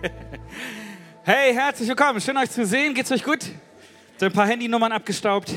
Hey, 1.24 1.52
herzlich 1.52 1.88
willkommen. 1.88 2.20
Schön 2.20 2.36
euch 2.36 2.50
zu 2.50 2.64
sehen. 2.64 2.94
Geht's 2.94 3.12
euch 3.12 3.22
gut? 3.22 3.40
So 4.16 4.26
ein 4.26 4.32
paar 4.32 4.46
Handynummern 4.46 4.90
abgestaubt. 4.92 5.52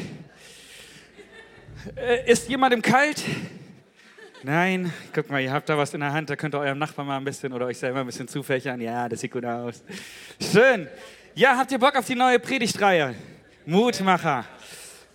Äh, 1.96 2.29
ist 2.29 2.49
jemandem 2.49 2.81
kalt? 2.81 3.24
Nein, 4.44 4.92
guck 5.13 5.29
mal, 5.29 5.42
ihr 5.42 5.51
habt 5.51 5.69
da 5.69 5.78
was 5.78 5.94
in 5.94 6.01
der 6.01 6.12
Hand, 6.12 6.29
da 6.29 6.35
könnt 6.35 6.53
ihr 6.53 6.60
eurem 6.60 6.78
Nachbarn 6.78 7.08
mal 7.08 7.17
ein 7.17 7.24
bisschen 7.24 7.53
oder 7.53 7.67
euch 7.67 7.78
selber 7.78 8.01
ein 8.01 8.06
bisschen 8.06 8.28
zufächern. 8.28 8.81
Ja, 8.81 9.08
das 9.08 9.21
sieht 9.21 9.31
gut 9.31 9.46
aus. 9.46 9.83
Schön. 10.51 10.87
Ja, 11.33 11.57
habt 11.57 11.71
ihr 11.71 11.79
Bock 11.79 11.96
auf 11.96 12.05
die 12.05 12.15
neue 12.15 12.39
Predigtreihe? 12.39 13.15
Mutmacher. 13.65 14.46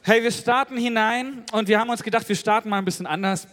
Hey, 0.01 0.23
wir 0.23 0.33
starten 0.33 0.79
hinein 0.79 1.45
und 1.53 1.69
wir 1.69 1.79
haben 1.79 1.91
uns 1.91 2.03
gedacht, 2.03 2.27
wir 2.27 2.37
starten 2.37 2.71
mal 2.71 2.79
ein 2.79 2.85
bisschen 2.87 3.07
anders. 3.07 3.47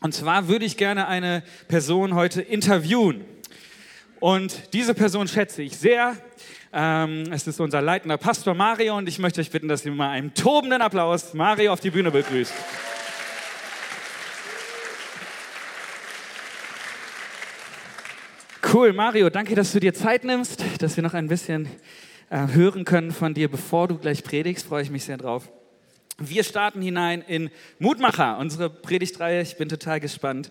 Und 0.00 0.14
zwar 0.14 0.46
würde 0.46 0.64
ich 0.64 0.76
gerne 0.76 1.08
eine 1.08 1.42
Person 1.66 2.14
heute 2.14 2.40
interviewen. 2.40 3.24
Und 4.20 4.72
diese 4.72 4.94
Person 4.94 5.28
schätze 5.28 5.62
ich 5.62 5.76
sehr. 5.76 6.16
Ähm, 6.72 7.24
es 7.30 7.46
ist 7.46 7.60
unser 7.60 7.80
leitender 7.80 8.18
Pastor 8.18 8.52
Mario 8.52 8.96
und 8.96 9.08
ich 9.08 9.18
möchte 9.18 9.40
euch 9.40 9.50
bitten, 9.50 9.68
dass 9.68 9.86
ihr 9.86 9.92
mal 9.92 10.10
einen 10.10 10.34
tobenden 10.34 10.82
Applaus 10.82 11.34
Mario 11.34 11.72
auf 11.72 11.80
die 11.80 11.90
Bühne 11.90 12.10
begrüßt. 12.10 12.52
Cool, 18.72 18.92
Mario, 18.92 19.30
danke, 19.30 19.54
dass 19.54 19.72
du 19.72 19.80
dir 19.80 19.94
Zeit 19.94 20.24
nimmst, 20.24 20.62
dass 20.80 20.96
wir 20.96 21.02
noch 21.02 21.14
ein 21.14 21.28
bisschen 21.28 21.68
äh, 22.28 22.48
hören 22.48 22.84
können 22.84 23.12
von 23.12 23.32
dir, 23.32 23.48
bevor 23.48 23.88
du 23.88 23.96
gleich 23.96 24.24
predigst. 24.24 24.66
Freue 24.66 24.82
ich 24.82 24.90
mich 24.90 25.04
sehr 25.04 25.16
drauf. 25.16 25.48
Wir 26.18 26.42
starten 26.42 26.82
hinein 26.82 27.22
in 27.22 27.50
Mutmacher, 27.78 28.36
unsere 28.38 28.68
Predigtreihe. 28.68 29.40
Ich 29.40 29.56
bin 29.56 29.68
total 29.68 30.00
gespannt. 30.00 30.50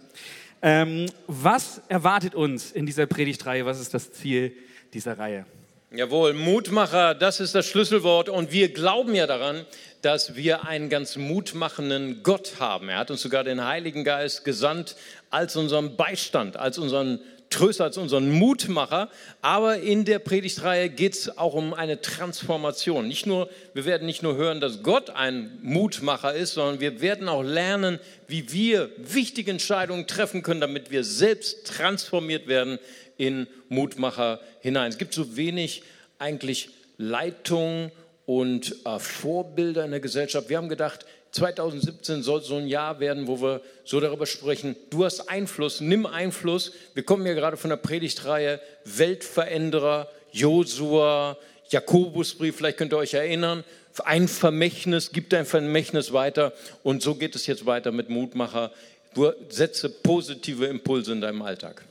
Ähm, 0.62 1.06
was 1.28 1.82
erwartet 1.88 2.36
uns 2.36 2.72
in 2.72 2.86
dieser 2.86 3.06
Predigtreihe? 3.06 3.66
Was 3.66 3.80
ist 3.80 3.94
das 3.94 4.12
Ziel 4.12 4.54
dieser 4.94 5.18
Reihe? 5.18 5.46
Jawohl, 5.92 6.34
Mutmacher, 6.34 7.16
das 7.16 7.40
ist 7.40 7.56
das 7.56 7.66
Schlüsselwort. 7.68 8.28
Und 8.28 8.52
wir 8.52 8.74
glauben 8.74 9.16
ja 9.16 9.26
daran, 9.26 9.66
dass 10.02 10.36
wir 10.36 10.66
einen 10.66 10.90
ganz 10.90 11.16
mutmachenden 11.16 12.24
Gott 12.24 12.56
haben. 12.60 12.90
Er 12.90 12.98
hat 12.98 13.12
uns 13.12 13.22
sogar 13.22 13.44
den 13.44 13.64
Heiligen 13.64 14.04
Geist 14.04 14.44
gesandt 14.44 14.96
als 15.30 15.56
unseren 15.56 15.96
Beistand, 15.96 16.58
als 16.58 16.78
unseren 16.78 17.20
Tröster, 17.50 17.86
als 17.86 17.98
unseren 17.98 18.32
Mutmacher. 18.32 19.10
Aber 19.42 19.78
in 19.78 20.06
der 20.06 20.20
Predigtreihe 20.20 20.90
geht 20.90 21.14
es 21.14 21.38
auch 21.38 21.54
um 21.54 21.74
eine 21.74 22.02
Transformation. 22.02 23.08
Nicht 23.08 23.26
nur, 23.26 23.50
wir 23.74 23.86
werden 23.86 24.06
nicht 24.06 24.24
nur 24.24 24.36
hören, 24.36 24.62
dass 24.62 24.84
Gott 24.84 25.10
ein 25.10 25.58
Mutmacher 25.62 26.34
ist, 26.34 26.54
sondern 26.54 26.80
wir 26.80 27.02
werden 27.02 27.30
auch 27.30 27.44
lernen, 27.44 28.00
wie 28.28 28.52
wir 28.52 28.90
wichtige 28.98 29.52
Entscheidungen 29.52 30.08
treffen 30.08 30.44
können, 30.44 30.62
damit 30.62 30.92
wir 30.92 31.04
selbst 31.04 31.68
transformiert 31.68 32.48
werden 32.48 32.80
in 33.18 33.48
Mutmacher 33.70 34.40
hinein. 34.62 34.90
Es 34.90 34.98
gibt 34.98 35.14
so 35.14 35.36
wenig 35.36 35.84
eigentlich 36.20 36.70
Leitung 36.98 37.92
und 38.26 38.76
äh, 38.86 39.00
Vorbilder 39.00 39.86
in 39.86 39.92
der 39.92 40.00
Gesellschaft. 40.00 40.50
Wir 40.50 40.58
haben 40.58 40.70
gedacht, 40.70 41.06
2017 41.32 42.24
soll 42.24 42.42
so 42.42 42.56
ein 42.56 42.68
Jahr 42.68 43.00
werden, 43.00 43.28
wo 43.28 43.42
wir 43.42 43.62
so 43.84 44.00
darüber 44.00 44.26
sprechen, 44.26 44.76
du 44.90 45.06
hast 45.06 45.30
Einfluss, 45.30 45.82
nimm 45.82 46.06
Einfluss. 46.06 46.72
Wir 46.94 47.04
kommen 47.04 47.26
ja 47.26 47.34
gerade 47.34 47.58
von 47.58 47.70
der 47.70 47.78
Predigtreihe 47.78 48.60
Weltveränderer, 48.86 50.10
Josua, 50.32 51.38
Jakobusbrief, 51.70 52.56
vielleicht 52.56 52.78
könnt 52.78 52.94
ihr 52.94 52.98
euch 52.98 53.14
erinnern. 53.14 53.64
Ein 54.04 54.28
Vermächtnis, 54.28 55.12
gibt 55.12 55.34
ein 55.34 55.46
Vermächtnis 55.46 56.14
weiter. 56.14 56.54
Und 56.84 57.02
so 57.02 57.16
geht 57.16 57.36
es 57.36 57.48
jetzt 57.48 57.66
weiter 57.66 57.92
mit 57.92 58.10
Mutmacher. 58.10 58.72
Du 59.14 59.32
setze 59.50 59.90
positive 59.90 60.68
Impulse 60.68 61.14
in 61.14 61.22
deinem 61.22 61.42
Alltag. 61.42 61.84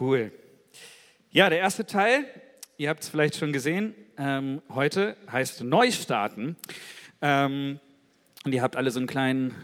Cool. 0.00 0.32
Ja, 1.30 1.48
der 1.48 1.60
erste 1.60 1.86
Teil, 1.86 2.24
ihr 2.76 2.88
habt 2.88 3.02
es 3.02 3.08
vielleicht 3.08 3.36
schon 3.36 3.52
gesehen, 3.52 3.94
ähm, 4.18 4.62
heute 4.74 5.16
heißt 5.30 5.62
Neustarten. 5.62 6.56
Ähm, 7.22 7.78
und 8.46 8.52
ihr 8.52 8.62
habt 8.62 8.76
alle 8.76 8.92
so 8.92 9.00
einen 9.00 9.08
kleinen 9.08 9.54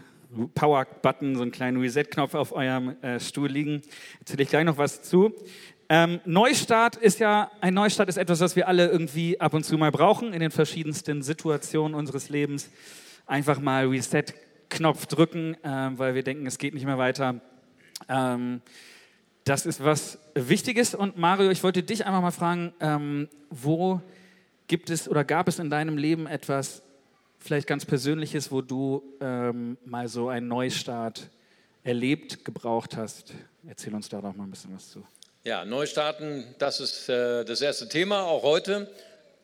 Power-Button, 0.55 1.35
so 1.37 1.41
einen 1.41 1.51
kleinen 1.51 1.79
Reset-Knopf 1.79 2.33
auf 2.33 2.51
eurem 2.51 3.01
äh, 3.01 3.17
Stuhl 3.17 3.47
liegen. 3.47 3.81
Erzähle 4.19 4.43
ich 4.43 4.49
gleich 4.49 4.65
noch 4.65 4.77
was 4.77 5.01
zu. 5.03 5.33
Ähm, 5.87 6.19
Neustart 6.25 6.97
ist 6.97 7.19
ja, 7.19 7.49
ein 7.61 7.75
Neustart 7.75 8.09
ist 8.09 8.17
etwas, 8.17 8.41
was 8.41 8.57
wir 8.57 8.67
alle 8.67 8.89
irgendwie 8.89 9.39
ab 9.39 9.53
und 9.53 9.63
zu 9.63 9.77
mal 9.77 9.91
brauchen 9.91 10.33
in 10.33 10.41
den 10.41 10.51
verschiedensten 10.51 11.21
Situationen 11.21 11.95
unseres 11.95 12.27
Lebens. 12.27 12.69
Einfach 13.25 13.61
mal 13.61 13.87
Reset-Knopf 13.87 15.05
drücken, 15.05 15.55
äh, 15.63 15.91
weil 15.97 16.13
wir 16.13 16.23
denken, 16.23 16.45
es 16.45 16.57
geht 16.57 16.73
nicht 16.73 16.85
mehr 16.85 16.97
weiter. 16.97 17.39
Ähm, 18.09 18.61
das 19.45 19.65
ist 19.65 19.81
was 19.81 20.19
Wichtiges. 20.35 20.93
Und 20.93 21.17
Mario, 21.17 21.51
ich 21.51 21.63
wollte 21.63 21.83
dich 21.83 22.05
einfach 22.05 22.21
mal 22.21 22.31
fragen, 22.31 22.73
ähm, 22.81 23.29
wo 23.49 24.01
gibt 24.67 24.89
es 24.89 25.07
oder 25.07 25.23
gab 25.23 25.47
es 25.47 25.59
in 25.59 25.69
deinem 25.69 25.97
Leben 25.97 26.27
etwas, 26.27 26.83
vielleicht 27.43 27.67
ganz 27.67 27.85
Persönliches, 27.85 28.51
wo 28.51 28.61
du 28.61 29.03
ähm, 29.19 29.77
mal 29.85 30.07
so 30.07 30.29
einen 30.29 30.47
Neustart 30.47 31.29
erlebt, 31.83 32.45
gebraucht 32.45 32.95
hast. 32.95 33.33
Erzähl 33.67 33.93
uns 33.93 34.09
da 34.09 34.21
doch 34.21 34.33
mal 34.35 34.45
ein 34.45 34.51
bisschen 34.51 34.73
was 34.73 34.89
zu. 34.89 35.03
Ja, 35.43 35.65
Neustarten, 35.65 36.45
das 36.57 36.79
ist 36.79 37.09
äh, 37.09 37.43
das 37.43 37.61
erste 37.61 37.89
Thema, 37.89 38.23
auch 38.23 38.43
heute. 38.43 38.89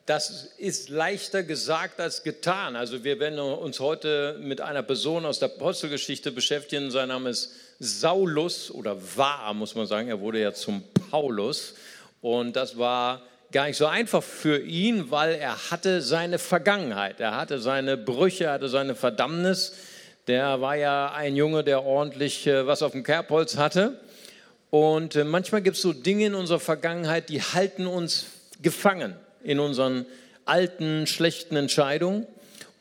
Das 0.05 0.53
ist 0.57 0.89
leichter 0.89 1.43
gesagt 1.43 1.99
als 1.99 2.23
getan. 2.23 2.75
Also 2.75 3.03
wir 3.03 3.19
werden 3.19 3.37
uns 3.37 3.79
heute 3.79 4.39
mit 4.41 4.61
einer 4.61 4.81
Person 4.81 5.25
aus 5.25 5.39
der 5.39 5.49
Apostelgeschichte 5.49 6.31
beschäftigen. 6.31 6.89
Sein 6.89 7.09
Name 7.09 7.29
ist 7.29 7.51
Saulus 7.79 8.71
oder 8.71 8.97
war, 9.17 9.53
muss 9.53 9.75
man 9.75 9.85
sagen. 9.85 10.07
Er 10.07 10.19
wurde 10.19 10.41
ja 10.41 10.53
zum 10.53 10.83
Paulus. 11.11 11.75
Und 12.21 12.55
das 12.55 12.77
war 12.77 13.21
gar 13.51 13.67
nicht 13.67 13.77
so 13.77 13.87
einfach 13.87 14.23
für 14.23 14.59
ihn, 14.61 15.11
weil 15.11 15.35
er 15.35 15.71
hatte 15.71 16.01
seine 16.01 16.39
Vergangenheit, 16.39 17.19
er 17.19 17.35
hatte 17.35 17.59
seine 17.59 17.97
Brüche, 17.97 18.45
er 18.45 18.53
hatte 18.53 18.69
seine 18.69 18.95
Verdammnis. 18.95 19.75
Der 20.27 20.61
war 20.61 20.75
ja 20.75 21.11
ein 21.11 21.35
Junge, 21.35 21.63
der 21.63 21.83
ordentlich 21.83 22.45
äh, 22.45 22.67
was 22.67 22.83
auf 22.83 22.91
dem 22.91 23.03
Kerbholz 23.03 23.57
hatte. 23.57 23.99
Und 24.69 25.15
äh, 25.15 25.23
manchmal 25.23 25.61
gibt 25.61 25.77
es 25.77 25.81
so 25.81 25.93
Dinge 25.93 26.27
in 26.27 26.35
unserer 26.35 26.59
Vergangenheit, 26.59 27.29
die 27.29 27.41
halten 27.41 27.87
uns 27.87 28.27
gefangen 28.61 29.15
in 29.43 29.59
unseren 29.59 30.05
alten, 30.45 31.07
schlechten 31.07 31.55
Entscheidungen 31.55 32.27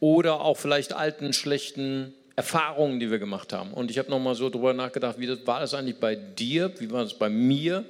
oder 0.00 0.40
auch 0.40 0.56
vielleicht 0.56 0.92
alten, 0.92 1.32
schlechten 1.32 2.14
Erfahrungen, 2.36 3.00
die 3.00 3.10
wir 3.10 3.18
gemacht 3.18 3.52
haben. 3.52 3.72
Und 3.72 3.90
ich 3.90 3.98
habe 3.98 4.10
nochmal 4.10 4.34
so 4.34 4.50
drüber 4.50 4.74
nachgedacht, 4.74 5.18
wie 5.18 5.26
das, 5.26 5.46
war 5.46 5.60
das 5.60 5.74
eigentlich 5.74 5.98
bei 5.98 6.14
dir, 6.14 6.72
wie 6.78 6.90
war 6.90 7.02
das 7.02 7.14
bei 7.14 7.28
mir? 7.28 7.84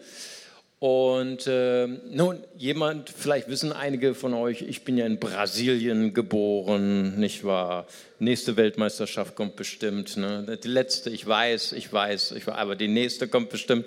Und 0.80 1.48
äh, 1.48 1.88
nun, 1.88 2.38
jemand, 2.56 3.10
vielleicht 3.10 3.48
wissen 3.48 3.72
einige 3.72 4.14
von 4.14 4.32
euch, 4.32 4.62
ich 4.62 4.84
bin 4.84 4.96
ja 4.96 5.06
in 5.06 5.18
Brasilien 5.18 6.14
geboren, 6.14 7.18
nicht 7.18 7.42
wahr? 7.42 7.88
Nächste 8.20 8.56
Weltmeisterschaft 8.56 9.34
kommt 9.34 9.56
bestimmt. 9.56 10.16
Ne? 10.16 10.56
Die 10.62 10.68
letzte, 10.68 11.10
ich 11.10 11.26
weiß, 11.26 11.72
ich 11.72 11.92
weiß, 11.92 12.32
ich 12.32 12.46
aber 12.46 12.76
die 12.76 12.86
nächste 12.86 13.26
kommt 13.26 13.50
bestimmt. 13.50 13.86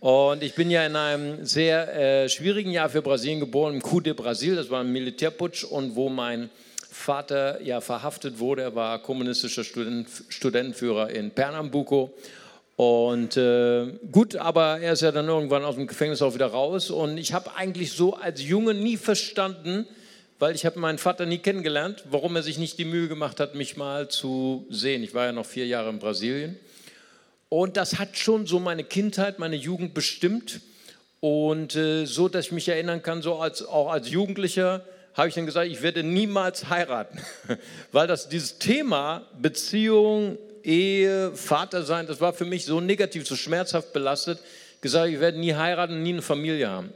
Und 0.00 0.42
ich 0.42 0.54
bin 0.54 0.70
ja 0.70 0.84
in 0.84 0.96
einem 0.96 1.46
sehr 1.46 2.24
äh, 2.24 2.28
schwierigen 2.28 2.70
Jahr 2.70 2.90
für 2.90 3.00
Brasilien 3.00 3.40
geboren, 3.40 3.74
im 3.74 3.82
Coup 3.82 4.04
de 4.04 4.12
Brasil, 4.12 4.54
das 4.54 4.70
war 4.70 4.80
ein 4.80 4.92
Militärputsch 4.92 5.64
und 5.64 5.96
wo 5.96 6.10
mein 6.10 6.50
Vater 6.90 7.62
ja 7.62 7.80
verhaftet 7.80 8.38
wurde. 8.38 8.62
Er 8.62 8.74
war 8.74 9.02
kommunistischer 9.02 9.64
Student, 9.64 10.08
Studentenführer 10.28 11.10
in 11.10 11.30
Pernambuco 11.30 12.12
und 12.78 13.36
äh, 13.36 13.98
gut, 14.12 14.36
aber 14.36 14.78
er 14.78 14.92
ist 14.92 15.02
ja 15.02 15.10
dann 15.10 15.26
irgendwann 15.26 15.64
aus 15.64 15.74
dem 15.74 15.88
Gefängnis 15.88 16.22
auch 16.22 16.34
wieder 16.34 16.46
raus. 16.46 16.92
Und 16.92 17.18
ich 17.18 17.32
habe 17.32 17.56
eigentlich 17.56 17.90
so 17.90 18.14
als 18.14 18.40
Junge 18.40 18.72
nie 18.72 18.96
verstanden, 18.96 19.84
weil 20.38 20.54
ich 20.54 20.64
habe 20.64 20.78
meinen 20.78 20.98
Vater 20.98 21.26
nie 21.26 21.38
kennengelernt, 21.38 22.04
warum 22.08 22.36
er 22.36 22.44
sich 22.44 22.56
nicht 22.56 22.78
die 22.78 22.84
Mühe 22.84 23.08
gemacht 23.08 23.40
hat, 23.40 23.56
mich 23.56 23.76
mal 23.76 24.06
zu 24.06 24.64
sehen. 24.70 25.02
Ich 25.02 25.12
war 25.12 25.26
ja 25.26 25.32
noch 25.32 25.44
vier 25.44 25.66
Jahre 25.66 25.90
in 25.90 25.98
Brasilien. 25.98 26.56
Und 27.48 27.76
das 27.76 27.98
hat 27.98 28.16
schon 28.16 28.46
so 28.46 28.60
meine 28.60 28.84
Kindheit, 28.84 29.40
meine 29.40 29.56
Jugend 29.56 29.92
bestimmt. 29.92 30.60
Und 31.18 31.74
äh, 31.74 32.04
so, 32.04 32.28
dass 32.28 32.46
ich 32.46 32.52
mich 32.52 32.68
erinnern 32.68 33.02
kann, 33.02 33.22
so 33.22 33.38
als, 33.38 33.66
auch 33.66 33.90
als 33.90 34.08
Jugendlicher, 34.08 34.84
habe 35.14 35.26
ich 35.26 35.34
dann 35.34 35.46
gesagt, 35.46 35.68
ich 35.68 35.82
werde 35.82 36.04
niemals 36.04 36.68
heiraten. 36.68 37.18
Weil 37.90 38.06
das 38.06 38.28
dieses 38.28 38.60
Thema 38.60 39.26
Beziehung, 39.36 40.38
Ehe, 40.68 41.32
Vater 41.34 41.82
sein, 41.82 42.06
das 42.06 42.20
war 42.20 42.34
für 42.34 42.44
mich 42.44 42.66
so 42.66 42.78
negativ, 42.80 43.26
so 43.26 43.36
schmerzhaft 43.36 43.94
belastet, 43.94 44.38
gesagt, 44.82 45.10
ich 45.10 45.18
werde 45.18 45.38
nie 45.38 45.54
heiraten, 45.54 46.02
nie 46.02 46.12
eine 46.12 46.22
Familie 46.22 46.68
haben. 46.68 46.92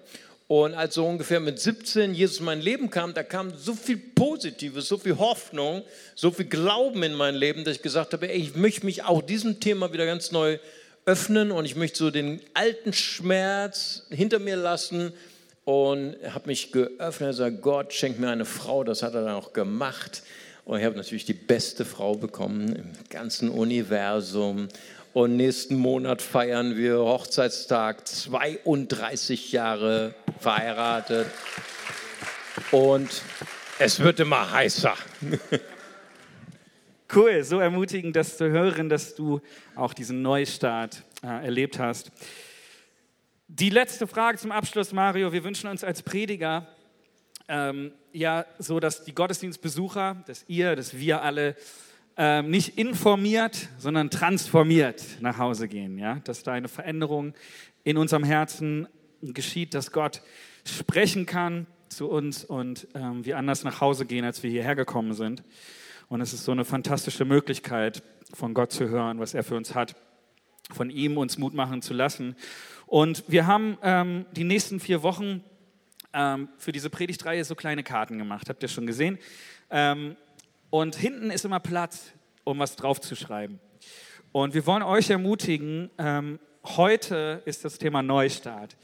Und 0.47 0.75
als 0.75 0.97
so 0.97 1.07
ungefähr 1.07 1.41
mit 1.41 1.59
17 1.59 2.15
Jesus 2.15 2.41
in 2.41 2.45
mein 2.45 2.61
Leben 2.61 2.91
kam, 2.91 3.15
da 3.15 3.23
kam 3.23 3.57
so 3.57 3.73
viel 3.73 3.97
Positives, 3.97 4.89
so 4.89 4.99
viel 4.99 5.17
Hoffnung, 5.17 5.83
so 6.15 6.31
viel 6.31 6.45
Glauben 6.45 7.03
in 7.03 7.15
mein 7.15 7.35
Leben, 7.35 7.65
dass 7.65 7.77
ich 7.77 7.83
gesagt 7.83 8.13
habe, 8.13 8.29
ey, 8.29 8.37
ich 8.37 8.57
möchte 8.57 8.85
mich 8.85 9.05
auch 9.05 9.23
diesem 9.23 9.61
Thema 9.61 9.95
wieder 9.95 10.05
ganz 10.05 10.33
neu 10.33 10.59
öffnen 11.07 11.51
und 11.51 11.65
ich 11.65 11.75
möchte 11.75 11.97
so 11.97 12.11
den 12.11 12.43
alten 12.53 12.93
Schmerz 12.93 14.03
hinter 14.11 14.39
mir 14.39 14.57
lassen 14.57 15.15
und 15.65 16.17
habe 16.29 16.49
mich 16.49 16.73
geöffnet 16.73 17.31
und 17.31 17.37
gesagt, 17.37 17.63
Gott 17.63 17.95
schenkt 17.95 18.21
mir 18.21 18.29
eine 18.29 18.45
Frau, 18.45 18.85
das 18.85 19.03
hat 19.03 19.15
er 19.15 19.25
dann 19.25 19.35
auch 19.35 19.55
gemacht. 19.55 20.23
Und 20.65 20.79
ich 20.79 20.85
habe 20.85 20.97
natürlich 20.97 21.25
die 21.25 21.33
beste 21.33 21.85
Frau 21.85 22.15
bekommen 22.15 22.77
im 22.77 22.93
ganzen 23.11 23.51
Universum. 23.51 24.69
Und 25.13 25.37
nächsten 25.37 25.77
Monat 25.77 26.23
feiern 26.23 26.77
wir 26.77 26.99
Hochzeitstag, 26.99 28.07
32 28.07 29.53
Jahre 29.53 30.15
verheiratet. 30.39 31.27
Und 32.71 33.23
es 33.79 34.01
wird 34.01 34.21
immer 34.21 34.51
heißer. 34.51 34.95
Cool, 37.15 37.45
so 37.45 37.61
ermutigend, 37.61 38.17
das 38.17 38.39
zu 38.39 38.49
hören, 38.49 38.89
dass 38.89 39.15
du 39.15 39.43
auch 39.77 39.93
diesen 39.93 40.23
Neustart 40.23 41.03
äh, 41.23 41.27
erlebt 41.27 41.79
hast. 41.79 42.11
Die 43.49 43.69
letzte 43.69 44.07
Frage 44.07 44.39
zum 44.39 44.51
Abschluss, 44.51 44.95
Mario. 44.95 45.31
Wir 45.31 45.45
wünschen 45.45 45.69
uns 45.69 45.85
als 45.85 46.03
Prediger 46.03 46.67
ähm, 47.49 47.93
ja 48.13 48.45
so, 48.59 48.81
dass 48.81 49.05
die 49.05 49.15
Gottesdienstbesucher, 49.15 50.23
dass 50.27 50.45
ihr, 50.49 50.77
dass 50.77 50.97
wir 50.97 51.23
alle 51.23 51.57
ähm, 52.17 52.51
nicht 52.51 52.79
informiert, 52.79 53.69
sondern 53.79 54.11
transformiert 54.11 55.03
nach 55.21 55.39
Hause 55.39 55.69
gehen. 55.69 55.99
Ja? 55.99 56.21
Dass 56.25 56.43
da 56.43 56.53
eine 56.53 56.69
Veränderung 56.69 57.35
in 57.85 57.97
unserem 57.97 58.25
Herzen 58.25 58.87
geschieht, 59.23 59.75
dass 59.75 59.93
Gott 59.93 60.23
sprechen 60.65 61.27
kann 61.27 61.67
zu 61.89 62.09
uns 62.09 62.45
und 62.45 62.89
ähm, 62.95 63.25
wir 63.25 63.39
anders 63.39 63.65
nach 63.65 63.81
Hause 63.81 64.07
gehen, 64.07 64.25
als 64.25 64.43
wir 64.43 64.51
hierher 64.51 64.75
gekommen 64.75 65.15
sind. 65.15 65.43
Und 66.09 66.21
es 66.21 66.33
ist 66.33 66.45
so 66.45 66.53
eine 66.53 66.65
fantastische 66.65 67.25
Möglichkeit, 67.25 68.03
von 68.35 68.55
Gott 68.55 68.73
zu 68.73 68.89
hören, 68.89 69.19
was 69.19 69.35
er 69.35 69.45
für 69.45 69.57
uns 69.57 69.75
hat, 69.75 69.95
von 70.71 70.91
ihm 70.91 71.19
uns 71.19 71.39
Mut 71.39 71.55
machen 71.55 71.83
zu 71.83 71.95
lassen. 71.95 72.37
Und 72.87 73.25
wir 73.29 73.47
haben 73.47 73.79
ähm, 73.83 74.27
die 74.33 74.45
nächsten 74.45 74.81
vier 74.81 75.03
Wochen 75.03 75.43
ähm, 76.13 76.49
für 76.59 76.73
diese 76.73 76.91
Predigtreihe 76.91 77.45
so 77.45 77.55
kleine 77.55 77.83
Karten 77.83 78.19
gemacht. 78.19 78.49
Habt 78.49 78.63
ihr 78.63 78.69
schon 78.69 78.87
gesehen? 78.87 79.19
Ähm, 79.71 80.17
und 80.71 80.97
hinten 80.97 81.31
ist 81.31 81.45
immer 81.45 81.61
Platz, 81.61 82.13
um 82.45 82.59
was 82.59 82.77
draufzuschreiben. 82.77 83.61
Und 84.33 84.55
wir 84.55 84.67
wollen 84.67 84.83
euch 84.83 85.11
ermutigen, 85.11 85.91
ähm, 85.99 86.39
heute 86.65 87.43
ist 87.45 87.65
das 87.65 87.79
Thema 87.79 88.03
Neustart. 88.03 88.77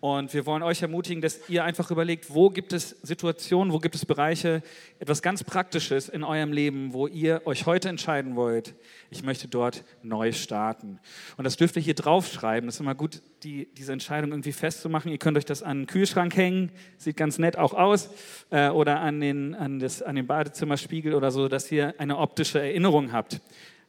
Und 0.00 0.34
wir 0.34 0.44
wollen 0.44 0.62
euch 0.62 0.82
ermutigen, 0.82 1.22
dass 1.22 1.48
ihr 1.48 1.64
einfach 1.64 1.90
überlegt, 1.90 2.32
wo 2.32 2.50
gibt 2.50 2.74
es 2.74 2.90
Situationen, 3.02 3.72
wo 3.72 3.78
gibt 3.78 3.94
es 3.94 4.04
Bereiche, 4.04 4.62
etwas 4.98 5.22
ganz 5.22 5.42
Praktisches 5.42 6.08
in 6.08 6.22
eurem 6.22 6.52
Leben, 6.52 6.92
wo 6.92 7.06
ihr 7.06 7.42
euch 7.46 7.64
heute 7.64 7.88
entscheiden 7.88 8.36
wollt, 8.36 8.74
ich 9.10 9.22
möchte 9.22 9.48
dort 9.48 9.84
neu 10.02 10.32
starten. 10.32 11.00
Und 11.38 11.44
das 11.44 11.56
dürft 11.56 11.76
ihr 11.76 11.82
hier 11.82 11.94
draufschreiben. 11.94 12.66
Das 12.66 12.76
ist 12.76 12.80
immer 12.80 12.94
gut, 12.94 13.22
die, 13.42 13.68
diese 13.74 13.92
Entscheidung 13.92 14.32
irgendwie 14.32 14.52
festzumachen. 14.52 15.10
Ihr 15.10 15.18
könnt 15.18 15.38
euch 15.38 15.46
das 15.46 15.62
an 15.62 15.80
den 15.80 15.86
Kühlschrank 15.86 16.36
hängen, 16.36 16.72
sieht 16.98 17.16
ganz 17.16 17.38
nett 17.38 17.56
auch 17.56 17.72
aus, 17.72 18.10
äh, 18.50 18.68
oder 18.68 19.00
an 19.00 19.20
den, 19.20 19.54
an, 19.54 19.78
das, 19.78 20.02
an 20.02 20.16
den 20.16 20.26
Badezimmerspiegel 20.26 21.14
oder 21.14 21.30
so, 21.30 21.48
dass 21.48 21.72
ihr 21.72 21.94
eine 21.98 22.18
optische 22.18 22.60
Erinnerung 22.60 23.12
habt 23.12 23.40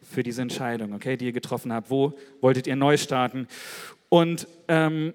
für 0.01 0.23
diese 0.23 0.41
Entscheidung, 0.41 0.93
okay, 0.93 1.17
die 1.17 1.25
ihr 1.25 1.33
getroffen 1.33 1.73
habt. 1.73 1.89
Wo 1.89 2.17
wolltet 2.39 2.65
ihr 2.67 2.75
neu 2.75 2.95
starten? 2.97 3.47
Und 4.09 4.47
ähm, 4.69 5.13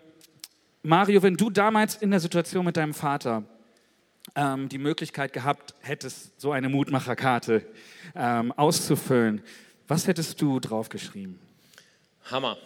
Mario, 0.83 1.23
wenn 1.23 1.37
du 1.37 1.49
damals 1.49 1.97
in 1.97 2.11
der 2.11 2.21
Situation 2.21 2.65
mit 2.65 2.77
deinem 2.77 2.95
Vater 2.95 3.45
ähm, 4.35 4.69
die 4.69 4.79
Möglichkeit 4.79 5.33
gehabt 5.33 5.75
hättest, 5.81 6.41
so 6.41 6.53
eine 6.53 6.69
Mutmacherkarte 6.69 7.65
ähm, 8.17 8.53
auszufüllen, 8.53 9.43
was 9.87 10.07
hättest 10.07 10.41
du 10.41 10.59
draufgeschrieben? 10.59 11.39
Hammer. 12.31 12.57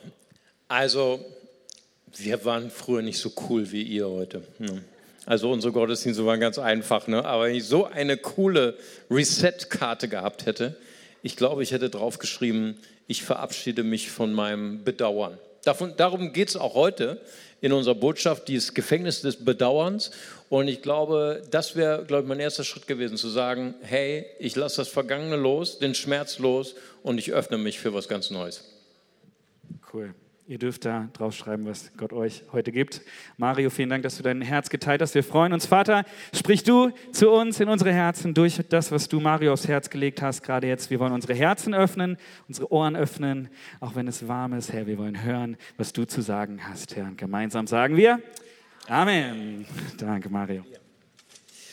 Also, 0.68 1.24
wir 2.16 2.44
waren 2.44 2.70
früher 2.70 3.02
nicht 3.02 3.18
so 3.18 3.32
cool 3.48 3.70
wie 3.70 3.82
ihr 3.82 4.08
heute. 4.08 4.46
Ne? 4.58 4.82
Also 5.26 5.50
unsere 5.50 5.72
Gottesdienste 5.72 6.24
waren 6.24 6.40
ganz 6.40 6.58
einfach, 6.58 7.08
ne? 7.08 7.24
aber 7.24 7.44
wenn 7.46 7.56
ich 7.56 7.64
so 7.64 7.84
eine 7.84 8.16
coole 8.16 8.78
Reset-Karte 9.10 10.08
gehabt 10.08 10.46
hätte, 10.46 10.76
ich 11.22 11.36
glaube, 11.36 11.64
ich 11.64 11.72
hätte 11.72 11.90
draufgeschrieben, 11.90 12.78
ich 13.08 13.24
verabschiede 13.24 13.82
mich 13.82 14.10
von 14.10 14.32
meinem 14.32 14.84
Bedauern. 14.84 15.38
Davon, 15.66 15.94
darum 15.96 16.32
geht 16.32 16.48
es 16.50 16.56
auch 16.56 16.74
heute 16.74 17.20
in 17.60 17.72
unserer 17.72 17.96
Botschaft, 17.96 18.46
dieses 18.46 18.72
Gefängnis 18.72 19.22
des 19.22 19.44
Bedauerns. 19.44 20.12
Und 20.48 20.68
ich 20.68 20.80
glaube, 20.80 21.42
das 21.50 21.74
wäre, 21.74 22.04
glaube 22.04 22.22
ich, 22.22 22.28
mein 22.28 22.38
erster 22.38 22.62
Schritt 22.62 22.86
gewesen, 22.86 23.16
zu 23.16 23.28
sagen, 23.28 23.74
hey, 23.82 24.26
ich 24.38 24.54
lasse 24.54 24.76
das 24.76 24.88
Vergangene 24.88 25.34
los, 25.34 25.80
den 25.80 25.96
Schmerz 25.96 26.38
los 26.38 26.76
und 27.02 27.18
ich 27.18 27.32
öffne 27.32 27.58
mich 27.58 27.80
für 27.80 27.92
was 27.92 28.06
ganz 28.06 28.30
Neues. 28.30 28.62
Cool. 29.92 30.14
Ihr 30.48 30.58
dürft 30.58 30.84
da 30.84 31.08
draufschreiben, 31.12 31.66
was 31.66 31.90
Gott 31.96 32.12
euch 32.12 32.44
heute 32.52 32.70
gibt. 32.70 33.00
Mario, 33.36 33.68
vielen 33.68 33.90
Dank, 33.90 34.04
dass 34.04 34.16
du 34.16 34.22
dein 34.22 34.42
Herz 34.42 34.70
geteilt 34.70 35.02
hast. 35.02 35.16
Wir 35.16 35.24
freuen 35.24 35.52
uns. 35.52 35.66
Vater, 35.66 36.04
sprich 36.32 36.62
du 36.62 36.92
zu 37.10 37.30
uns 37.30 37.58
in 37.58 37.68
unsere 37.68 37.92
Herzen 37.92 38.32
durch 38.32 38.60
das, 38.68 38.92
was 38.92 39.08
du 39.08 39.18
Mario 39.18 39.52
aufs 39.52 39.66
Herz 39.66 39.90
gelegt 39.90 40.22
hast, 40.22 40.44
gerade 40.44 40.68
jetzt. 40.68 40.88
Wir 40.88 41.00
wollen 41.00 41.12
unsere 41.12 41.34
Herzen 41.34 41.74
öffnen, 41.74 42.16
unsere 42.46 42.70
Ohren 42.70 42.94
öffnen, 42.94 43.48
auch 43.80 43.96
wenn 43.96 44.06
es 44.06 44.28
warm 44.28 44.52
ist. 44.52 44.72
Herr, 44.72 44.86
wir 44.86 44.98
wollen 44.98 45.24
hören, 45.24 45.56
was 45.78 45.92
du 45.92 46.04
zu 46.04 46.20
sagen 46.20 46.60
hast, 46.62 46.94
Herr. 46.94 47.06
Und 47.06 47.18
gemeinsam 47.18 47.66
sagen 47.66 47.96
wir 47.96 48.20
Amen. 48.86 49.66
Danke, 49.98 50.28
Mario. 50.28 50.64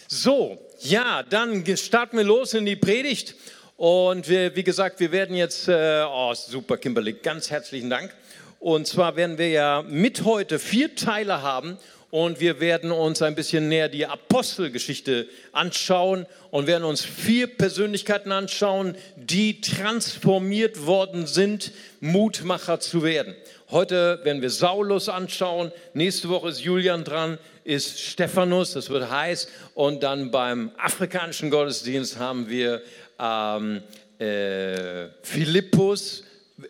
So, 0.07 0.57
ja, 0.79 1.21
dann 1.21 1.63
starten 1.77 2.17
wir 2.17 2.23
los 2.23 2.55
in 2.55 2.65
die 2.65 2.75
Predigt. 2.75 3.35
Und 3.77 4.27
wir, 4.27 4.55
wie 4.55 4.63
gesagt, 4.63 4.99
wir 4.99 5.11
werden 5.11 5.35
jetzt, 5.35 5.67
äh, 5.67 6.03
oh 6.07 6.33
super, 6.33 6.77
Kimberly, 6.77 7.13
ganz 7.13 7.51
herzlichen 7.51 7.91
Dank. 7.91 8.15
Und 8.63 8.87
zwar 8.87 9.17
werden 9.17 9.37
wir 9.37 9.49
ja 9.49 9.83
mit 9.85 10.23
heute 10.23 10.57
vier 10.57 10.95
Teile 10.95 11.41
haben 11.41 11.77
und 12.11 12.39
wir 12.39 12.61
werden 12.61 12.93
uns 12.93 13.21
ein 13.21 13.35
bisschen 13.35 13.67
näher 13.67 13.89
die 13.89 14.05
Apostelgeschichte 14.05 15.27
anschauen 15.51 16.25
und 16.49 16.65
werden 16.65 16.85
uns 16.85 17.03
vier 17.03 17.47
Persönlichkeiten 17.47 18.31
anschauen, 18.31 18.95
die 19.17 19.59
transformiert 19.59 20.85
worden 20.85 21.27
sind, 21.27 21.73
Mutmacher 21.99 22.79
zu 22.79 23.03
werden. 23.03 23.35
Heute 23.69 24.21
werden 24.23 24.41
wir 24.41 24.49
Saulus 24.49 25.09
anschauen, 25.09 25.73
nächste 25.93 26.29
Woche 26.29 26.47
ist 26.47 26.61
Julian 26.61 27.03
dran, 27.03 27.39
ist 27.65 27.99
Stephanus, 27.99 28.71
das 28.71 28.89
wird 28.89 29.11
heiß, 29.11 29.49
und 29.73 30.03
dann 30.03 30.31
beim 30.31 30.71
afrikanischen 30.77 31.49
Gottesdienst 31.49 32.17
haben 32.17 32.47
wir 32.47 32.81
ähm, 33.19 33.83
äh, 34.19 35.09
Philippus, 35.21 36.23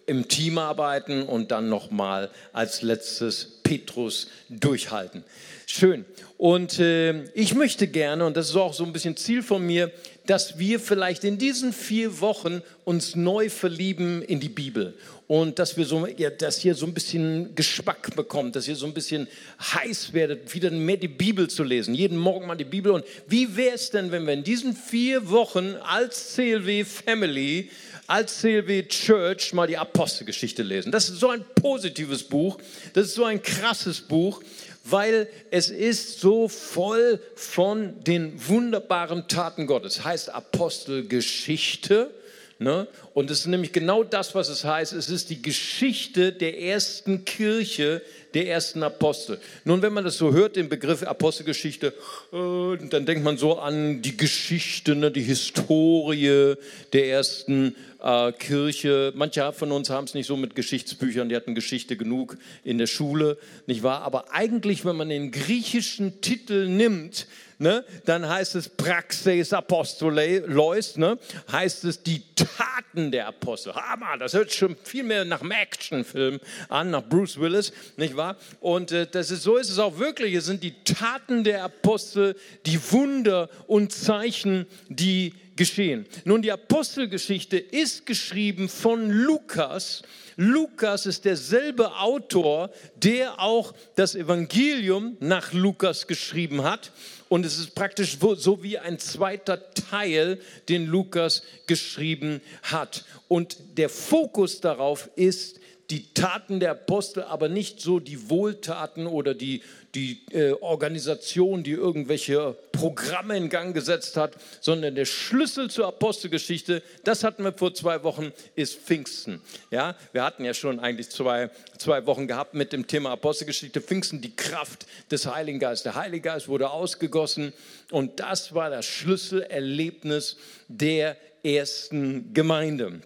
im 0.06 0.28
Team 0.28 0.58
arbeiten 0.58 1.24
und 1.24 1.52
dann 1.52 1.70
nochmal 1.70 2.30
als 2.54 2.82
letztes 2.82 3.60
Petrus 3.64 4.28
durchhalten. 4.50 5.24
Schön. 5.66 6.06
Und 6.38 6.80
äh, 6.80 7.24
ich 7.34 7.56
möchte 7.56 7.88
gerne, 7.88 8.26
und 8.26 8.38
das 8.38 8.50
ist 8.50 8.56
auch 8.56 8.74
so 8.74 8.84
ein 8.84 8.94
bisschen 8.94 9.18
Ziel 9.18 9.42
von 9.42 9.66
mir, 9.66 9.92
dass 10.26 10.58
wir 10.58 10.80
vielleicht 10.80 11.24
in 11.24 11.38
diesen 11.38 11.74
vier 11.74 12.22
Wochen 12.22 12.62
uns 12.86 13.16
neu 13.16 13.50
verlieben 13.50 14.22
in 14.22 14.40
die 14.40 14.50
Bibel 14.50 14.94
und 15.28 15.60
dass 15.60 15.78
wir 15.78 15.86
so, 15.86 16.06
ja, 16.06 16.30
dass 16.30 16.60
hier 16.60 16.76
so 16.76 16.86
ein 16.86 16.94
bisschen 16.94 17.56
Geschmack 17.56 18.16
bekommt, 18.16 18.56
dass 18.56 18.68
ihr 18.68 18.76
so 18.76 18.86
ein 18.86 18.94
bisschen 18.94 19.28
heiß 19.60 20.14
werdet, 20.14 20.54
wieder 20.54 20.72
mehr 20.72 20.98
die 20.98 21.08
Bibel 21.08 21.50
zu 21.50 21.64
lesen, 21.64 21.94
jeden 21.94 22.18
Morgen 22.18 22.48
mal 22.48 22.56
die 22.56 22.66
Bibel. 22.66 22.92
Und 22.92 23.06
wie 23.28 23.56
wäre 23.56 23.76
es 23.76 23.90
denn, 23.90 24.12
wenn 24.12 24.26
wir 24.26 24.34
in 24.34 24.44
diesen 24.44 24.76
vier 24.76 25.30
Wochen 25.30 25.76
als 25.84 26.36
CLW 26.36 26.84
Family 26.84 27.70
als 28.08 28.42
CLW 28.42 28.84
Church 28.88 29.54
mal 29.54 29.68
die 29.68 29.78
Apostelgeschichte 29.78 30.64
lesen. 30.64 30.92
Das 30.92 31.10
ist 31.10 31.20
so 31.20 31.30
ein 31.30 31.46
positives 31.56 32.24
Buch, 32.24 32.58
das 32.94 33.08
ist 33.08 33.16
so 33.16 33.26
ein 33.26 33.42
krasses 33.42 34.02
Buch, 34.02 34.42
weil 34.84 35.30
es 35.50 35.70
ist 35.70 36.20
so 36.20 36.48
voll 36.48 37.20
von 37.36 38.04
den 38.04 38.34
wunderbaren 38.48 39.28
Taten 39.28 39.68
Gottes. 39.68 40.04
Heißt 40.04 40.30
Apostelgeschichte. 40.30 42.12
Ne? 42.60 42.88
Und 43.14 43.32
es 43.32 43.42
ist 43.42 43.48
nämlich 43.48 43.74
genau 43.74 44.04
das, 44.04 44.36
was 44.36 44.48
es 44.48 44.64
heißt. 44.64 44.94
Es 44.94 45.10
ist 45.10 45.30
die 45.30 45.42
Geschichte 45.42 46.32
der 46.32 46.62
ersten 46.62 47.26
Kirche, 47.26 48.02
der 48.34 48.48
ersten 48.48 48.84
Apostel. 48.84 49.40
Nun, 49.66 49.82
wenn 49.82 49.94
man 49.94 50.04
das 50.04 50.18
so 50.18 50.34
hört, 50.34 50.56
den 50.56 50.70
Begriff 50.70 51.04
Apostelgeschichte, 51.04 51.88
äh, 52.32 52.88
dann 52.88 53.06
denkt 53.06 53.24
man 53.24 53.38
so 53.38 53.60
an 53.60 54.02
die 54.02 54.16
Geschichte, 54.16 54.96
ne, 54.96 55.12
die 55.12 55.24
Historie 55.24 56.56
der 56.94 57.08
ersten 57.08 57.76
äh, 58.04 58.32
Kirche. 58.34 59.14
Manche 59.16 59.52
von 59.54 59.72
uns 59.72 59.90
haben 59.90 60.06
es 60.06 60.14
nicht 60.14 60.28
so 60.28 60.38
mit 60.38 60.56
Geschichtsbüchern, 60.56 61.30
die 61.30 61.36
hatten 61.36 61.56
Geschichte 61.56 61.98
genug 61.98 62.38
in 62.64 62.78
der 62.78 62.88
Schule, 62.88 63.38
nicht 63.66 63.82
wahr? 63.82 64.02
Aber 64.02 64.34
eigentlich, 64.34 64.86
wenn 64.86 64.98
man 64.98 65.10
den 65.10 65.32
griechischen 65.32 66.22
Titel 66.22 66.68
nimmt, 66.68 67.28
ne, 67.60 67.86
dann 68.06 68.28
heißt 68.28 68.56
es 68.56 68.70
Praxis 68.70 69.54
Apostoleus, 69.54 70.98
ne, 70.98 71.18
heißt 71.52 71.86
es 71.86 72.04
die 72.04 72.22
Taten 72.36 73.12
der 73.12 73.28
Apostel. 73.28 73.74
Hammer, 73.74 74.18
das 74.18 74.34
hört 74.34 74.54
schon 74.54 74.76
viel 74.84 75.04
mehr 75.04 75.26
nach 75.26 75.42
einem 75.42 75.52
Actionfilm 75.52 76.40
an, 76.70 76.92
nach 76.92 77.04
Bruce 77.04 77.40
Willis, 77.40 77.72
nicht 77.98 78.16
wahr? 78.16 78.36
Und 78.60 78.92
äh, 78.92 79.08
das 79.10 79.32
ist, 79.32 79.44
so 79.44 79.58
ist 79.58 79.70
es 79.70 79.80
auch 79.80 79.98
wirklich. 79.98 80.34
Es 80.36 80.46
sind 80.46 80.62
die 80.62 80.76
Taten 80.84 81.44
der 81.44 81.64
Apostel, 81.64 82.36
die 82.66 82.80
Wunder 82.92 83.50
und 83.68 83.92
Zeichen, 83.92 84.68
die 84.90 85.34
geschehen. 85.56 86.06
Nun, 86.26 86.42
die 86.42 86.52
Apostelgeschichte 86.52 87.58
ist 87.58 88.06
geschrieben 88.06 88.70
von 88.70 89.10
Lukas. 89.10 90.04
Lukas 90.36 91.06
ist 91.06 91.26
derselbe 91.26 91.96
Autor, 91.98 92.72
der 92.96 93.40
auch 93.40 93.74
das 93.96 94.16
Evangelium 94.16 95.18
nach 95.20 95.54
Lukas 95.54 96.08
geschrieben 96.08 96.64
hat. 96.64 96.92
Und 97.30 97.46
es 97.46 97.58
ist 97.58 97.76
praktisch 97.76 98.18
so 98.20 98.64
wie 98.64 98.78
ein 98.78 99.00
zweiter 99.00 99.74
Teil, 99.74 100.40
den 100.70 100.86
Lukas 100.86 101.44
geschrieben 101.68 102.42
hat. 102.64 103.06
Und 103.28 103.58
der 103.78 103.90
Fokus 103.90 104.62
darauf 104.62 105.10
ist 105.16 105.60
die 105.90 106.14
Taten 106.14 106.60
der 106.60 106.72
Apostel, 106.72 107.24
aber 107.24 107.50
nicht 107.50 107.82
so 107.82 108.00
die 108.00 108.30
Wohltaten 108.30 109.06
oder 109.06 109.34
die, 109.34 109.62
die 109.96 110.26
äh, 110.32 110.54
Organisation, 110.54 111.64
die 111.64 111.72
irgendwelche 111.72 112.58
Programme 112.72 113.38
in 113.38 113.50
Gang 113.50 113.76
gesetzt 113.76 114.18
hat, 114.18 114.36
sondern 114.60 114.96
der 114.96 115.06
Schlüssel 115.06 115.70
zur 115.70 115.88
Apostelgeschichte, 115.88 116.82
das 117.04 117.24
hatten 117.24 117.44
wir 117.44 117.54
vor 117.54 117.74
zwei 117.74 118.04
Wochen, 118.04 118.32
ist 118.56 118.80
Pfingsten. 118.80 119.42
Ja, 119.70 119.96
wir 120.12 120.24
hatten 120.24 120.46
ja 120.46 120.54
schon 120.54 120.80
eigentlich 120.80 121.10
zwei, 121.10 121.52
zwei 121.78 122.06
Wochen 122.08 122.28
gehabt 122.28 122.56
mit 122.56 122.74
dem 122.74 122.88
Thema 122.88 123.12
Apostelgeschichte. 123.12 123.82
Pfingsten, 123.82 124.22
die 124.22 124.36
Kraft 124.36 124.88
des 125.12 125.28
Heiligen 125.28 125.60
Geistes. 125.60 125.84
Der 125.84 125.96
Heilige 125.96 126.30
Geist 126.30 126.48
wurde 126.48 126.72
ausgegossen 126.72 127.54
und 127.92 128.20
das 128.20 128.56
war 128.56 128.70
das 128.72 128.86
Schlüsselerlebnis 128.86 130.38
der 130.68 131.18
ersten 131.44 132.34
Gemeinde. 132.34 133.02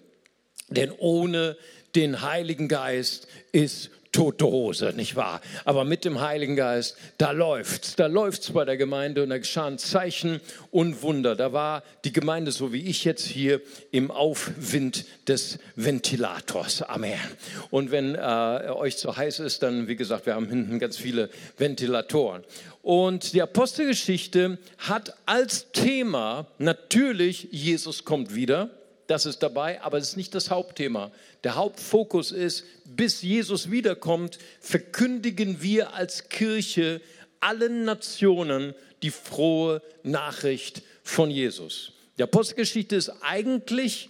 Denn 0.70 0.92
ohne 0.92 1.58
den 1.96 2.22
Heiligen 2.22 2.68
Geist 2.68 3.28
ist 3.52 3.90
tote 4.18 4.48
Hose, 4.48 4.94
nicht 4.96 5.16
wahr? 5.16 5.42
Aber 5.64 5.84
mit 5.84 6.04
dem 6.04 6.20
Heiligen 6.20 6.56
Geist, 6.56 6.98
da 7.20 7.30
läuft's, 7.30 7.96
da 7.96 8.08
läuft's 8.08 8.50
bei 8.50 8.66
der 8.66 8.76
Gemeinde 8.76 9.22
und 9.22 9.30
da 9.30 9.38
geschahen 9.38 9.78
Zeichen 9.78 10.42
und 10.72 11.04
Wunder. 11.04 11.36
Da 11.36 11.54
war 11.54 11.84
die 12.04 12.12
Gemeinde 12.12 12.52
so 12.52 12.74
wie 12.74 12.82
ich 12.82 13.04
jetzt 13.04 13.28
hier 13.28 13.62
im 13.92 14.10
Aufwind 14.10 15.06
des 15.28 15.60
Ventilators. 15.76 16.82
Amen. 16.82 17.20
Und 17.70 17.92
wenn 17.92 18.16
äh, 18.16 18.72
euch 18.72 18.98
zu 18.98 19.16
heiß 19.16 19.40
ist, 19.40 19.62
dann 19.62 19.88
wie 19.88 19.96
gesagt, 19.96 20.26
wir 20.26 20.34
haben 20.34 20.50
hinten 20.50 20.80
ganz 20.80 20.98
viele 20.98 21.30
Ventilatoren. 21.60 22.44
Und 22.82 23.34
die 23.34 23.44
Apostelgeschichte 23.44 24.58
hat 24.80 25.14
als 25.28 25.72
Thema 25.74 26.48
natürlich 26.58 27.50
Jesus 27.52 28.04
kommt 28.04 28.34
wieder 28.34 28.72
das 29.08 29.26
ist 29.26 29.40
dabei, 29.40 29.82
aber 29.82 29.98
es 29.98 30.10
ist 30.10 30.18
nicht 30.18 30.36
das 30.36 30.50
Hauptthema. 30.50 31.12
Der 31.44 31.56
Hauptfokus 31.56 32.32
ist, 32.32 32.66
bis 32.86 33.22
Jesus 33.22 33.72
wiederkommt, 33.72 34.38
verkündigen 34.60 35.62
wir 35.62 35.94
als 35.94 36.30
Kirche 36.30 37.02
allen 37.40 37.86
Nationen 37.86 38.76
die 39.04 39.12
frohe 39.12 39.82
Nachricht 40.04 40.82
von 41.04 41.32
Jesus. 41.32 41.94
Die 42.18 42.24
Apostelgeschichte 42.24 42.96
ist 42.96 43.12
eigentlich, 43.22 44.10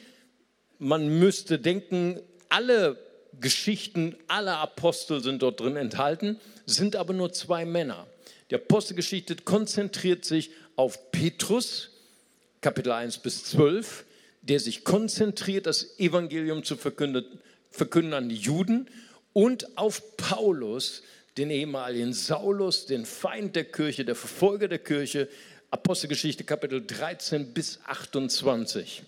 man 0.80 1.20
müsste 1.20 1.60
denken, 1.60 2.20
alle 2.50 2.98
Geschichten 3.40 4.16
aller 4.28 4.58
Apostel 4.58 5.22
sind 5.22 5.42
dort 5.42 5.60
drin 5.60 5.76
enthalten, 5.76 6.40
sind 6.66 6.96
aber 6.96 7.14
nur 7.14 7.34
zwei 7.34 7.66
Männer. 7.66 8.08
Die 8.50 8.56
Apostelgeschichte 8.56 9.36
konzentriert 9.36 10.26
sich 10.26 10.52
auf 10.76 11.12
Petrus, 11.12 11.92
Kapitel 12.62 12.92
1 12.92 13.20
bis 13.20 13.44
12, 13.44 14.06
der 14.48 14.60
sich 14.60 14.84
konzentriert, 14.84 15.66
das 15.66 16.00
Evangelium 16.00 16.64
zu 16.64 16.76
verkünden, 16.76 17.26
verkünden 17.70 18.14
an 18.14 18.30
die 18.30 18.36
Juden 18.36 18.90
und 19.34 19.78
auf 19.78 20.18
Paulus, 20.18 21.04
den 21.38 21.52
ehemaligen 21.52 22.14
Saulus, 22.14 22.86
den 22.86 23.06
Feind 23.06 23.56
der 23.56 23.66
Kirche, 23.66 24.06
der 24.06 24.16
Verfolger 24.16 24.68
der 24.68 24.80
Kirche, 24.80 25.28
Apostelgeschichte 25.70 26.44
Kapitel 26.44 26.86
13 26.86 27.54
bis 27.54 27.80
28. 27.86 29.04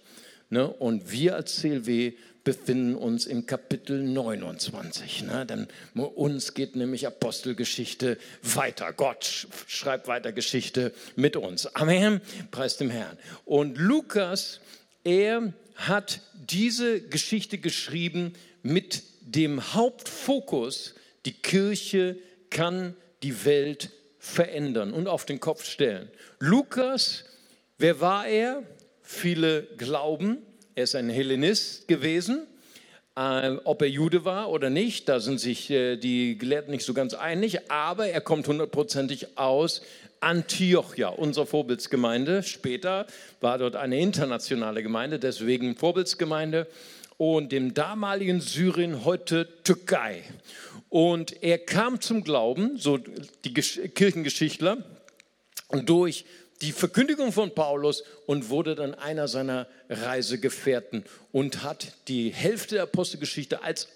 Ne? 0.50 0.67
Und 0.67 1.12
wir 1.12 1.36
als 1.36 1.62
CLW 1.62 2.13
befinden 2.43 2.96
uns 2.96 3.25
im 3.25 3.46
Kapitel 3.46 4.03
29. 4.03 5.24
Ne? 5.24 5.46
Denn 5.46 5.67
uns 5.93 6.53
geht 6.53 6.75
nämlich 6.75 7.08
Apostelgeschichte 7.08 8.17
weiter. 8.41 8.91
Gott 8.93 9.48
schreibt 9.67 10.08
weiter 10.08 10.31
Geschichte 10.31 10.93
mit 11.15 11.36
uns. 11.36 11.74
Amen. 11.75 12.22
Preis 12.51 12.77
dem 12.77 12.89
Herrn. 12.89 13.17
Und 13.46 13.77
Lukas 13.77 14.60
er 15.09 15.53
hat 15.75 16.21
diese 16.33 17.01
Geschichte 17.01 17.57
geschrieben 17.57 18.33
mit 18.61 19.01
dem 19.21 19.73
Hauptfokus, 19.73 20.93
die 21.25 21.33
Kirche 21.33 22.17
kann 22.51 22.95
die 23.23 23.43
Welt 23.43 23.89
verändern 24.19 24.93
und 24.93 25.07
auf 25.07 25.25
den 25.25 25.39
Kopf 25.39 25.65
stellen. 25.65 26.09
Lukas, 26.39 27.25
wer 27.79 27.99
war 28.01 28.27
er? 28.27 28.63
Viele 29.01 29.63
glauben, 29.77 30.37
er 30.75 30.83
ist 30.83 30.95
ein 30.95 31.09
Hellenist 31.09 31.87
gewesen. 31.87 32.45
Äh, 33.15 33.57
ob 33.63 33.81
er 33.81 33.89
Jude 33.89 34.25
war 34.25 34.49
oder 34.51 34.69
nicht, 34.69 35.09
da 35.09 35.19
sind 35.19 35.39
sich 35.39 35.71
äh, 35.71 35.97
die 35.97 36.37
Gelehrten 36.37 36.71
nicht 36.71 36.85
so 36.85 36.93
ganz 36.93 37.15
einig, 37.15 37.71
aber 37.71 38.07
er 38.09 38.21
kommt 38.21 38.47
hundertprozentig 38.47 39.37
aus 39.37 39.81
Antiochia, 40.21 41.09
unsere 41.09 41.45
Vorbildsgemeinde. 41.45 42.43
Später 42.43 43.07
war 43.41 43.57
dort 43.57 43.75
eine 43.75 43.99
internationale 43.99 44.83
Gemeinde, 44.83 45.19
deswegen 45.19 45.75
Vorbildsgemeinde. 45.75 46.67
Und 47.17 47.51
dem 47.51 47.73
damaligen 47.73 48.39
Syrien, 48.39 49.03
heute 49.03 49.47
Türkei. 49.63 50.23
Und 50.89 51.43
er 51.43 51.57
kam 51.57 51.99
zum 52.01 52.23
Glauben, 52.23 52.77
so 52.77 52.97
die 52.97 53.53
Kirchengeschichtler, 53.53 54.77
durch 55.83 56.25
die 56.61 56.71
Verkündigung 56.71 57.31
von 57.31 57.53
Paulus 57.53 58.03
und 58.25 58.49
wurde 58.49 58.75
dann 58.75 58.93
einer 58.93 59.27
seiner 59.27 59.67
Reisegefährten 59.89 61.05
und 61.31 61.63
hat 61.63 61.93
die 62.07 62.31
Hälfte 62.31 62.75
der 62.75 62.83
Apostelgeschichte 62.83 63.63
als 63.63 63.88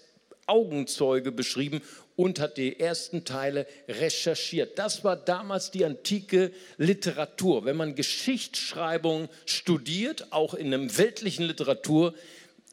Augenzeuge 0.46 1.32
beschrieben 1.32 1.82
und 2.16 2.38
hat 2.38 2.56
die 2.56 2.78
ersten 2.78 3.24
Teile 3.24 3.66
recherchiert. 3.88 4.78
Das 4.78 5.04
war 5.04 5.16
damals 5.16 5.70
die 5.70 5.84
antike 5.84 6.52
Literatur. 6.76 7.64
Wenn 7.64 7.76
man 7.76 7.94
Geschichtsschreibung 7.94 9.28
studiert, 9.46 10.32
auch 10.32 10.54
in 10.54 10.72
einem 10.72 10.96
weltlichen 10.96 11.46
Literatur, 11.46 12.14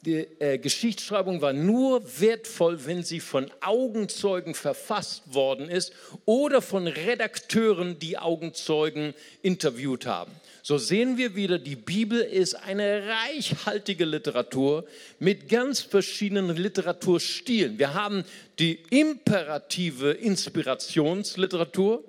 die 0.03 0.25
äh, 0.39 0.57
Geschichtsschreibung 0.57 1.41
war 1.41 1.53
nur 1.53 2.03
wertvoll, 2.19 2.85
wenn 2.87 3.03
sie 3.03 3.19
von 3.19 3.51
Augenzeugen 3.61 4.55
verfasst 4.55 5.33
worden 5.33 5.69
ist 5.69 5.93
oder 6.25 6.63
von 6.63 6.87
Redakteuren, 6.87 7.99
die 7.99 8.17
Augenzeugen 8.17 9.13
interviewt 9.43 10.07
haben. 10.07 10.31
So 10.63 10.79
sehen 10.79 11.17
wir 11.17 11.35
wieder, 11.35 11.59
die 11.59 11.75
Bibel 11.75 12.19
ist 12.19 12.55
eine 12.55 13.03
reichhaltige 13.07 14.05
Literatur 14.05 14.85
mit 15.19 15.49
ganz 15.49 15.81
verschiedenen 15.81 16.55
Literaturstilen. 16.55 17.77
Wir 17.77 17.93
haben 17.93 18.23
die 18.57 18.79
imperative 18.89 20.11
Inspirationsliteratur. 20.11 22.03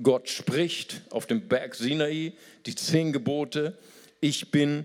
Gott 0.00 0.28
spricht 0.28 1.02
auf 1.10 1.26
dem 1.26 1.48
Berg 1.48 1.74
Sinai, 1.74 2.34
die 2.66 2.74
zehn 2.76 3.12
Gebote. 3.12 3.76
Ich 4.20 4.52
bin 4.52 4.84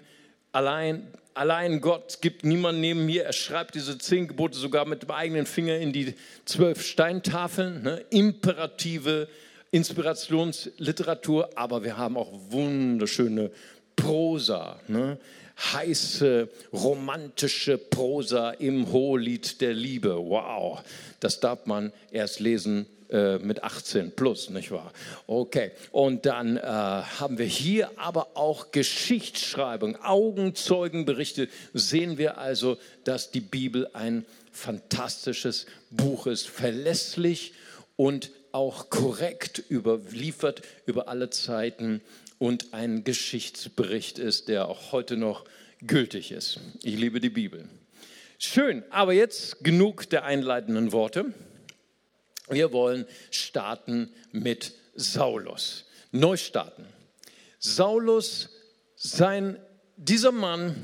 allein 0.52 1.08
allein 1.38 1.82
Gott 1.82 2.20
gibt 2.22 2.44
niemand 2.44 2.80
neben 2.80 3.06
mir. 3.06 3.24
Er 3.24 3.34
schreibt 3.34 3.76
diese 3.76 3.98
zehn 3.98 4.28
Gebote 4.28 4.58
sogar 4.58 4.86
mit 4.86 5.04
dem 5.04 5.12
eigenen 5.12 5.46
Finger 5.46 5.78
in 5.78 5.94
die 5.94 6.16
zwölf 6.46 6.86
Steintafeln. 6.86 7.84
Ne? 7.84 8.04
Imperative 8.10 9.28
Inspirationsliteratur, 9.72 11.50
aber 11.56 11.84
wir 11.84 11.98
haben 11.98 12.18
auch 12.18 12.32
wunderschöne 12.50 13.52
Prosa. 13.96 14.80
Ne? 14.88 15.18
heiße, 15.74 16.50
romantische 16.72 17.78
Prosa 17.78 18.52
im 18.52 18.92
Hohelied 18.92 19.60
der 19.62 19.74
Liebe. 19.74 20.16
Wow, 20.16 20.84
das 21.20 21.40
darf 21.40 21.66
man 21.66 21.92
erst 22.12 22.40
lesen, 22.40 22.86
äh, 23.10 23.38
mit 23.38 23.64
18 23.64 24.12
plus, 24.12 24.50
nicht 24.50 24.72
wahr? 24.72 24.92
Okay, 25.28 25.72
und 25.92 26.26
dann 26.26 26.58
äh, 26.58 26.62
haben 26.62 27.38
wir 27.38 27.46
hier 27.46 27.92
aber 27.98 28.36
auch 28.36 28.72
Geschichtsschreibung, 28.72 29.96
Augenzeugenberichte. 30.04 31.48
Sehen 31.74 32.18
wir 32.18 32.38
also, 32.38 32.78
dass 33.04 33.32
die 33.32 33.42
Bibel 33.42 33.90
ein 33.94 34.26
fantastisches 34.52 35.68
Buch 35.90 36.28
ist, 36.28 36.48
verlässlich 36.48 37.54
und 37.96 38.32
auch 38.52 38.90
korrekt 38.90 39.64
überliefert 39.70 40.62
über 40.86 41.08
alle 41.08 41.30
Zeiten 41.30 42.02
und 42.40 42.74
ein 42.74 43.04
Geschichtsbericht 43.04 44.20
ist, 44.20 44.48
der 44.48 44.68
auch 44.68 44.92
heute 44.92 45.18
noch 45.18 45.46
gültig 45.86 46.32
ist. 46.32 46.60
Ich 46.84 46.98
liebe 46.98 47.20
die 47.20 47.30
Bibel. 47.30 47.68
Schön, 48.40 48.84
aber 48.90 49.14
jetzt 49.14 49.64
genug 49.64 50.10
der 50.10 50.24
einleitenden 50.24 50.92
Worte. 50.92 51.34
Wir 52.50 52.72
wollen 52.72 53.06
starten 53.32 54.12
mit 54.32 54.74
Saulus. 54.96 55.86
Neu 56.12 56.38
starten. 56.38 56.86
Saulus, 57.60 58.50
sein, 58.96 59.58
dieser 59.98 60.32
Mann 60.32 60.76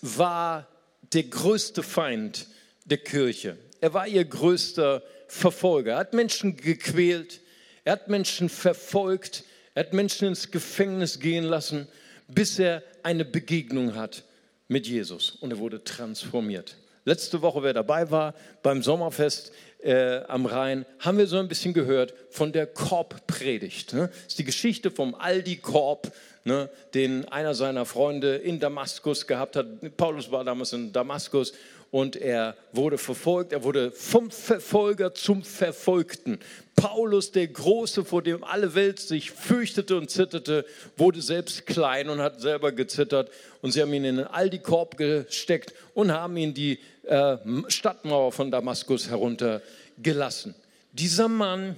war 0.00 0.68
der 1.12 1.24
größte 1.24 1.82
Feind 1.82 2.46
der 2.84 2.98
Kirche. 2.98 3.56
Er 3.80 3.94
war 3.94 4.06
ihr 4.06 4.24
größter 4.24 5.02
Verfolger. 5.28 5.92
Er 5.92 5.98
hat 5.98 6.12
Menschen 6.12 6.56
gequält, 6.56 7.40
er 7.84 7.94
hat 7.94 8.08
Menschen 8.08 8.48
verfolgt, 8.48 9.44
er 9.74 9.84
hat 9.84 9.92
Menschen 9.92 10.28
ins 10.28 10.50
Gefängnis 10.50 11.20
gehen 11.20 11.44
lassen. 11.44 11.88
bis 12.28 12.58
er 12.58 12.82
eine 13.02 13.24
Begegnung 13.24 13.94
hat 13.94 14.24
mit 14.68 14.86
Jesus 14.86 15.30
und 15.30 15.52
er 15.52 15.58
wurde 15.58 15.84
transformiert. 15.84 16.76
Letzte 17.04 17.40
Woche, 17.40 17.62
wer 17.62 17.72
dabei 17.72 18.10
war 18.10 18.34
beim 18.62 18.82
Sommerfest 18.82 19.52
äh, 19.86 20.24
am 20.26 20.46
Rhein, 20.46 20.84
haben 20.98 21.16
wir 21.16 21.28
so 21.28 21.38
ein 21.38 21.46
bisschen 21.46 21.72
gehört 21.72 22.12
von 22.30 22.50
der 22.50 22.66
Korbpredigt. 22.66 23.92
Ne? 23.94 24.08
Das 24.08 24.32
ist 24.32 24.38
die 24.38 24.44
Geschichte 24.44 24.90
vom 24.90 25.14
Aldi-Korb, 25.14 26.12
ne, 26.44 26.68
den 26.94 27.24
einer 27.28 27.54
seiner 27.54 27.86
Freunde 27.86 28.34
in 28.34 28.58
Damaskus 28.58 29.28
gehabt 29.28 29.54
hat. 29.54 29.66
Paulus 29.96 30.30
war 30.32 30.42
damals 30.42 30.72
in 30.72 30.92
Damaskus 30.92 31.52
und 31.92 32.16
er 32.16 32.56
wurde 32.72 32.98
verfolgt, 32.98 33.52
er 33.52 33.62
wurde 33.62 33.92
vom 33.92 34.30
Verfolger 34.32 35.14
zum 35.14 35.44
Verfolgten. 35.44 36.40
Paulus, 36.74 37.30
der 37.30 37.46
Große, 37.46 38.04
vor 38.04 38.22
dem 38.22 38.42
alle 38.42 38.74
Welt 38.74 38.98
sich 38.98 39.30
fürchtete 39.30 39.96
und 39.96 40.10
zitterte, 40.10 40.66
wurde 40.96 41.22
selbst 41.22 41.64
klein 41.64 42.08
und 42.08 42.20
hat 42.20 42.40
selber 42.40 42.72
gezittert. 42.72 43.30
Und 43.62 43.70
sie 43.70 43.80
haben 43.80 43.94
ihn 43.94 44.04
in 44.04 44.16
den 44.16 44.26
Aldi-Korb 44.26 44.98
gesteckt 44.98 45.74
und 45.94 46.12
haben 46.12 46.36
ihn 46.36 46.54
die 46.54 46.80
äh, 47.06 47.36
Stadtmauer 47.68 48.32
von 48.32 48.50
Damaskus 48.50 49.08
heruntergelassen. 49.08 50.54
Dieser 50.92 51.28
Mann 51.28 51.76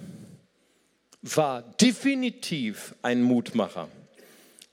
war 1.23 1.63
definitiv 1.81 2.95
ein 3.03 3.23
Mutmacher. 3.23 3.89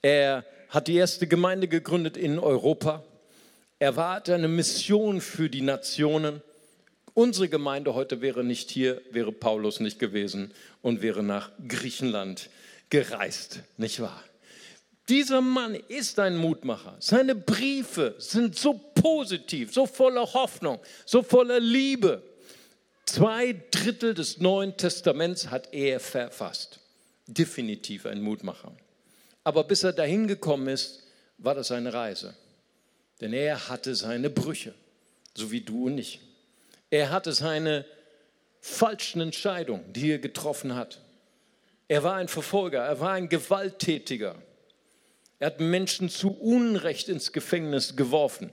Er 0.02 0.46
hat 0.70 0.88
die 0.88 0.96
erste 0.96 1.28
Gemeinde 1.28 1.68
gegründet 1.68 2.18
in 2.18 2.40
Europa. 2.40 3.04
Er 3.80 3.96
war 3.96 4.22
eine 4.28 4.48
Mission 4.48 5.22
für 5.22 5.50
die 5.50 5.62
Nationen. 5.62 6.42
Unsere 7.14 7.50
Gemeinde 7.50 7.94
heute 7.94 8.22
wäre 8.22 8.44
nicht 8.44 8.70
hier, 8.70 9.02
wäre 9.12 9.32
Paulus 9.32 9.80
nicht 9.80 10.00
gewesen 10.00 10.54
und 10.82 11.02
wäre 11.02 11.24
nach 11.24 11.52
Griechenland 11.68 12.50
gereist, 12.90 13.62
nicht 13.78 14.00
wahr? 14.00 14.24
Dieser 15.08 15.42
Mann 15.42 15.76
ist 15.76 16.18
ein 16.20 16.36
Mutmacher. 16.36 16.96
Seine 17.00 17.36
Briefe 17.36 18.16
sind 18.18 18.58
so 18.58 18.74
positiv, 18.74 19.74
so 19.74 19.86
voller 19.86 20.34
Hoffnung, 20.34 20.80
so 21.06 21.22
voller 21.22 21.60
Liebe. 21.60 22.24
Zwei 23.06 23.56
Drittel 23.70 24.16
des 24.16 24.40
Neuen 24.40 24.76
Testaments 24.78 25.52
hat 25.52 25.72
er 25.74 26.00
verfasst. 26.00 26.80
Definitiv 27.28 28.08
ein 28.08 28.22
Mutmacher. 28.22 28.72
Aber 29.44 29.64
bis 29.64 29.84
er 29.84 29.94
dahin 29.94 30.28
gekommen 30.28 30.68
ist, 30.68 31.04
war 31.38 31.54
das 31.54 31.72
eine 31.72 31.94
Reise. 31.94 32.36
Denn 33.22 33.32
er 33.32 33.70
hatte 33.70 33.96
seine 33.96 34.32
Brüche, 34.32 34.74
so 35.36 35.52
wie 35.52 35.62
du 35.62 35.86
und 35.86 36.00
ich. 36.00 36.20
Er 36.90 37.12
hatte 37.12 37.32
seine 37.32 37.86
falschen 38.60 39.22
Entscheidungen, 39.22 39.94
die 39.94 40.12
er 40.12 40.20
getroffen 40.20 40.76
hat. 40.76 41.00
Er 41.88 42.04
war 42.04 42.16
ein 42.16 42.28
Verfolger, 42.28 42.84
er 42.84 43.00
war 43.00 43.12
ein 43.12 43.30
Gewalttätiger. 43.30 44.36
Er 45.40 45.48
hat 45.48 45.60
Menschen 45.60 46.10
zu 46.10 46.30
Unrecht 46.32 47.10
ins 47.10 47.32
Gefängnis 47.32 47.96
geworfen, 47.96 48.52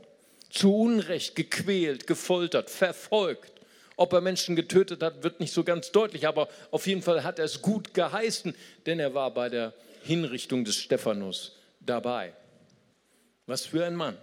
zu 0.51 0.75
Unrecht 0.75 1.37
gequält, 1.37 2.07
gefoltert, 2.07 2.71
verfolgt. 2.71 3.53
Ob 3.97 4.13
er 4.13 4.21
Menschen 4.21 4.57
getötet 4.57 5.03
hat, 5.03 5.23
wird 5.23 5.39
nicht 5.39 5.53
so 5.53 5.65
ganz 5.65 5.93
deutlich, 5.93 6.27
aber 6.27 6.49
auf 6.71 6.87
jeden 6.87 7.03
Fall 7.03 7.23
hat 7.25 7.39
er 7.39 7.45
es 7.45 7.63
gut 7.63 7.95
geheißen, 7.95 8.55
denn 8.87 8.99
er 8.99 9.15
war 9.15 9.33
bei 9.33 9.49
der 9.49 9.75
Hinrichtung 10.03 10.65
des 10.65 10.77
Stephanus 10.77 11.57
dabei. 11.81 12.33
Was 13.47 13.67
für 13.67 13.85
ein 13.85 13.95
Mann 13.95 14.17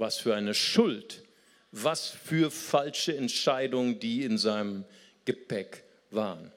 was 0.00 0.16
für 0.16 0.34
eine 0.34 0.54
Schuld, 0.54 1.22
was 1.70 2.08
für 2.08 2.50
falsche 2.50 3.16
Entscheidungen, 3.16 4.00
die 4.00 4.24
in 4.24 4.38
seinem 4.38 4.84
Gepäck 5.26 5.84
waren. 6.10 6.50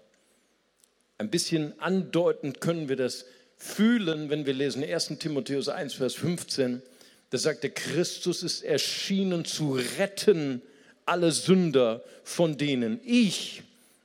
Ein 1.18 1.30
bisschen 1.30 1.80
andeutend 1.80 2.62
können 2.62 2.90
wir 2.90 2.96
das 2.96 3.26
fühlen, 3.64 4.30
wenn 4.30 4.46
wir 4.46 4.54
lesen 4.54 4.84
1 4.84 5.20
Timotheus 5.20 5.70
1, 5.70 5.94
Vers 5.94 6.16
15. 6.16 6.82
Da 7.30 7.38
sagt 7.38 7.64
er, 7.64 7.70
Christus 7.70 8.44
ist 8.44 8.64
erschienen 8.64 9.46
zu 9.46 9.80
retten 9.98 10.62
alle 11.06 11.32
Sünder, 11.32 12.04
von 12.24 12.58
denen 12.58 13.00
ich 13.04 13.64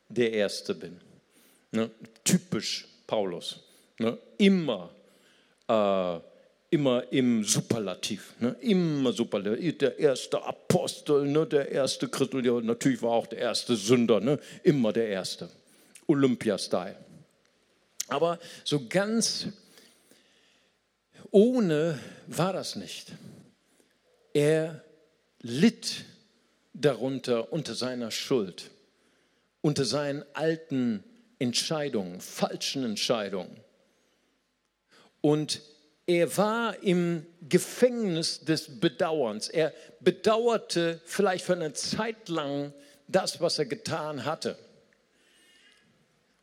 der 0.09 0.33
Erste 0.33 0.75
bin. 0.75 0.97
Ne? 1.73 1.91
Typisch 2.25 2.87
Paulus. 3.07 3.61
Ne? 3.99 4.17
Immer 4.38 4.91
äh, 5.69 6.19
immer 6.71 7.05
im 7.11 7.45
Superlativ, 7.45 8.35
ne? 8.41 8.55
immer 8.61 9.12
Superlativ. 9.12 9.79
Der 9.79 9.99
erste 9.99 10.43
Apostel, 10.43 11.27
ne? 11.27 11.47
der 11.47 11.71
erste 11.71 12.09
Christus, 12.09 12.43
natürlich 12.62 13.03
war 13.03 13.12
auch 13.12 13.27
der 13.27 13.38
erste 13.38 13.75
Sünder, 13.75 14.21
ne? 14.21 14.38
immer 14.62 14.93
der 14.93 15.09
erste. 15.09 15.49
Olympia-Style. 16.07 16.97
Aber 18.09 18.38
so 18.65 18.87
ganz 18.88 19.49
ohne 21.31 21.99
war 22.27 22.53
das 22.53 22.77
nicht. 22.77 23.12
Er 24.33 24.83
litt 25.40 26.05
darunter 26.73 27.53
unter 27.53 27.75
seiner 27.75 28.11
Schuld, 28.11 28.71
unter 29.61 29.85
seinen 29.85 30.25
alten 30.35 31.05
Entscheidungen, 31.38 32.21
falschen 32.21 32.85
Entscheidungen. 32.85 33.61
Und 35.21 35.61
er 36.07 36.37
war 36.37 36.83
im 36.83 37.27
Gefängnis 37.49 38.40
des 38.40 38.81
Bedauerns. 38.81 39.49
Er 39.49 39.75
bedauerte 40.01 41.01
vielleicht 41.05 41.44
für 41.44 41.53
eine 41.53 41.75
Zeit 41.75 42.29
lang 42.29 42.73
das, 43.09 43.40
was 43.40 43.59
er 43.59 43.66
getan 43.66 44.25
hatte. 44.25 44.57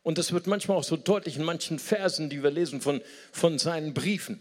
Und 0.06 0.18
das 0.18 0.30
wird 0.30 0.46
manchmal 0.46 0.76
auch 0.76 0.84
so 0.84 0.96
deutlich 0.96 1.36
in 1.36 1.42
manchen 1.42 1.80
Versen, 1.80 2.30
die 2.30 2.40
wir 2.40 2.52
lesen 2.52 2.80
von, 2.80 3.02
von 3.32 3.58
seinen 3.58 3.92
Briefen. 3.92 4.40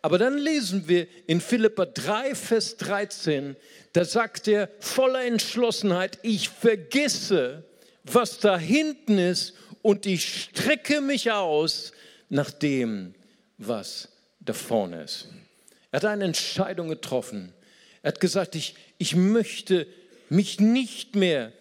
Aber 0.00 0.16
dann 0.16 0.38
lesen 0.38 0.86
wir 0.86 1.08
in 1.26 1.40
Philippa 1.40 1.86
3, 1.86 2.36
Vers 2.36 2.76
13, 2.76 3.56
da 3.94 4.04
sagt 4.04 4.46
er 4.46 4.68
voller 4.78 5.24
Entschlossenheit, 5.24 6.20
ich 6.22 6.50
vergesse, 6.50 7.64
was 8.04 8.38
da 8.38 8.56
hinten 8.56 9.18
ist 9.18 9.54
und 9.82 10.06
ich 10.06 10.44
strecke 10.44 11.00
mich 11.00 11.32
aus 11.32 11.90
nach 12.28 12.52
dem, 12.52 13.16
was 13.58 14.08
da 14.38 14.52
vorne 14.52 15.02
ist. 15.02 15.26
Er 15.90 15.96
hat 15.96 16.04
eine 16.04 16.26
Entscheidung 16.26 16.86
getroffen. 16.86 17.52
Er 18.02 18.12
hat 18.12 18.20
gesagt, 18.20 18.54
ich, 18.54 18.76
ich 18.98 19.16
möchte 19.16 19.88
mich 20.28 20.60
nicht 20.60 21.16
mehr 21.16 21.52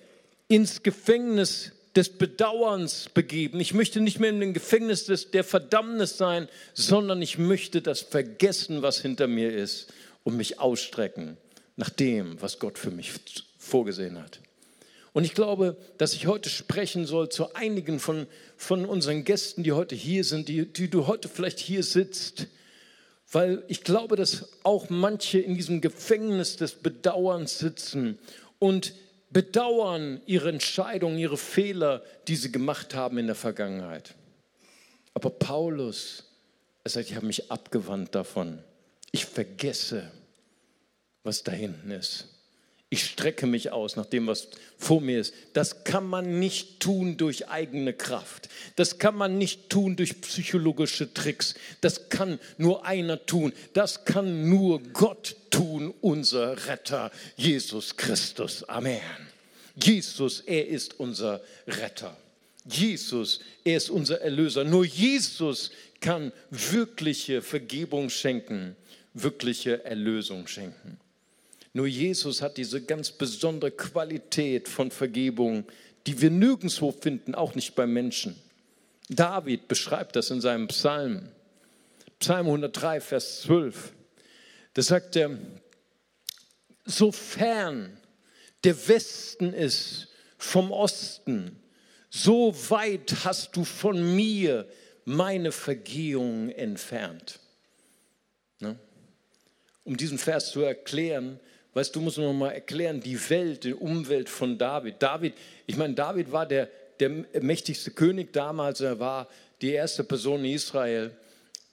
ins 0.48 0.84
Gefängnis 0.84 1.72
des 1.96 2.10
Bedauerns 2.10 3.10
begeben. 3.14 3.60
Ich 3.60 3.74
möchte 3.74 4.00
nicht 4.02 4.20
mehr 4.20 4.30
in 4.30 4.40
den 4.40 4.54
Gefängnis 4.54 5.06
des, 5.06 5.32
der 5.32 5.44
Verdammnis 5.44 6.18
sein, 6.18 6.48
sondern 6.74 7.22
ich 7.22 7.38
möchte 7.38 7.82
das 7.82 8.02
vergessen, 8.02 8.82
was 8.82 9.02
hinter 9.02 9.28
mir 9.28 9.54
ist 9.54 9.92
und 10.24 10.38
mich 10.38 10.60
ausstrecken 10.60 11.38
nach 11.76 11.90
dem, 11.90 12.42
was 12.42 12.60
Gott 12.60 12.78
für 12.78 12.92
mich 12.92 13.12
vorgesehen 13.58 14.22
hat. 14.22 14.40
Und 15.14 15.26
ich 15.26 15.34
glaube, 15.34 15.76
dass 15.98 16.14
ich 16.14 16.28
heute 16.28 16.50
sprechen 16.50 17.06
soll 17.06 17.30
zu 17.30 17.54
einigen 17.54 18.00
von, 18.00 18.28
von 18.56 18.86
unseren 18.86 19.26
Gästen, 19.26 19.64
die 19.64 19.74
heute 19.74 19.96
hier 19.96 20.24
sind, 20.24 20.48
die, 20.48 20.66
die 20.66 20.90
du 20.90 21.08
heute 21.08 21.28
vielleicht 21.28 21.60
hier 21.60 21.84
sitzt 21.84 22.48
weil 23.32 23.64
ich 23.68 23.84
glaube, 23.84 24.16
dass 24.16 24.50
auch 24.64 24.90
manche 24.90 25.40
in 25.40 25.56
diesem 25.56 25.82
Gefängnis 25.82 26.58
des 26.58 26.74
Bedauerns 26.74 27.60
sitzen 27.60 28.20
und 28.60 28.94
bedauern 29.32 30.22
ihre 30.26 30.50
Entscheidungen, 30.50 31.18
ihre 31.18 31.38
Fehler, 31.38 32.04
die 32.28 32.36
sie 32.36 32.52
gemacht 32.52 32.94
haben 32.94 33.18
in 33.18 33.28
der 33.28 33.36
Vergangenheit. 33.36 34.16
Aber 35.14 35.30
Paulus, 35.30 36.26
er 36.84 36.92
sagt, 36.92 37.10
ich 37.10 37.16
habe 37.16 37.26
mich 37.26 37.52
abgewandt 37.52 38.16
davon. 38.16 38.64
Ich 39.12 39.26
vergesse, 39.26 40.12
was 41.24 41.44
da 41.44 41.52
hinten 41.52 41.92
ist. 41.92 42.31
Ich 42.94 43.06
strecke 43.06 43.48
mich 43.48 43.72
aus 43.72 43.96
nach 43.96 44.06
dem, 44.06 44.28
was 44.28 44.50
vor 44.78 45.00
mir 45.00 45.22
ist. 45.22 45.34
Das 45.54 45.86
kann 45.86 46.06
man 46.06 46.40
nicht 46.40 46.82
tun 46.82 47.16
durch 47.16 47.48
eigene 47.48 47.94
Kraft. 47.94 48.50
Das 48.76 49.00
kann 49.00 49.16
man 49.16 49.38
nicht 49.38 49.70
tun 49.70 49.96
durch 49.96 50.20
psychologische 50.20 51.14
Tricks. 51.14 51.56
Das 51.80 52.10
kann 52.10 52.38
nur 52.58 52.86
einer 52.86 53.26
tun. 53.26 53.54
Das 53.72 54.04
kann 54.04 54.50
nur 54.50 54.82
Gott 54.82 55.38
tun, 55.52 55.94
unser 56.02 56.68
Retter, 56.68 57.12
Jesus 57.38 57.96
Christus. 57.96 58.68
Amen. 58.68 59.00
Jesus, 59.82 60.42
er 60.42 60.68
ist 60.68 61.00
unser 61.00 61.40
Retter. 61.68 62.18
Jesus, 62.66 63.40
er 63.64 63.78
ist 63.78 63.90
unser 63.90 64.20
Erlöser. 64.20 64.66
Nur 64.66 64.84
Jesus 64.84 65.72
kann 66.02 66.34
wirkliche 66.50 67.42
Vergebung 67.42 68.10
schenken, 68.10 68.76
wirkliche 69.14 69.86
Erlösung 69.86 70.46
schenken. 70.48 71.00
Nur 71.74 71.88
Jesus 71.88 72.42
hat 72.42 72.58
diese 72.58 72.82
ganz 72.82 73.12
besondere 73.12 73.72
Qualität 73.72 74.68
von 74.68 74.92
Vergebung, 74.92 75.66
die 76.06 76.20
wir 76.22 76.30
nirgendwo 76.30 76.92
finden, 76.92 77.36
auch 77.36 77.56
nicht 77.56 77.76
bei 77.76 77.88
Menschen. 77.88 78.36
David 79.10 79.68
beschreibt 79.68 80.16
das 80.16 80.32
in 80.32 80.42
seinem 80.42 80.68
Psalm. 80.68 81.30
Psalm 82.20 82.48
103, 82.48 83.02
Vers 83.02 83.42
12. 83.42 83.94
Da 84.74 84.82
sagt 84.82 85.16
er, 85.16 85.38
sofern 86.86 87.98
der 88.64 88.88
Westen 88.88 89.54
ist 89.54 90.08
vom 90.38 90.72
Osten, 90.72 91.58
so 92.10 92.54
weit 92.70 93.16
hast 93.24 93.56
du 93.56 93.64
von 93.64 94.16
mir 94.16 94.68
meine 95.06 95.52
Vergehung 95.52 96.50
entfernt. 96.50 97.40
Ne? 98.60 98.78
Um 99.84 99.98
diesen 99.98 100.18
Vers 100.18 100.52
zu 100.52 100.62
erklären, 100.62 101.40
weißt 101.74 101.96
du, 101.96 102.02
musst 102.02 102.18
noch 102.18 102.34
mal 102.34 102.52
erklären, 102.52 103.00
die 103.00 103.18
Welt, 103.30 103.64
die 103.64 103.74
Umwelt 103.74 104.30
von 104.30 104.58
David. 104.58 104.96
David, 105.00 105.34
ich 105.66 105.78
meine, 105.78 105.94
David 105.94 106.32
war 106.32 106.46
der, 106.46 106.70
der 107.00 107.10
mächtigste 107.42 107.92
König 107.92 108.34
damals, 108.34 108.82
er 108.82 109.00
war 109.00 109.28
die 109.62 109.72
erste 109.72 110.04
Person 110.04 110.44
in 110.44 110.54
Israel 110.54 111.12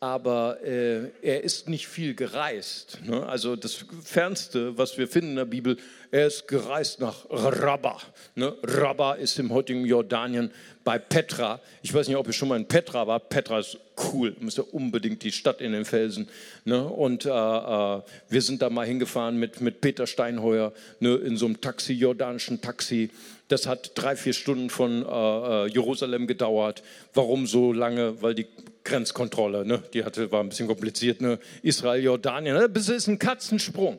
aber 0.01 0.63
äh, 0.63 1.11
er 1.23 1.43
ist 1.43 1.69
nicht 1.69 1.89
viel 1.89 2.15
gereist. 2.15 3.01
Ne? 3.05 3.27
Also 3.27 3.57
das 3.57 3.85
Fernste, 4.05 4.79
was 4.79 4.97
wir 4.97 5.09
finden 5.09 5.31
in 5.31 5.37
der 5.37 5.45
Bibel, 5.45 5.77
er 6.13 6.29
ist 6.29 6.47
gereist 6.47 7.01
nach 7.01 7.27
Rabba. 7.29 7.99
Ne? 8.37 8.55
Rabba 8.63 9.15
ist 9.15 9.39
im 9.41 9.53
heutigen 9.53 9.85
Jordanien 9.85 10.53
bei 10.85 10.99
Petra. 10.99 11.61
Ich 11.83 11.93
weiß 11.93 12.07
nicht, 12.07 12.17
ob 12.17 12.29
ihr 12.29 12.33
schon 12.33 12.49
mal 12.49 12.57
in 12.57 12.67
Petra 12.67 13.09
war. 13.09 13.19
Petra 13.19 13.59
ist 13.59 13.77
cool, 14.13 14.37
müsst 14.39 14.59
ihr 14.59 14.73
unbedingt 14.73 15.25
die 15.25 15.33
Stadt 15.33 15.61
in 15.61 15.73
den 15.73 15.85
Felsen. 15.85 16.29
Ne? 16.65 16.85
Und 16.85 17.27
äh, 17.27 17.29
äh, 17.31 18.03
wir 18.29 18.43
sind 18.43 18.63
da 18.63 18.71
mal 18.71 18.87
hingefahren 18.87 19.37
mit, 19.37 19.61
mit 19.61 19.81
Peter 19.81 20.07
Steinheuer 20.07 20.73
ne? 21.01 21.17
in 21.17 21.37
so 21.37 21.47
einem 21.47 21.61
Taxi, 21.61 21.93
jordanischen 21.95 22.61
Taxi. 22.61 23.11
Das 23.49 23.67
hat 23.67 23.93
drei, 23.95 24.15
vier 24.15 24.35
Stunden 24.35 24.71
von 24.71 25.03
äh, 25.03 25.09
äh 25.09 25.67
Jerusalem 25.69 26.27
gedauert. 26.27 26.83
Warum 27.15 27.47
so 27.47 27.73
lange? 27.73 28.21
Weil 28.23 28.35
die 28.35 28.47
Grenzkontrolle, 28.85 29.67
ne? 29.67 29.83
die 29.93 30.05
hatte, 30.05 30.31
war 30.33 30.41
ein 30.41 30.49
bisschen 30.49 30.67
kompliziert, 30.67 31.21
ne? 31.21 31.39
Israel, 31.63 32.03
Jordanien, 32.03 32.57
ne? 32.57 32.69
das 32.69 32.89
ist 32.89 33.07
ein 33.07 33.19
Katzensprung. 33.19 33.99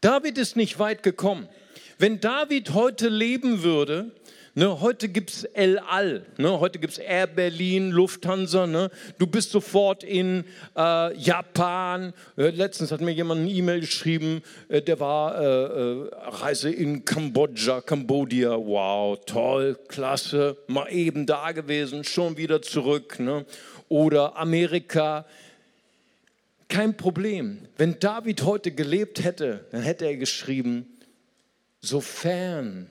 David 0.00 0.38
ist 0.38 0.56
nicht 0.56 0.78
weit 0.78 1.02
gekommen. 1.02 1.48
Wenn 1.98 2.20
David 2.20 2.74
heute 2.74 3.08
leben 3.08 3.62
würde, 3.62 4.12
Ne, 4.58 4.80
heute 4.80 5.08
gibt 5.08 5.30
es 5.30 5.44
El 5.44 5.78
Al, 5.78 6.26
ne, 6.36 6.58
heute 6.58 6.80
gibt 6.80 6.94
es 6.94 6.98
Air 6.98 7.28
Berlin, 7.28 7.92
Lufthansa. 7.92 8.66
Ne, 8.66 8.90
du 9.16 9.28
bist 9.28 9.52
sofort 9.52 10.02
in 10.02 10.42
äh, 10.76 11.16
Japan. 11.16 12.12
Äh, 12.36 12.50
letztens 12.50 12.90
hat 12.90 13.00
mir 13.00 13.12
jemand 13.12 13.42
eine 13.42 13.50
E-Mail 13.50 13.78
geschrieben, 13.78 14.42
äh, 14.68 14.82
der 14.82 14.98
war 14.98 15.40
äh, 15.40 15.44
äh, 15.44 16.10
Reise 16.24 16.72
in 16.72 17.04
Kambodscha, 17.04 17.82
Kambodia. 17.82 18.56
Wow, 18.56 19.20
toll, 19.26 19.78
klasse, 19.86 20.56
mal 20.66 20.88
eben 20.90 21.24
da 21.24 21.52
gewesen, 21.52 22.02
schon 22.02 22.36
wieder 22.36 22.60
zurück. 22.60 23.20
Ne 23.20 23.46
oder 23.88 24.36
Amerika. 24.36 25.24
Kein 26.66 26.96
Problem. 26.96 27.60
Wenn 27.76 28.00
David 28.00 28.42
heute 28.42 28.72
gelebt 28.72 29.22
hätte, 29.22 29.66
dann 29.70 29.82
hätte 29.82 30.06
er 30.06 30.16
geschrieben, 30.16 30.98
sofern 31.80 32.90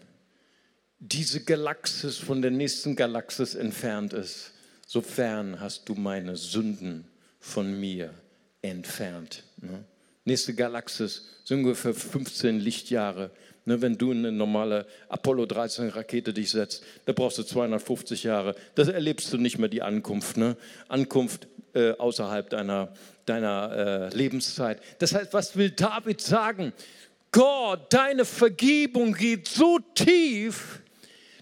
diese 1.00 1.44
Galaxis 1.44 2.18
von 2.18 2.42
der 2.42 2.52
nächsten 2.52 2.96
Galaxis 2.96 3.56
entfernt 3.56 4.14
ist, 4.14 4.54
sofern 4.86 5.60
hast 5.60 5.88
du 5.90 5.96
meine 5.96 6.36
Sünden 6.36 7.06
von 7.40 7.80
mir 7.80 8.14
entfernt. 8.62 9.44
Ne? 9.58 9.84
Nächste 10.26 10.54
Galaxis 10.54 11.24
sind 11.46 11.60
ungefähr 11.60 11.94
15 11.94 12.60
Lichtjahre. 12.60 13.32
Ne, 13.64 13.82
wenn 13.82 13.98
du 13.98 14.14
in 14.14 14.20
eine 14.20 14.32
normale 14.32 14.86
Apollo 15.10 15.46
13 15.46 15.90
Rakete 15.90 16.34
dich 16.34 16.52
setzt, 16.52 16.84
da 17.06 17.12
brauchst 17.12 17.38
du 17.38 17.44
250 17.44 18.24
Jahre. 18.24 18.56
Das 18.76 18.88
erlebst 18.88 19.32
du 19.34 19.38
nicht 19.38 19.58
mehr 19.58 19.68
die 19.68 19.82
Ankunft. 19.82 20.38
Ne? 20.38 20.56
Ankunft 20.88 21.48
äh, 21.74 21.92
außerhalb 21.92 22.50
deiner, 22.50 22.94
deiner 23.26 24.10
äh, 24.12 24.16
Lebenszeit. 24.16 24.82
Das 25.00 25.14
heißt, 25.14 25.34
was 25.34 25.58
will 25.58 25.72
David 25.72 26.22
sagen? 26.22 26.72
Gott, 27.34 27.92
deine 27.94 28.24
Vergebung 28.24 29.14
geht 29.14 29.50
so 29.50 29.80
tief, 29.94 30.82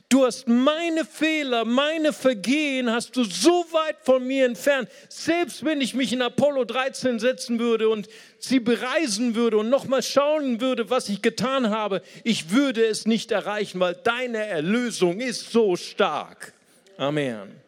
Du 0.10 0.24
hast 0.24 0.48
meine 0.48 1.04
Fehler, 1.04 1.66
meine 1.66 2.14
Vergehen 2.14 2.92
hast 2.92 3.16
du 3.16 3.24
so 3.24 3.66
weit 3.72 3.98
von 4.04 4.26
mir 4.26 4.46
entfernt. 4.46 4.88
Selbst 5.10 5.66
wenn 5.66 5.82
ich 5.82 5.96
mich 5.96 6.14
in 6.14 6.22
Apollo 6.22 6.66
13 6.66 7.20
setzen 7.20 7.60
würde 7.60 7.90
und 7.90 8.08
sie 8.38 8.60
bereisen 8.60 9.34
würde 9.34 9.58
und 9.58 9.70
nochmal 9.70 10.04
schauen 10.04 10.62
würde, 10.62 10.92
was 10.92 11.10
ich 11.10 11.24
getan 11.24 11.72
habe, 11.72 12.04
ich 12.24 12.52
würde 12.52 12.86
es 12.86 13.08
nicht 13.08 13.32
erreichen, 13.32 13.80
weil 13.80 13.96
deine 13.96 14.46
Erlösung 14.46 15.22
ist 15.22 15.52
so 15.52 15.76
stark. 15.76 16.54
Amen. 16.98 17.60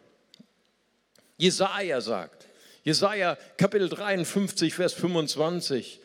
Jesaja 1.38 2.02
sagt, 2.02 2.47
Jesaja 2.84 3.38
Kapitel 3.58 3.89
53, 3.89 4.73
Vers 4.73 4.93
25, 4.93 6.00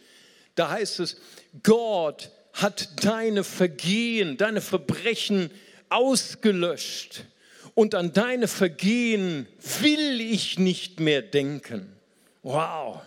da 0.55 0.71
heißt 0.71 1.01
es, 1.01 1.19
Gott 1.63 2.31
hat 2.55 3.05
deine 3.05 3.45
Vergehen, 3.45 4.37
deine 4.37 4.61
Verbrechen 4.61 5.51
ausgelöscht 5.95 7.25
und 7.75 7.95
an 7.95 8.13
deine 8.13 8.49
Vergehen 8.49 9.47
will 9.81 10.21
ich 10.21 10.59
nicht 10.59 11.01
mehr 11.01 11.23
denken. 11.23 11.93
Wow. 12.43 13.01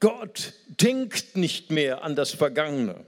Gott 0.00 0.52
denkt 0.66 1.36
nicht 1.36 1.70
mehr 1.70 2.02
an 2.04 2.14
das 2.14 2.30
Vergangene. 2.30 3.04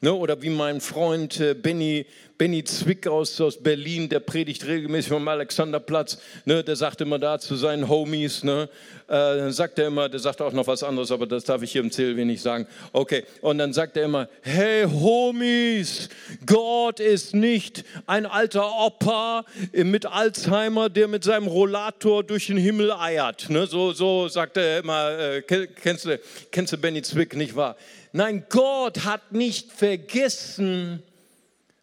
Ne, 0.00 0.12
oder 0.12 0.40
wie 0.42 0.50
mein 0.50 0.80
Freund 0.80 1.40
äh, 1.40 1.54
Benny, 1.54 2.06
Benny 2.36 2.62
Zwick 2.62 3.08
aus, 3.08 3.40
aus 3.40 3.60
Berlin, 3.60 4.08
der 4.08 4.20
predigt 4.20 4.64
regelmäßig 4.64 5.10
vom 5.10 5.26
Alexanderplatz, 5.26 6.18
ne, 6.44 6.62
der 6.62 6.76
sagt 6.76 7.00
immer 7.00 7.18
da 7.18 7.40
zu 7.40 7.56
seinen 7.56 7.88
Homies, 7.88 8.44
ne, 8.44 8.68
äh, 9.08 9.08
dann 9.08 9.50
sagt 9.50 9.76
er 9.80 9.88
immer, 9.88 10.08
der 10.08 10.20
sagt 10.20 10.40
auch 10.40 10.52
noch 10.52 10.68
was 10.68 10.84
anderes, 10.84 11.10
aber 11.10 11.26
das 11.26 11.42
darf 11.42 11.62
ich 11.62 11.72
hier 11.72 11.80
im 11.80 11.90
Zählwenig 11.90 12.34
nicht 12.34 12.42
sagen. 12.42 12.68
Okay, 12.92 13.24
und 13.40 13.58
dann 13.58 13.72
sagt 13.72 13.96
er 13.96 14.04
immer, 14.04 14.28
hey 14.42 14.84
Homies, 14.84 16.10
Gott 16.46 17.00
ist 17.00 17.34
nicht 17.34 17.82
ein 18.06 18.24
alter 18.24 18.70
Opa 18.78 19.44
mit 19.72 20.06
Alzheimer, 20.06 20.90
der 20.90 21.08
mit 21.08 21.24
seinem 21.24 21.48
Rollator 21.48 22.22
durch 22.22 22.46
den 22.46 22.58
Himmel 22.58 22.92
eiert. 22.92 23.50
Ne, 23.50 23.66
so, 23.66 23.92
so 23.92 24.28
sagt 24.28 24.58
er 24.58 24.78
immer, 24.78 25.18
äh, 25.18 25.42
kennst, 25.42 26.04
du, 26.04 26.20
kennst 26.52 26.72
du 26.72 26.76
Benny 26.76 27.02
Zwick, 27.02 27.34
nicht 27.34 27.56
wahr? 27.56 27.76
Nein, 28.12 28.46
Gott 28.48 29.04
hat 29.04 29.32
nicht 29.32 29.72
vergessen, 29.72 31.02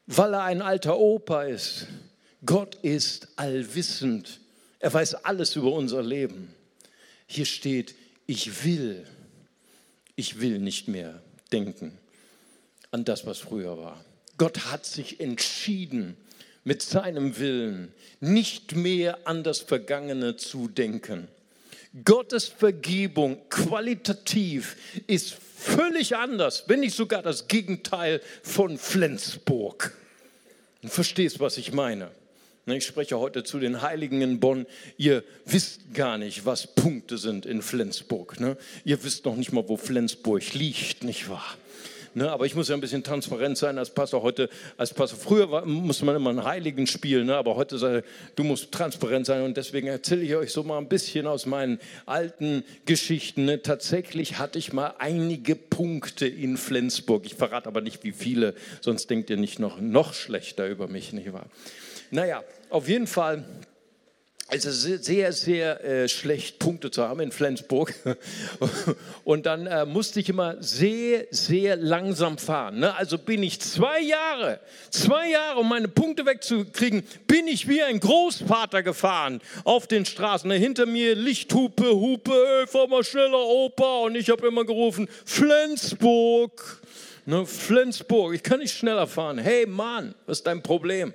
weil 0.08 0.34
er 0.34 0.44
ein 0.44 0.62
alter 0.62 0.98
Opa 0.98 1.44
ist. 1.44 1.88
Gott 2.46 2.76
ist 2.76 3.28
allwissend. 3.36 4.40
Er 4.80 4.94
weiß 4.94 5.16
alles 5.26 5.56
über 5.56 5.72
unser 5.72 6.04
Leben. 6.04 6.54
Hier 7.28 7.46
steht, 7.46 7.96
ich 8.28 8.64
will, 8.64 9.08
ich 10.16 10.40
will 10.40 10.60
nicht 10.60 10.88
mehr 10.88 11.22
denken 11.52 11.98
an 12.92 13.04
das, 13.04 13.26
was 13.26 13.40
früher 13.40 13.78
war. 13.78 14.04
Gott 14.38 14.72
hat 14.72 14.86
sich 14.86 15.20
entschieden, 15.20 16.16
mit 16.64 16.82
seinem 16.82 17.38
Willen 17.38 17.94
nicht 18.20 18.76
mehr 18.76 19.20
an 19.26 19.44
das 19.44 19.60
Vergangene 19.60 20.36
zu 20.36 20.68
denken. 20.68 21.28
Gottes 22.04 22.48
Vergebung 22.48 23.38
qualitativ 23.50 24.76
ist 25.08 25.34
völlig 25.65 26.15
anders, 26.15 26.65
wenn 26.67 26.82
nicht 26.82 26.95
sogar 26.95 27.21
das 27.21 27.47
Gegenteil 27.47 28.21
von 28.43 28.78
Flensburg. 28.78 29.93
Du 30.82 30.88
verstehst, 30.88 31.39
was 31.39 31.58
ich 31.58 31.73
meine. 31.73 32.12
Ne, 32.67 32.78
ich 32.78 32.86
spreche 32.86 33.19
heute 33.19 33.43
zu 33.43 33.60
den 33.60 33.82
Heiligen 33.82 34.21
in 34.21 34.39
Bonn. 34.39 34.65
Ihr 34.97 35.23
wisst 35.45 35.93
gar 35.93 36.17
nicht, 36.17 36.45
was 36.45 36.73
Punkte 36.73 37.17
sind 37.17 37.45
in 37.45 37.62
Flensburg. 37.62 38.39
Ne? 38.39 38.58
Ihr 38.84 39.04
wisst 39.04 39.25
noch 39.25 39.36
nicht 39.36 39.51
mal, 39.51 39.67
wo 39.67 39.78
Flensburg 39.78 40.54
liegt, 40.54 41.04
nicht 41.04 41.30
wahr? 41.30 41.58
Ne, 42.17 42.32
aber 42.32 42.45
ich 42.45 42.56
muss 42.56 42.69
ja 42.69 42.75
ein 42.75 42.82
bisschen 42.82 43.04
transparent 43.04 43.58
sein 43.58 43.78
als 43.78 43.89
Pastor. 43.89 44.21
Heute, 44.21 44.47
als 44.78 44.93
Pastor, 44.93 45.19
früher 45.19 45.51
war, 45.51 45.65
musste 45.65 46.06
man 46.06 46.15
immer 46.15 46.30
einen 46.30 46.45
Heiligen 46.45 46.88
spielen, 46.88 47.28
ne, 47.28 47.36
aber 47.36 47.58
heute 47.58 47.78
sei, 47.78 48.04
du 48.38 48.45
musst 48.45 48.71
transparent 48.71 49.25
sein 49.25 49.41
und 49.41 49.58
deswegen 49.58 49.88
erzähle 49.88 50.21
ich 50.21 50.34
euch 50.34 50.54
so 50.54 50.63
mal 50.63 50.78
ein 50.78 50.88
bisschen 50.88 51.28
aus 51.28 51.45
meinen 51.45 51.78
alten 52.06 52.63
Geschichten. 52.86 53.43
Ne. 53.43 53.62
Tatsächlich 53.62 54.39
hatte 54.39 54.58
ich 54.58 54.71
mal 54.71 54.93
einige 54.97 55.58
Punkte 55.58 56.25
in 56.25 56.56
Flensburg. 56.56 57.25
Ich 57.25 57.36
verrate 57.36 57.67
aber 57.67 57.82
nicht, 57.82 58.06
wie 58.06 58.13
viele, 58.13 58.56
sonst 58.80 59.10
denkt 59.10 59.30
ihr 59.30 59.38
nicht 59.38 59.60
noch, 59.60 59.82
noch 59.82 60.13
schlechter 60.13 60.69
über 60.69 60.88
mich, 60.88 61.12
nicht 61.12 61.34
wahr? 61.34 61.47
Naja, 62.12 62.45
auf 62.69 62.88
jeden 62.88 63.08
Fall 63.08 63.43
ist 64.51 65.05
sehr, 65.05 65.34
sehr 65.34 65.84
äh, 65.84 66.08
schlecht, 66.08 66.60
Punkte 66.60 66.91
zu 66.91 67.03
haben 67.03 67.19
in 67.19 67.31
Flensburg. 67.31 67.95
Und 69.23 69.47
dann 69.47 69.65
äh, 69.65 69.86
musste 69.86 70.19
ich 70.19 70.29
immer 70.29 70.62
sehr, 70.62 71.25
sehr 71.31 71.75
langsam 71.75 72.38
fahren. 72.38 72.79
Ne? 72.79 72.95
Also 72.95 73.17
bin 73.17 73.41
ich 73.41 73.60
zwei 73.60 74.01
Jahre, 74.01 74.60
zwei 74.91 75.31
Jahre, 75.31 75.62
um 75.62 75.69
meine 75.69 75.88
Punkte 75.88 76.27
wegzukriegen, 76.27 77.03
bin 77.25 77.47
ich 77.47 77.67
wie 77.67 77.81
ein 77.81 77.99
Großvater 77.99 78.84
gefahren 78.84 79.41
auf 79.63 79.88
den 79.88 80.05
Straßen. 80.05 80.47
Ne? 80.47 80.58
Hinter 80.58 80.86
mir 80.86 81.15
Lichthupe, 81.15 81.89
Hupe, 81.89 82.31
ey, 82.62 82.67
fahr 82.67 82.88
mal 82.88 83.03
schneller, 83.03 83.39
Opa. 83.39 84.01
Und 84.01 84.15
ich 84.15 84.29
habe 84.29 84.45
immer 84.47 84.63
gerufen, 84.63 85.10
Flensburg. 85.25 86.81
Ne? 87.25 87.47
Flensburg, 87.47 88.36
ich 88.36 88.43
kann 88.43 88.60
nicht 88.60 88.77
schneller 88.77 89.08
fahren. 89.08 89.39
Hey 89.39 89.65
Mann, 89.65 90.13
was 90.27 90.38
ist 90.38 90.47
dein 90.47 90.62
Problem? 90.62 91.13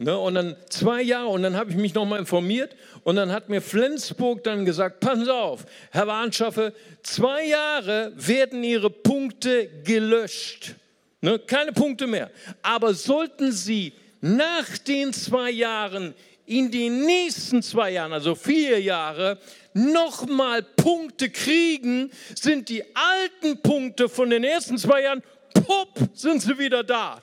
Ne, 0.00 0.16
und 0.16 0.34
dann 0.34 0.56
zwei 0.70 1.02
Jahre 1.02 1.26
und 1.28 1.42
dann 1.42 1.56
habe 1.56 1.70
ich 1.70 1.76
mich 1.76 1.92
nochmal 1.92 2.20
informiert 2.20 2.76
und 3.02 3.16
dann 3.16 3.32
hat 3.32 3.48
mir 3.48 3.60
Flensburg 3.60 4.44
dann 4.44 4.64
gesagt, 4.64 5.04
Sie 5.04 5.34
auf, 5.34 5.66
Herr 5.90 6.06
Warnschaffe, 6.06 6.72
zwei 7.02 7.46
Jahre 7.46 8.12
werden 8.14 8.62
Ihre 8.62 8.90
Punkte 8.90 9.68
gelöscht. 9.82 10.76
Ne, 11.20 11.40
keine 11.40 11.72
Punkte 11.72 12.06
mehr. 12.06 12.30
Aber 12.62 12.94
sollten 12.94 13.50
Sie 13.50 13.92
nach 14.20 14.78
den 14.78 15.12
zwei 15.12 15.50
Jahren 15.50 16.14
in 16.46 16.70
den 16.70 17.04
nächsten 17.04 17.60
zwei 17.60 17.90
Jahren, 17.90 18.12
also 18.12 18.36
vier 18.36 18.80
Jahre, 18.80 19.38
nochmal 19.74 20.62
Punkte 20.62 21.28
kriegen, 21.28 22.12
sind 22.36 22.68
die 22.68 22.84
alten 22.94 23.60
Punkte 23.62 24.08
von 24.08 24.30
den 24.30 24.44
ersten 24.44 24.78
zwei 24.78 25.02
Jahren, 25.02 25.22
pop, 25.52 25.98
sind 26.14 26.40
sie 26.40 26.56
wieder 26.56 26.84
da. 26.84 27.20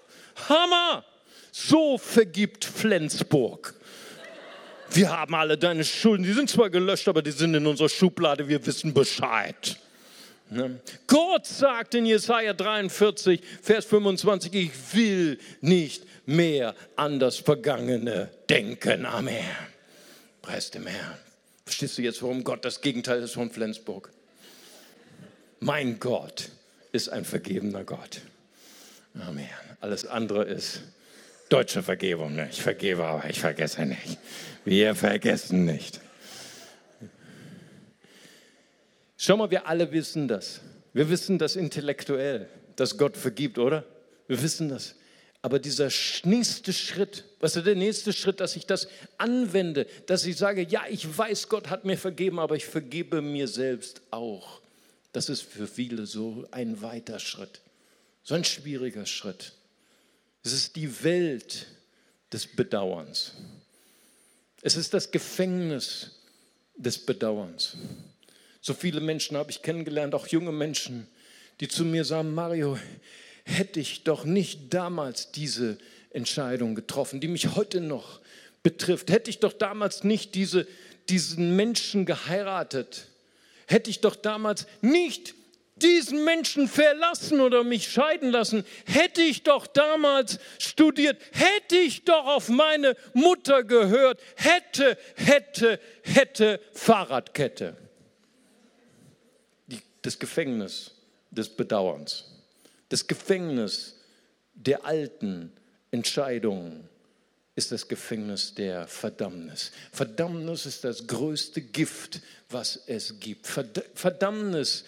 Hammer! 0.50 1.06
So 1.58 1.98
vergibt 1.98 2.66
Flensburg. 2.66 3.76
Wir 4.92 5.10
haben 5.10 5.34
alle 5.36 5.58
deine 5.58 5.86
Schulden, 5.86 6.24
die 6.24 6.34
sind 6.34 6.50
zwar 6.50 6.70
gelöscht, 6.70 7.08
aber 7.08 7.22
die 7.22 7.32
sind 7.32 7.56
in 7.56 7.66
unserer 7.66 7.88
Schublade, 7.88 8.50
wir 8.50 8.66
wissen 8.66 8.94
Bescheid. 8.94 9.80
Ne? 10.50 10.82
Gott 11.08 11.46
sagt 11.46 11.96
in 11.96 12.06
Jesaja 12.06 12.52
43, 12.52 13.40
Vers 13.62 13.86
25, 13.86 14.54
ich 14.54 14.72
will 14.94 15.40
nicht 15.62 16.04
mehr 16.26 16.76
an 16.98 17.22
das 17.22 17.38
Vergangene 17.38 18.30
denken. 18.50 19.06
Amen. 19.06 19.46
Preis 20.42 20.72
dem 20.72 20.88
Herrn. 20.88 21.18
Verstehst 21.64 21.98
du 21.98 22.02
jetzt, 22.02 22.22
warum 22.22 22.44
Gott 22.44 22.66
das 22.66 22.82
Gegenteil 22.82 23.24
ist 23.24 23.34
von 23.34 23.50
Flensburg? 23.50 24.12
Mein 25.62 26.02
Gott 26.02 26.50
ist 26.92 27.08
ein 27.08 27.24
vergebener 27.24 27.86
Gott. 27.86 28.20
Amen. 29.26 29.48
Alles 29.80 30.06
andere 30.06 30.44
ist 30.44 30.82
deutsche 31.50 31.84
Vergebung. 31.84 32.36
Ne? 32.36 32.50
Ich 32.52 32.62
vergebe, 32.62 33.04
aber 33.04 33.30
ich 33.30 33.40
vergesse 33.40 33.86
nicht. 33.86 34.18
Wir 34.64 34.96
vergessen 34.96 35.66
nicht. 35.66 36.02
Schau 39.18 39.38
mal, 39.38 39.52
wir 39.52 39.68
alle 39.68 39.92
wissen 39.92 40.28
das. 40.28 40.62
Wir 40.94 41.10
wissen 41.10 41.38
das 41.38 41.56
intellektuell, 41.56 42.48
dass 42.76 42.98
Gott 42.98 43.18
vergibt, 43.18 43.58
oder? 43.58 43.84
Wir 44.28 44.42
wissen 44.42 44.70
das. 44.70 44.96
Aber 45.42 45.60
dieser 45.60 45.90
nächste 46.24 46.74
Schritt, 46.74 47.24
was 47.40 47.56
ist 47.56 47.68
der 47.68 47.76
nächste 47.76 48.14
Schritt, 48.14 48.40
dass 48.40 48.56
ich 48.56 48.66
das 48.66 48.88
anwende, 49.20 49.86
dass 50.08 50.26
ich 50.26 50.38
sage, 50.38 50.64
ja, 50.64 50.86
ich 50.90 51.18
weiß, 51.18 51.50
Gott 51.50 51.70
hat 51.70 51.86
mir 51.86 51.98
vergeben, 51.98 52.40
aber 52.40 52.56
ich 52.56 52.66
vergebe 52.66 53.22
mir 53.22 53.48
selbst 53.48 54.02
auch. 54.10 54.62
Das 55.12 55.30
ist 55.30 55.42
für 55.42 55.68
viele 55.68 56.08
so 56.08 56.48
ein 56.50 56.82
weiter 56.82 57.20
Schritt, 57.20 57.62
so 58.24 58.34
ein 58.34 58.44
schwieriger 58.44 59.06
Schritt. 59.06 59.54
Es 60.46 60.54
ist 60.54 60.76
die 60.76 61.04
Welt 61.04 61.66
des 62.32 62.46
Bedauerns. 62.46 63.34
Es 64.62 64.76
ist 64.76 64.94
das 64.94 65.10
Gefängnis 65.10 66.12
des 66.76 67.00
Bedauerns. 67.00 67.76
So 68.62 68.76
viele 68.76 69.02
Menschen 69.02 69.38
habe 69.38 69.50
ich 69.50 69.64
kennengelernt, 69.64 70.14
auch 70.14 70.28
junge 70.28 70.52
Menschen, 70.52 71.08
die 71.60 71.68
zu 71.68 71.84
mir 71.84 72.06
sagen, 72.06 72.36
Mario, 72.36 72.78
hätte 73.44 73.80
ich 73.80 74.04
doch 74.04 74.24
nicht 74.24 74.72
damals 74.72 75.32
diese 75.32 75.80
Entscheidung 76.12 76.76
getroffen, 76.76 77.20
die 77.20 77.28
mich 77.28 77.56
heute 77.56 77.82
noch 77.82 78.22
betrifft, 78.62 79.10
hätte 79.10 79.32
ich 79.32 79.40
doch 79.40 79.54
damals 79.54 80.04
nicht 80.04 80.36
diese, 80.36 80.68
diesen 81.10 81.56
Menschen 81.56 82.06
geheiratet, 82.06 83.08
hätte 83.66 83.90
ich 83.90 84.00
doch 84.00 84.16
damals 84.16 84.68
nicht 84.82 85.34
diesen 85.76 86.24
Menschen 86.24 86.68
verlassen 86.68 87.42
oder 87.42 87.64
mich 87.64 87.90
scheiden 87.92 88.32
lassen, 88.32 88.66
hätte 88.86 89.22
ich 89.22 89.44
doch 89.44 89.68
damals 89.68 90.40
studiert, 90.58 91.22
hätte 91.32 91.76
ich 91.76 92.06
doch 92.06 92.26
auf 92.26 92.50
meine 92.50 92.96
Mutter 93.14 93.64
gehört, 93.64 94.22
hätte, 94.36 94.98
hätte, 95.16 95.80
hätte 96.04 96.62
Fahrradkette 96.74 97.76
das 100.06 100.20
Gefängnis 100.20 100.92
des 101.32 101.50
Bedauerns, 101.50 102.26
das 102.90 103.08
Gefängnis 103.08 103.96
der 104.54 104.86
alten 104.86 105.52
Entscheidungen 105.92 106.88
ist 107.56 107.72
das 107.72 107.88
Gefängnis 107.88 108.54
der 108.54 108.88
Verdammnis. 108.88 109.72
Verdammnis 109.92 110.66
ist 110.66 110.84
das 110.84 111.08
größte 111.08 111.62
Gift, 111.62 112.22
was 112.50 112.82
es 112.86 113.20
gibt. 113.20 113.48
Verdammnis, 113.48 114.84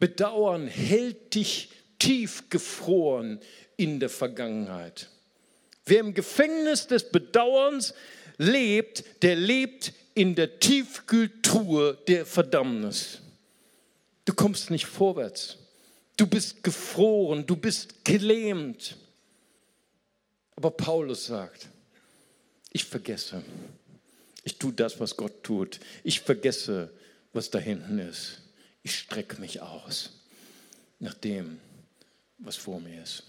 Bedauern 0.00 0.66
hält 0.66 1.34
dich 1.34 1.70
tief 1.98 2.50
gefroren 2.50 3.38
in 3.76 4.00
der 4.00 4.08
Vergangenheit. 4.08 5.08
Wer 5.84 6.00
im 6.00 6.14
Gefängnis 6.14 6.86
des 6.86 7.10
Bedauerns 7.10 7.94
lebt, 8.38 9.04
der 9.22 9.36
lebt 9.36 9.92
in 10.14 10.34
der 10.34 10.58
Tiefkühltruhe 10.58 11.98
der 12.08 12.26
Verdammnis. 12.26 13.18
Du 14.24 14.32
kommst 14.32 14.70
nicht 14.70 14.86
vorwärts. 14.86 15.58
Du 16.16 16.26
bist 16.26 16.62
gefroren, 16.62 17.46
du 17.46 17.56
bist 17.56 18.04
gelähmt. 18.04 18.96
Aber 20.56 20.70
Paulus 20.70 21.26
sagt, 21.26 21.68
ich 22.70 22.84
vergesse. 22.84 23.42
Ich 24.44 24.56
tue 24.56 24.72
das, 24.72 25.00
was 25.00 25.16
Gott 25.16 25.42
tut. 25.42 25.80
Ich 26.04 26.20
vergesse, 26.20 26.90
was 27.32 27.50
da 27.50 27.58
hinten 27.58 27.98
ist. 27.98 28.42
Ich 28.82 28.98
strecke 28.98 29.40
mich 29.40 29.60
aus 29.60 30.10
nach 30.98 31.14
dem, 31.14 31.60
was 32.38 32.56
vor 32.56 32.80
mir 32.80 33.02
ist. 33.02 33.24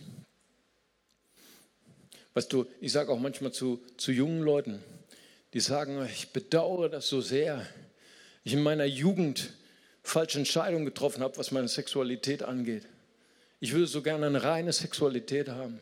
Weißt 2.33 2.51
du, 2.53 2.65
ich 2.79 2.91
sage 2.91 3.11
auch 3.11 3.19
manchmal 3.19 3.51
zu, 3.51 3.83
zu 3.97 4.11
jungen 4.11 4.41
Leuten, 4.41 4.81
die 5.53 5.59
sagen, 5.59 6.05
ich 6.05 6.29
bedauere 6.29 6.87
das 6.87 7.09
so 7.09 7.19
sehr. 7.19 7.65
Ich 8.43 8.53
in 8.53 8.63
meiner 8.63 8.85
Jugend 8.85 9.53
falsche 10.01 10.39
Entscheidungen 10.39 10.85
getroffen 10.85 11.21
habe, 11.21 11.37
was 11.37 11.51
meine 11.51 11.67
Sexualität 11.67 12.43
angeht. 12.43 12.85
Ich 13.59 13.73
würde 13.73 13.87
so 13.87 14.01
gerne 14.01 14.25
eine 14.25 14.43
reine 14.43 14.71
Sexualität 14.73 15.49
haben. 15.49 15.81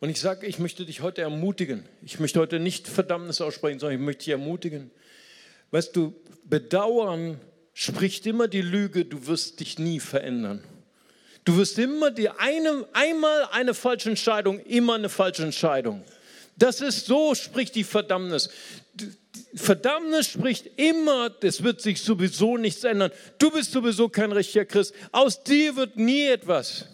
Und 0.00 0.10
ich 0.10 0.20
sage, 0.20 0.46
ich 0.46 0.58
möchte 0.58 0.84
dich 0.84 1.00
heute 1.00 1.22
ermutigen. 1.22 1.84
Ich 2.02 2.20
möchte 2.20 2.38
heute 2.38 2.60
nicht 2.60 2.86
Verdammnis 2.86 3.40
aussprechen, 3.40 3.78
sondern 3.78 3.98
ich 3.98 4.04
möchte 4.04 4.24
dich 4.24 4.28
ermutigen. 4.32 4.90
Weißt 5.70 5.96
du, 5.96 6.14
Bedauern 6.44 7.40
spricht 7.74 8.24
immer 8.26 8.48
die 8.48 8.62
Lüge, 8.62 9.04
du 9.04 9.26
wirst 9.26 9.60
dich 9.60 9.78
nie 9.78 10.00
verändern. 10.00 10.62
Du 11.44 11.58
wirst 11.58 11.78
immer 11.78 12.10
die 12.10 12.30
eine, 12.30 12.86
einmal 12.92 13.48
eine 13.52 13.74
falsche 13.74 14.08
Entscheidung, 14.08 14.60
immer 14.60 14.94
eine 14.94 15.10
falsche 15.10 15.42
Entscheidung. 15.42 16.02
Das 16.56 16.80
ist 16.80 17.06
so, 17.06 17.34
spricht 17.34 17.74
die 17.74 17.84
Verdammnis. 17.84 18.48
Verdammnis 19.54 20.28
spricht 20.28 20.70
immer, 20.76 21.34
es 21.42 21.62
wird 21.62 21.80
sich 21.80 22.00
sowieso 22.00 22.56
nichts 22.56 22.84
ändern. 22.84 23.10
Du 23.38 23.50
bist 23.50 23.72
sowieso 23.72 24.08
kein 24.08 24.32
richtiger 24.32 24.64
Christ. 24.64 24.94
Aus 25.12 25.42
dir 25.42 25.76
wird 25.76 25.96
nie 25.96 26.26
etwas. 26.26 26.86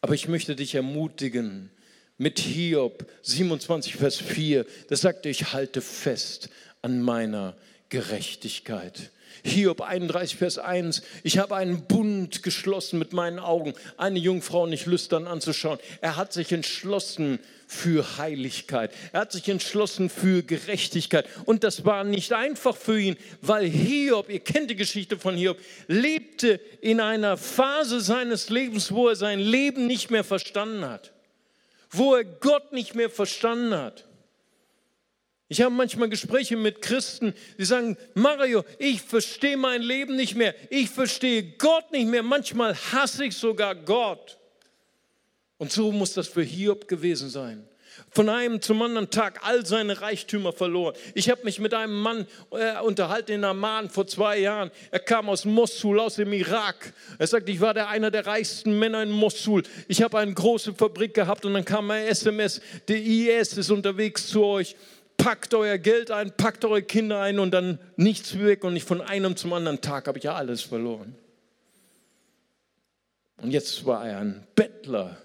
Aber 0.00 0.14
ich 0.14 0.28
möchte 0.28 0.56
dich 0.56 0.74
ermutigen 0.74 1.70
mit 2.18 2.40
Hiob 2.40 3.08
27, 3.22 3.96
Vers 3.96 4.16
4. 4.16 4.66
Das 4.88 5.00
sagt 5.00 5.24
er, 5.24 5.30
ich 5.30 5.52
halte 5.52 5.80
fest 5.80 6.50
an 6.82 7.00
meiner 7.00 7.56
Gerechtigkeit. 7.88 9.10
Hiob 9.44 9.80
31, 9.80 10.36
Vers 10.36 10.58
1. 10.58 11.02
Ich 11.22 11.38
habe 11.38 11.56
einen 11.56 11.86
Bund 11.86 12.42
geschlossen 12.42 12.98
mit 12.98 13.12
meinen 13.12 13.38
Augen, 13.38 13.74
eine 13.96 14.18
Jungfrau 14.18 14.66
nicht 14.66 14.86
lüstern 14.86 15.26
anzuschauen. 15.26 15.78
Er 16.00 16.16
hat 16.16 16.32
sich 16.32 16.52
entschlossen 16.52 17.38
für 17.66 18.16
Heiligkeit. 18.16 18.92
Er 19.12 19.20
hat 19.20 19.32
sich 19.32 19.48
entschlossen 19.48 20.08
für 20.08 20.42
Gerechtigkeit. 20.42 21.26
Und 21.44 21.64
das 21.64 21.84
war 21.84 22.02
nicht 22.02 22.32
einfach 22.32 22.74
für 22.74 22.98
ihn, 22.98 23.16
weil 23.42 23.66
Hiob, 23.66 24.30
ihr 24.30 24.40
kennt 24.40 24.70
die 24.70 24.76
Geschichte 24.76 25.18
von 25.18 25.36
Hiob, 25.36 25.58
lebte 25.86 26.60
in 26.80 27.00
einer 27.00 27.36
Phase 27.36 28.00
seines 28.00 28.48
Lebens, 28.48 28.90
wo 28.90 29.08
er 29.08 29.16
sein 29.16 29.38
Leben 29.38 29.86
nicht 29.86 30.10
mehr 30.10 30.24
verstanden 30.24 30.88
hat. 30.88 31.12
Wo 31.90 32.14
er 32.14 32.24
Gott 32.24 32.72
nicht 32.72 32.94
mehr 32.94 33.10
verstanden 33.10 33.74
hat. 33.74 34.07
Ich 35.50 35.62
habe 35.62 35.74
manchmal 35.74 36.10
Gespräche 36.10 36.56
mit 36.56 36.82
Christen, 36.82 37.32
die 37.58 37.64
sagen, 37.64 37.96
Mario, 38.14 38.64
ich 38.78 39.00
verstehe 39.00 39.56
mein 39.56 39.80
Leben 39.80 40.14
nicht 40.14 40.34
mehr, 40.34 40.54
ich 40.68 40.90
verstehe 40.90 41.42
Gott 41.56 41.90
nicht 41.90 42.06
mehr, 42.06 42.22
manchmal 42.22 42.74
hasse 42.74 43.24
ich 43.24 43.34
sogar 43.34 43.74
Gott. 43.74 44.38
Und 45.56 45.72
so 45.72 45.90
muss 45.90 46.12
das 46.12 46.28
für 46.28 46.42
Hiob 46.42 46.86
gewesen 46.86 47.30
sein. 47.30 47.66
Von 48.10 48.28
einem 48.28 48.60
zum 48.62 48.80
anderen 48.82 49.10
Tag 49.10 49.40
all 49.42 49.66
seine 49.66 50.00
Reichtümer 50.00 50.52
verloren. 50.52 50.94
Ich 51.14 51.30
habe 51.30 51.44
mich 51.44 51.58
mit 51.58 51.74
einem 51.74 52.00
Mann 52.00 52.26
äh, 52.52 52.80
unterhalten 52.80 53.32
in 53.32 53.44
Amman 53.44 53.90
vor 53.90 54.06
zwei 54.06 54.38
Jahren. 54.38 54.70
Er 54.90 55.00
kam 55.00 55.28
aus 55.28 55.44
Mosul, 55.44 55.98
aus 55.98 56.14
dem 56.14 56.32
Irak. 56.32 56.92
Er 57.18 57.26
sagt, 57.26 57.48
ich 57.48 57.60
war 57.60 57.74
der 57.74 57.88
einer 57.88 58.10
der 58.10 58.26
reichsten 58.26 58.78
Männer 58.78 59.02
in 59.02 59.10
Mosul. 59.10 59.62
Ich 59.88 60.00
habe 60.02 60.18
eine 60.18 60.32
große 60.32 60.74
Fabrik 60.74 61.14
gehabt 61.14 61.44
und 61.44 61.54
dann 61.54 61.64
kam 61.64 61.90
ein 61.90 62.06
SMS, 62.06 62.60
der 62.86 62.98
IS 62.98 63.54
ist 63.54 63.70
unterwegs 63.70 64.28
zu 64.28 64.44
euch 64.44 64.76
packt 65.18 65.52
euer 65.52 65.76
Geld 65.76 66.10
ein, 66.10 66.34
packt 66.34 66.64
eure 66.64 66.82
Kinder 66.82 67.20
ein 67.20 67.38
und 67.38 67.50
dann 67.50 67.78
nichts 67.96 68.38
weg 68.38 68.64
und 68.64 68.72
nicht 68.72 68.88
von 68.88 69.02
einem 69.02 69.36
zum 69.36 69.52
anderen 69.52 69.82
Tag 69.82 70.08
habe 70.08 70.16
ich 70.16 70.24
ja 70.24 70.34
alles 70.34 70.62
verloren. 70.62 71.14
Und 73.42 73.50
jetzt 73.50 73.84
war 73.84 74.08
er 74.08 74.20
ein 74.20 74.46
Bettler 74.54 75.18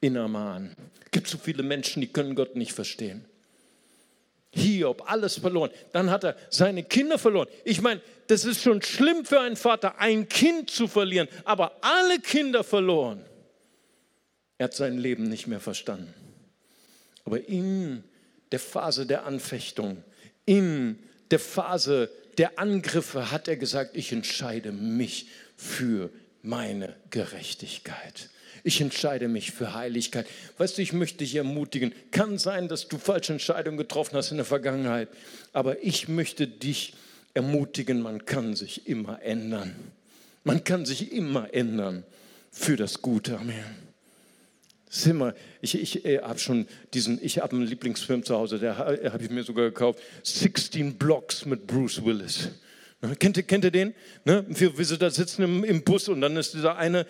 in 0.00 0.16
Amman. 0.16 0.76
Es 1.04 1.10
gibt 1.10 1.28
so 1.28 1.38
viele 1.38 1.62
Menschen, 1.62 2.00
die 2.00 2.08
können 2.08 2.34
Gott 2.34 2.54
nicht 2.56 2.72
verstehen. 2.72 3.24
Hiob, 4.50 5.10
alles 5.10 5.38
verloren. 5.38 5.70
Dann 5.92 6.10
hat 6.10 6.24
er 6.24 6.36
seine 6.48 6.84
Kinder 6.84 7.18
verloren. 7.18 7.48
Ich 7.64 7.80
meine, 7.80 8.00
das 8.28 8.44
ist 8.44 8.62
schon 8.62 8.82
schlimm 8.82 9.24
für 9.24 9.40
einen 9.40 9.56
Vater, 9.56 9.98
ein 9.98 10.28
Kind 10.28 10.70
zu 10.70 10.86
verlieren, 10.86 11.28
aber 11.44 11.76
alle 11.80 12.20
Kinder 12.20 12.62
verloren. 12.62 13.24
Er 14.58 14.64
hat 14.64 14.74
sein 14.74 14.98
Leben 14.98 15.24
nicht 15.24 15.48
mehr 15.48 15.58
verstanden. 15.60 16.14
Aber 17.24 17.48
in 17.48 18.04
der 18.54 18.60
Phase 18.60 19.04
der 19.04 19.26
Anfechtung, 19.26 20.04
in 20.46 20.96
der 21.32 21.40
Phase 21.40 22.08
der 22.38 22.56
Angriffe 22.56 23.32
hat 23.32 23.48
er 23.48 23.56
gesagt, 23.56 23.96
ich 23.96 24.12
entscheide 24.12 24.70
mich 24.70 25.26
für 25.56 26.08
meine 26.42 26.94
Gerechtigkeit. 27.10 28.30
Ich 28.62 28.80
entscheide 28.80 29.26
mich 29.26 29.50
für 29.50 29.74
Heiligkeit. 29.74 30.28
Weißt 30.56 30.78
du, 30.78 30.82
ich 30.82 30.92
möchte 30.92 31.18
dich 31.18 31.34
ermutigen. 31.34 31.92
Kann 32.12 32.38
sein, 32.38 32.68
dass 32.68 32.86
du 32.86 32.96
falsche 32.96 33.32
Entscheidungen 33.32 33.76
getroffen 33.76 34.16
hast 34.16 34.30
in 34.30 34.36
der 34.36 34.46
Vergangenheit, 34.46 35.08
aber 35.52 35.82
ich 35.82 36.06
möchte 36.06 36.46
dich 36.46 36.94
ermutigen, 37.34 38.02
man 38.02 38.24
kann 38.24 38.54
sich 38.54 38.86
immer 38.86 39.20
ändern. 39.20 39.74
Man 40.44 40.62
kann 40.62 40.86
sich 40.86 41.10
immer 41.10 41.52
ändern 41.52 42.04
für 42.52 42.76
das 42.76 43.02
Gute. 43.02 43.36
Amen. 43.36 43.83
Immer, 45.06 45.34
ich 45.60 45.80
ich 45.80 46.04
äh, 46.04 46.20
habe 46.20 46.38
schon 46.38 46.66
diesen, 46.92 47.18
ich 47.22 47.38
habe 47.38 47.56
einen 47.56 47.66
Lieblingsfilm 47.66 48.24
zu 48.24 48.36
Hause, 48.36 48.58
der 48.58 48.78
habe 48.78 49.18
ich 49.22 49.30
mir 49.30 49.42
sogar 49.42 49.66
gekauft, 49.66 50.00
16 50.22 50.94
Blocks 50.94 51.44
mit 51.46 51.66
Bruce 51.66 52.04
Willis. 52.04 52.50
Kennt 53.18 53.36
ihr, 53.36 53.42
kennt 53.42 53.64
ihr 53.64 53.70
den? 53.70 53.94
Ne? 54.24 54.44
Wir, 54.48 54.78
wir 54.78 54.98
da 54.98 55.10
sitzen 55.10 55.42
im, 55.42 55.64
im 55.64 55.82
Bus 55.82 56.08
und 56.08 56.20
dann 56.20 56.36
ist 56.36 56.54
dieser 56.54 56.76
eine, 56.76 57.06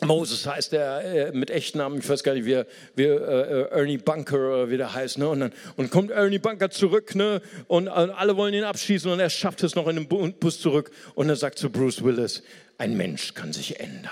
Moses 0.00 0.46
heißt 0.46 0.74
er 0.74 1.28
äh, 1.28 1.32
mit 1.32 1.50
Echtnamen, 1.50 1.98
ich 1.98 2.08
weiß 2.08 2.22
gar 2.22 2.34
nicht, 2.34 2.44
wie, 2.44 2.62
wie 2.94 3.04
äh, 3.04 3.70
Ernie 3.70 3.96
Bunker 3.96 4.36
oder 4.36 4.70
wie 4.70 4.76
der 4.76 4.92
heißt. 4.92 5.18
Ne? 5.18 5.28
Und 5.28 5.40
dann 5.40 5.52
und 5.76 5.90
kommt 5.90 6.10
Ernie 6.10 6.38
Bunker 6.38 6.70
zurück 6.70 7.14
ne? 7.14 7.40
und, 7.66 7.88
und 7.88 8.10
alle 8.10 8.36
wollen 8.36 8.52
ihn 8.52 8.64
abschießen 8.64 9.10
und 9.10 9.18
er 9.18 9.30
schafft 9.30 9.62
es 9.62 9.74
noch 9.74 9.88
in 9.88 9.96
den 9.96 10.06
Bus 10.08 10.60
zurück. 10.60 10.90
Und 11.14 11.30
er 11.30 11.36
sagt 11.36 11.58
zu 11.58 11.70
Bruce 11.70 12.04
Willis, 12.04 12.42
ein 12.78 12.96
Mensch 12.96 13.32
kann 13.32 13.54
sich 13.54 13.80
ändern. 13.80 14.10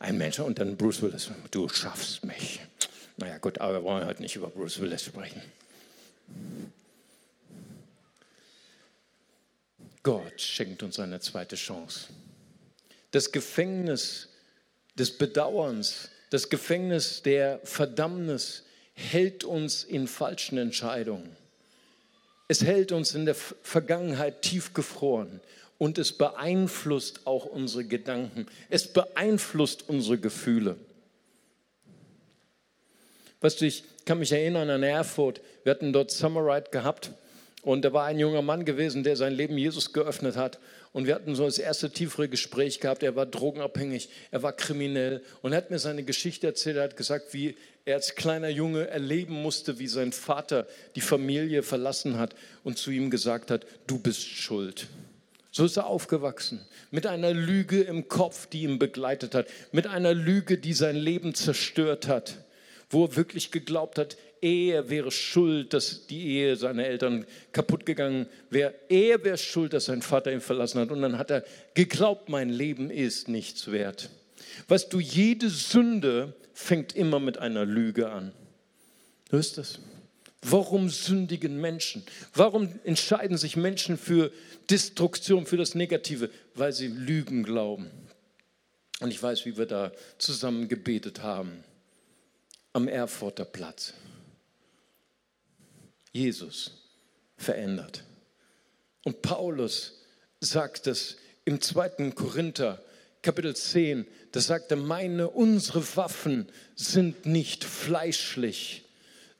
Ein 0.00 0.16
Mensch. 0.16 0.40
Und 0.40 0.58
dann 0.58 0.76
Bruce 0.76 1.02
Willis, 1.02 1.30
du 1.50 1.68
schaffst 1.68 2.24
mich. 2.24 2.60
Naja 3.18 3.38
gut, 3.38 3.60
aber 3.60 3.74
wir 3.74 3.82
wollen 3.84 4.06
heute 4.06 4.22
nicht 4.22 4.34
über 4.34 4.48
Bruce 4.48 4.80
Willis 4.80 5.04
sprechen. 5.04 5.42
Gott 10.02 10.40
schenkt 10.40 10.82
uns 10.82 10.98
eine 10.98 11.20
zweite 11.20 11.56
Chance. 11.56 12.08
Das 13.10 13.30
Gefängnis 13.30 14.28
des 14.94 15.16
Bedauerns, 15.18 16.08
das 16.30 16.48
Gefängnis 16.48 17.22
der 17.22 17.60
Verdammnis 17.64 18.64
hält 18.94 19.44
uns 19.44 19.84
in 19.84 20.08
falschen 20.08 20.56
Entscheidungen. 20.56 21.36
Es 22.48 22.64
hält 22.64 22.90
uns 22.90 23.14
in 23.14 23.26
der 23.26 23.34
Vergangenheit 23.34 24.40
tiefgefroren 24.40 25.42
und 25.80 25.96
es 25.96 26.12
beeinflusst 26.12 27.26
auch 27.26 27.46
unsere 27.46 27.84
Gedanken. 27.84 28.46
Es 28.68 28.86
beeinflusst 28.86 29.88
unsere 29.88 30.18
Gefühle. 30.18 30.76
Weißt 33.40 33.62
du, 33.62 33.64
ich 33.64 33.84
kann 34.04 34.18
mich 34.18 34.30
erinnern 34.30 34.68
an 34.68 34.82
Erfurt. 34.82 35.40
Wir 35.64 35.70
hatten 35.70 35.94
dort 35.94 36.10
Summer 36.10 36.44
Ride 36.44 36.68
gehabt 36.70 37.12
und 37.62 37.82
da 37.82 37.94
war 37.94 38.04
ein 38.04 38.18
junger 38.18 38.42
Mann 38.42 38.66
gewesen, 38.66 39.04
der 39.04 39.16
sein 39.16 39.32
Leben 39.32 39.56
Jesus 39.56 39.94
geöffnet 39.94 40.36
hat. 40.36 40.58
Und 40.92 41.06
wir 41.06 41.14
hatten 41.14 41.34
so 41.34 41.46
das 41.46 41.58
erste 41.58 41.88
tiefere 41.88 42.28
Gespräch 42.28 42.80
gehabt. 42.80 43.02
Er 43.02 43.16
war 43.16 43.24
drogenabhängig, 43.24 44.10
er 44.30 44.42
war 44.42 44.52
kriminell. 44.52 45.22
Und 45.40 45.52
er 45.52 45.58
hat 45.58 45.70
mir 45.70 45.78
seine 45.78 46.02
Geschichte 46.02 46.46
erzählt. 46.46 46.76
Er 46.76 46.84
hat 46.84 46.98
gesagt, 46.98 47.32
wie 47.32 47.56
er 47.86 47.94
als 47.94 48.16
kleiner 48.16 48.50
Junge 48.50 48.86
erleben 48.88 49.40
musste, 49.40 49.78
wie 49.78 49.88
sein 49.88 50.12
Vater 50.12 50.66
die 50.94 51.00
Familie 51.00 51.62
verlassen 51.62 52.18
hat 52.18 52.34
und 52.64 52.76
zu 52.76 52.90
ihm 52.90 53.08
gesagt 53.08 53.50
hat, 53.50 53.64
du 53.86 53.98
bist 53.98 54.28
schuld. 54.28 54.86
So 55.52 55.64
ist 55.64 55.76
er 55.76 55.86
aufgewachsen. 55.86 56.60
Mit 56.90 57.06
einer 57.06 57.32
Lüge 57.32 57.80
im 57.82 58.08
Kopf, 58.08 58.46
die 58.46 58.62
ihn 58.62 58.78
begleitet 58.78 59.34
hat. 59.34 59.48
Mit 59.72 59.86
einer 59.86 60.14
Lüge, 60.14 60.58
die 60.58 60.72
sein 60.72 60.96
Leben 60.96 61.34
zerstört 61.34 62.06
hat. 62.06 62.44
Wo 62.88 63.04
er 63.04 63.16
wirklich 63.16 63.50
geglaubt 63.50 63.98
hat, 63.98 64.16
er 64.40 64.88
wäre 64.88 65.10
schuld, 65.10 65.74
dass 65.74 66.06
die 66.06 66.26
Ehe 66.28 66.56
seiner 66.56 66.86
Eltern 66.86 67.26
kaputt 67.52 67.84
gegangen 67.84 68.26
wäre. 68.48 68.74
Er 68.88 69.22
wäre 69.22 69.38
schuld, 69.38 69.72
dass 69.72 69.86
sein 69.86 70.02
Vater 70.02 70.32
ihn 70.32 70.40
verlassen 70.40 70.80
hat. 70.80 70.90
Und 70.90 71.02
dann 71.02 71.18
hat 71.18 71.30
er 71.30 71.44
geglaubt, 71.74 72.28
mein 72.28 72.48
Leben 72.48 72.90
ist 72.90 73.28
nichts 73.28 73.70
wert. 73.70 74.10
Weißt 74.68 74.92
du, 74.92 75.00
jede 75.00 75.50
Sünde 75.50 76.34
fängt 76.54 76.94
immer 76.94 77.20
mit 77.20 77.38
einer 77.38 77.64
Lüge 77.64 78.10
an. 78.10 78.32
Hörst 79.30 79.56
du 79.56 79.60
das? 79.62 79.78
Warum 80.42 80.88
sündigen 80.88 81.60
Menschen? 81.60 82.02
Warum 82.32 82.78
entscheiden 82.84 83.36
sich 83.36 83.56
Menschen 83.56 83.98
für 83.98 84.32
Destruktion, 84.70 85.46
für 85.46 85.58
das 85.58 85.74
Negative? 85.74 86.30
Weil 86.54 86.72
sie 86.72 86.88
Lügen 86.88 87.42
glauben. 87.42 87.90
Und 89.00 89.10
ich 89.10 89.22
weiß, 89.22 89.44
wie 89.46 89.56
wir 89.56 89.66
da 89.66 89.92
zusammen 90.18 90.68
gebetet 90.68 91.22
haben 91.22 91.64
am 92.72 92.88
Erfurter 92.88 93.44
Platz. 93.44 93.94
Jesus 96.12 96.72
verändert. 97.36 98.04
Und 99.04 99.22
Paulus 99.22 100.00
sagt 100.40 100.86
es 100.86 101.16
im 101.44 101.60
2. 101.60 102.12
Korinther 102.12 102.82
Kapitel 103.22 103.54
10, 103.54 104.06
da 104.32 104.40
sagt 104.40 104.70
er, 104.70 104.76
meine, 104.78 105.28
unsere 105.28 105.96
Waffen 105.96 106.48
sind 106.74 107.26
nicht 107.26 107.64
fleischlich, 107.64 108.84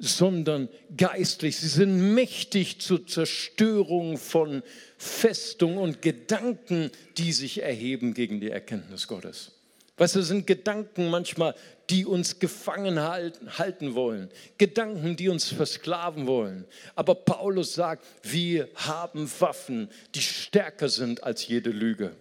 sondern 0.01 0.69
geistlich. 0.97 1.59
Sie 1.59 1.69
sind 1.69 2.15
mächtig 2.15 2.81
zur 2.81 3.07
Zerstörung 3.07 4.17
von 4.17 4.63
Festungen 4.97 5.79
und 5.79 6.03
Gedanken, 6.03 6.91
die 7.19 7.33
sich 7.33 7.63
erheben 7.63 8.15
gegen 8.15 8.41
die 8.41 8.51
Erkenntnis 8.51 9.07
Gottes. 9.07 9.53
Weißt 9.99 10.17
du, 10.17 10.23
sind 10.23 10.47
Gedanken 10.47 11.11
manchmal, 11.11 11.55
die 11.91 12.07
uns 12.07 12.39
gefangen 12.39 13.01
halten, 13.01 13.59
halten 13.59 13.95
wollen. 13.95 14.31
Gedanken, 14.57 15.15
die 15.17 15.29
uns 15.29 15.49
versklaven 15.49 16.27
wollen. 16.27 16.65
Aber 16.95 17.15
Paulus 17.15 17.75
sagt, 17.75 18.07
wir 18.23 18.71
haben 18.77 19.31
Waffen, 19.41 19.91
die 20.15 20.23
stärker 20.23 20.89
sind 20.89 21.23
als 21.23 21.47
jede 21.47 21.69
Lüge. 21.69 22.17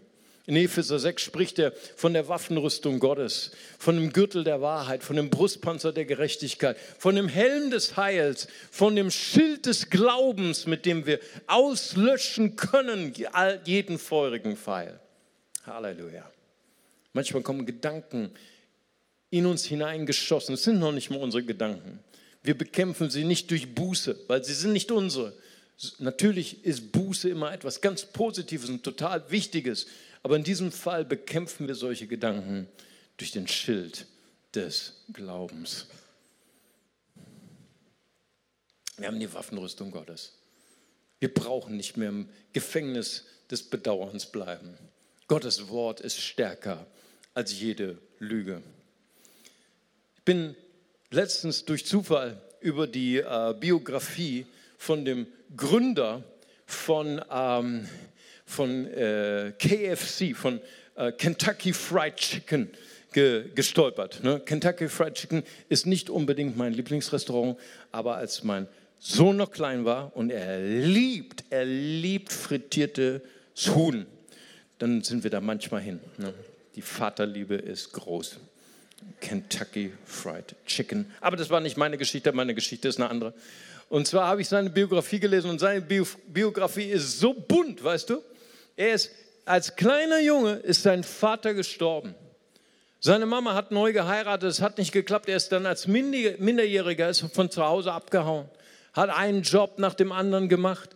In 0.49 0.55
Epheser 0.55 0.97
6 0.97 1.21
spricht 1.21 1.59
er 1.59 1.73
von 1.95 2.13
der 2.13 2.27
Waffenrüstung 2.27 2.97
Gottes, 2.97 3.51
von 3.77 3.93
dem 3.93 4.12
Gürtel 4.12 4.43
der 4.43 4.62
Wahrheit, 4.62 5.03
von 5.03 5.15
dem 5.15 5.29
Brustpanzer 5.29 5.93
der 5.93 6.05
Gerechtigkeit, 6.05 6.75
von 6.97 7.15
dem 7.15 7.27
Helm 7.27 7.69
des 7.69 7.97
Heils, 7.97 8.47
von 8.71 8.95
dem 8.95 9.12
Schild 9.12 9.67
des 9.67 9.91
Glaubens, 9.91 10.65
mit 10.65 10.88
dem 10.88 11.05
wir 11.05 11.19
auslöschen 11.45 12.55
können 12.55 13.13
jeden 13.65 13.99
feurigen 13.99 14.57
Pfeil. 14.57 14.99
Halleluja. 15.67 16.27
Manchmal 17.13 17.43
kommen 17.43 17.67
Gedanken 17.67 18.31
in 19.29 19.45
uns 19.45 19.65
hineingeschossen. 19.65 20.55
Es 20.55 20.63
sind 20.63 20.79
noch 20.79 20.91
nicht 20.91 21.12
mal 21.12 21.19
unsere 21.19 21.43
Gedanken. 21.43 21.99
Wir 22.41 22.57
bekämpfen 22.57 23.12
sie 23.12 23.23
nicht 23.23 23.51
durch 23.51 23.75
Buße, 23.75 24.17
weil 24.25 24.43
sie 24.43 24.55
sind 24.55 24.73
nicht 24.73 24.91
unsere. 24.91 25.31
Natürlich 25.99 26.65
ist 26.65 26.91
Buße 26.91 27.29
immer 27.29 27.53
etwas 27.53 27.81
ganz 27.81 28.03
Positives 28.03 28.67
und 28.69 28.83
total 28.83 29.29
Wichtiges. 29.29 29.85
Aber 30.23 30.36
in 30.36 30.43
diesem 30.43 30.71
Fall 30.71 31.05
bekämpfen 31.05 31.67
wir 31.67 31.75
solche 31.75 32.08
Gedanken 32.08 32.67
durch 33.17 33.32
den 33.32 33.47
Schild 33.47 34.05
des 34.53 35.03
Glaubens. 35.13 35.88
Wir 38.97 39.08
haben 39.08 39.19
die 39.19 39.34
Waffenrüstung 39.34 39.91
Gottes. 39.91 40.34
Wir 41.19 41.34
brauchen 41.34 41.77
nicht 41.77 41.97
mehr 41.97 42.10
im 42.10 42.29
Gefängnis 42.53 43.25
des 43.49 43.63
Bedauerns 43.63 44.25
bleiben. 44.25 44.77
Gottes 45.27 45.69
Wort 45.69 46.01
ist 46.01 46.19
stärker 46.19 46.86
als 47.34 47.58
jede 47.60 47.97
Lüge. 48.19 48.62
Ich 50.17 50.23
bin 50.23 50.55
letztens 51.12 51.65
durch 51.65 51.86
Zufall 51.86 52.41
über 52.62 52.88
die 52.88 53.17
äh, 53.17 53.55
Biografie 53.58 54.45
von 54.77 55.05
dem 55.05 55.27
Gründer 55.55 56.23
von, 56.65 57.21
ähm, 57.32 57.88
von 58.49 58.88
äh, 58.88 59.53
KFC, 59.59 60.35
von 60.35 60.59
äh, 60.95 61.12
Kentucky 61.12 61.71
Fried 61.71 62.15
Chicken 62.15 62.69
ge 63.13 63.45
gestolpert. 63.53 64.23
Ne? 64.23 64.39
Kentucky 64.39 64.89
Fried 64.89 65.13
Chicken 65.13 65.43
ist 65.69 65.85
nicht 65.85 66.09
unbedingt 66.09 66.57
mein 66.57 66.73
Lieblingsrestaurant, 66.73 67.57
aber 67.91 68.15
als 68.15 68.43
mein 68.43 68.67
Sohn 68.99 69.38
noch 69.38 69.51
klein 69.51 69.85
war 69.85 70.15
und 70.15 70.31
er 70.31 70.59
liebt, 70.59 71.43
er 71.51 71.63
liebt 71.63 72.33
frittierte 72.33 73.21
Huhn, 73.67 74.07
dann 74.79 75.03
sind 75.03 75.23
wir 75.23 75.29
da 75.29 75.41
manchmal 75.41 75.81
hin. 75.81 75.99
Ne? 76.17 76.33
Die 76.75 76.81
Vaterliebe 76.81 77.55
ist 77.55 77.93
groß. 77.93 78.39
Kentucky 79.21 79.93
Fried 80.05 80.55
Chicken. 80.65 81.05
Aber 81.21 81.38
das 81.38 81.49
war 81.49 81.62
nicht 81.62 81.77
meine 81.77 81.97
Geschichte, 81.97 82.33
meine 82.33 82.55
Geschichte 82.55 82.88
ist 82.88 82.99
eine 82.99 83.09
andere. 83.09 83.33
Und 83.89 84.07
zwar 84.07 84.27
habe 84.27 84.41
ich 84.41 84.49
seine 84.49 84.69
Biografie 84.69 85.19
gelesen 85.19 85.49
und 85.51 85.59
seine 85.59 85.81
Biografie 85.81 86.89
ist 86.89 87.19
so 87.19 87.33
bunt, 87.33 87.83
weißt 87.83 88.09
du? 88.09 88.21
Er 88.79 88.93
ist 88.93 89.11
als 89.43 89.75
kleiner 89.75 90.21
Junge 90.21 90.53
ist 90.53 90.83
sein 90.83 91.03
Vater 91.03 91.53
gestorben. 91.53 92.15
Seine 93.01 93.25
Mama 93.25 93.53
hat 93.53 93.71
neu 93.71 93.91
geheiratet, 93.91 94.49
es 94.49 94.61
hat 94.61 94.77
nicht 94.77 94.93
geklappt. 94.93 95.27
Er 95.27 95.36
ist 95.36 95.51
dann 95.51 95.65
als 95.65 95.86
Minderjähriger 95.86 97.09
ist 97.09 97.25
von 97.34 97.51
zu 97.51 97.65
Hause 97.65 97.91
abgehauen, 97.91 98.47
hat 98.93 99.09
einen 99.09 99.41
Job 99.41 99.80
nach 99.80 99.95
dem 99.95 100.13
anderen 100.13 100.47
gemacht, 100.47 100.91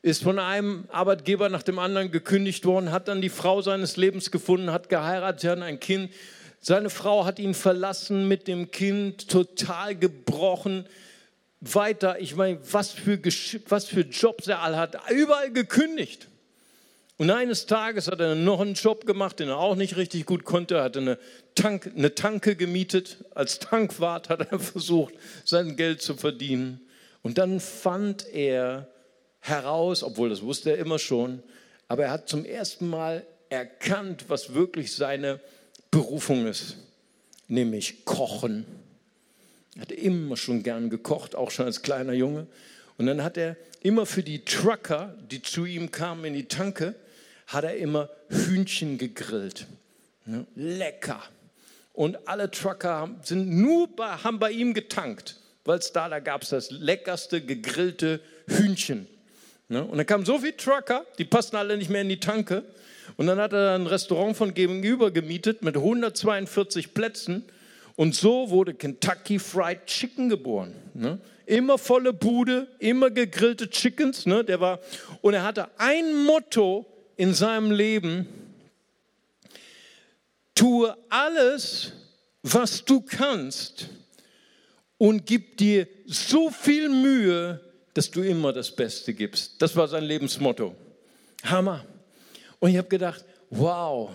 ist 0.00 0.22
von 0.22 0.38
einem 0.38 0.86
Arbeitgeber 0.88 1.50
nach 1.50 1.62
dem 1.62 1.78
anderen 1.78 2.10
gekündigt 2.10 2.64
worden, 2.64 2.90
hat 2.90 3.06
dann 3.06 3.20
die 3.20 3.28
Frau 3.28 3.60
seines 3.60 3.98
Lebens 3.98 4.30
gefunden, 4.30 4.72
hat 4.72 4.88
geheiratet, 4.88 5.50
hatten 5.50 5.62
ein 5.62 5.78
Kind. 5.78 6.10
Seine 6.62 6.88
Frau 6.88 7.26
hat 7.26 7.38
ihn 7.38 7.52
verlassen 7.52 8.28
mit 8.28 8.48
dem 8.48 8.70
Kind, 8.70 9.28
total 9.28 9.94
gebrochen, 9.94 10.86
weiter, 11.60 12.18
ich 12.18 12.34
meine, 12.34 12.60
was 12.72 12.92
für, 12.92 13.20
was 13.68 13.84
für 13.84 14.00
Jobs 14.00 14.48
er 14.48 14.62
all 14.62 14.78
hat, 14.78 14.96
überall 15.10 15.52
gekündigt. 15.52 16.28
Und 17.18 17.30
eines 17.30 17.64
Tages 17.64 18.08
hat 18.08 18.20
er 18.20 18.34
noch 18.34 18.60
einen 18.60 18.74
Job 18.74 19.06
gemacht, 19.06 19.40
den 19.40 19.48
er 19.48 19.58
auch 19.58 19.74
nicht 19.74 19.96
richtig 19.96 20.26
gut 20.26 20.44
konnte. 20.44 20.76
Er 20.76 20.84
hatte 20.84 20.98
eine, 20.98 21.18
Tank, 21.54 21.90
eine 21.96 22.14
Tanke 22.14 22.56
gemietet. 22.56 23.24
Als 23.34 23.58
Tankwart 23.58 24.28
hat 24.28 24.52
er 24.52 24.58
versucht, 24.60 25.14
sein 25.44 25.76
Geld 25.76 26.02
zu 26.02 26.14
verdienen. 26.14 26.80
Und 27.22 27.38
dann 27.38 27.58
fand 27.60 28.28
er 28.32 28.88
heraus, 29.40 30.02
obwohl 30.02 30.28
das 30.28 30.42
wusste 30.42 30.70
er 30.70 30.78
immer 30.78 30.98
schon, 30.98 31.42
aber 31.88 32.04
er 32.04 32.10
hat 32.10 32.28
zum 32.28 32.44
ersten 32.44 32.88
Mal 32.88 33.24
erkannt, 33.48 34.26
was 34.28 34.54
wirklich 34.54 34.94
seine 34.94 35.40
Berufung 35.90 36.46
ist, 36.46 36.76
nämlich 37.48 38.04
Kochen. 38.04 38.66
Er 39.76 39.82
hat 39.82 39.92
immer 39.92 40.36
schon 40.36 40.62
gern 40.62 40.90
gekocht, 40.90 41.34
auch 41.34 41.50
schon 41.50 41.66
als 41.66 41.82
kleiner 41.82 42.12
Junge. 42.12 42.46
Und 42.98 43.06
dann 43.06 43.22
hat 43.22 43.36
er 43.36 43.56
immer 43.80 44.06
für 44.06 44.22
die 44.22 44.44
Trucker, 44.44 45.14
die 45.30 45.42
zu 45.42 45.64
ihm 45.64 45.90
kamen 45.90 46.24
in 46.24 46.34
die 46.34 46.48
Tanke, 46.48 46.94
hat 47.46 47.64
er 47.64 47.76
immer 47.76 48.08
Hühnchen 48.28 48.98
gegrillt. 48.98 49.66
lecker. 50.54 51.22
Und 51.92 52.28
alle 52.28 52.50
Trucker 52.50 53.10
sind 53.22 53.48
nur 53.48 53.88
bei, 53.94 54.08
haben 54.08 54.38
bei 54.38 54.50
ihm 54.50 54.74
getankt, 54.74 55.36
weil 55.64 55.78
es 55.78 55.92
da, 55.92 56.08
da 56.08 56.18
gab 56.18 56.42
es 56.42 56.50
das 56.50 56.70
leckerste 56.70 57.40
gegrillte 57.40 58.20
Hühnchen. 58.46 59.06
Und 59.68 59.96
dann 59.96 60.06
kamen 60.06 60.24
so 60.24 60.38
viele 60.38 60.56
Trucker, 60.56 61.06
die 61.18 61.24
passten 61.24 61.56
alle 61.56 61.76
nicht 61.76 61.90
mehr 61.90 62.02
in 62.02 62.08
die 62.08 62.20
Tanke. 62.20 62.64
Und 63.16 63.26
dann 63.26 63.38
hat 63.38 63.52
er 63.52 63.74
ein 63.74 63.86
Restaurant 63.86 64.36
von 64.36 64.52
gegenüber 64.52 65.10
gemietet 65.10 65.62
mit 65.62 65.76
142 65.76 66.92
Plätzen. 66.92 67.44
Und 67.96 68.14
so 68.14 68.50
wurde 68.50 68.74
Kentucky 68.74 69.38
Fried 69.38 69.86
Chicken 69.86 70.28
geboren. 70.28 70.74
Immer 71.46 71.78
volle 71.78 72.12
Bude, 72.12 72.68
immer 72.78 73.10
gegrillte 73.10 73.70
Chickens. 73.70 74.26
Ne? 74.26 74.44
Der 74.44 74.60
war, 74.60 74.80
und 75.22 75.34
er 75.34 75.44
hatte 75.44 75.68
ein 75.78 76.24
Motto 76.24 76.84
in 77.16 77.34
seinem 77.34 77.70
Leben, 77.70 78.26
tue 80.54 80.96
alles, 81.08 81.92
was 82.42 82.84
du 82.84 83.00
kannst 83.00 83.88
und 84.98 85.26
gib 85.26 85.56
dir 85.56 85.88
so 86.06 86.50
viel 86.50 86.88
Mühe, 86.88 87.60
dass 87.94 88.10
du 88.10 88.22
immer 88.22 88.52
das 88.52 88.74
Beste 88.74 89.14
gibst. 89.14 89.60
Das 89.60 89.74
war 89.76 89.88
sein 89.88 90.04
Lebensmotto. 90.04 90.74
Hammer. 91.44 91.84
Und 92.58 92.70
ich 92.70 92.76
habe 92.76 92.88
gedacht, 92.88 93.24
wow, 93.50 94.10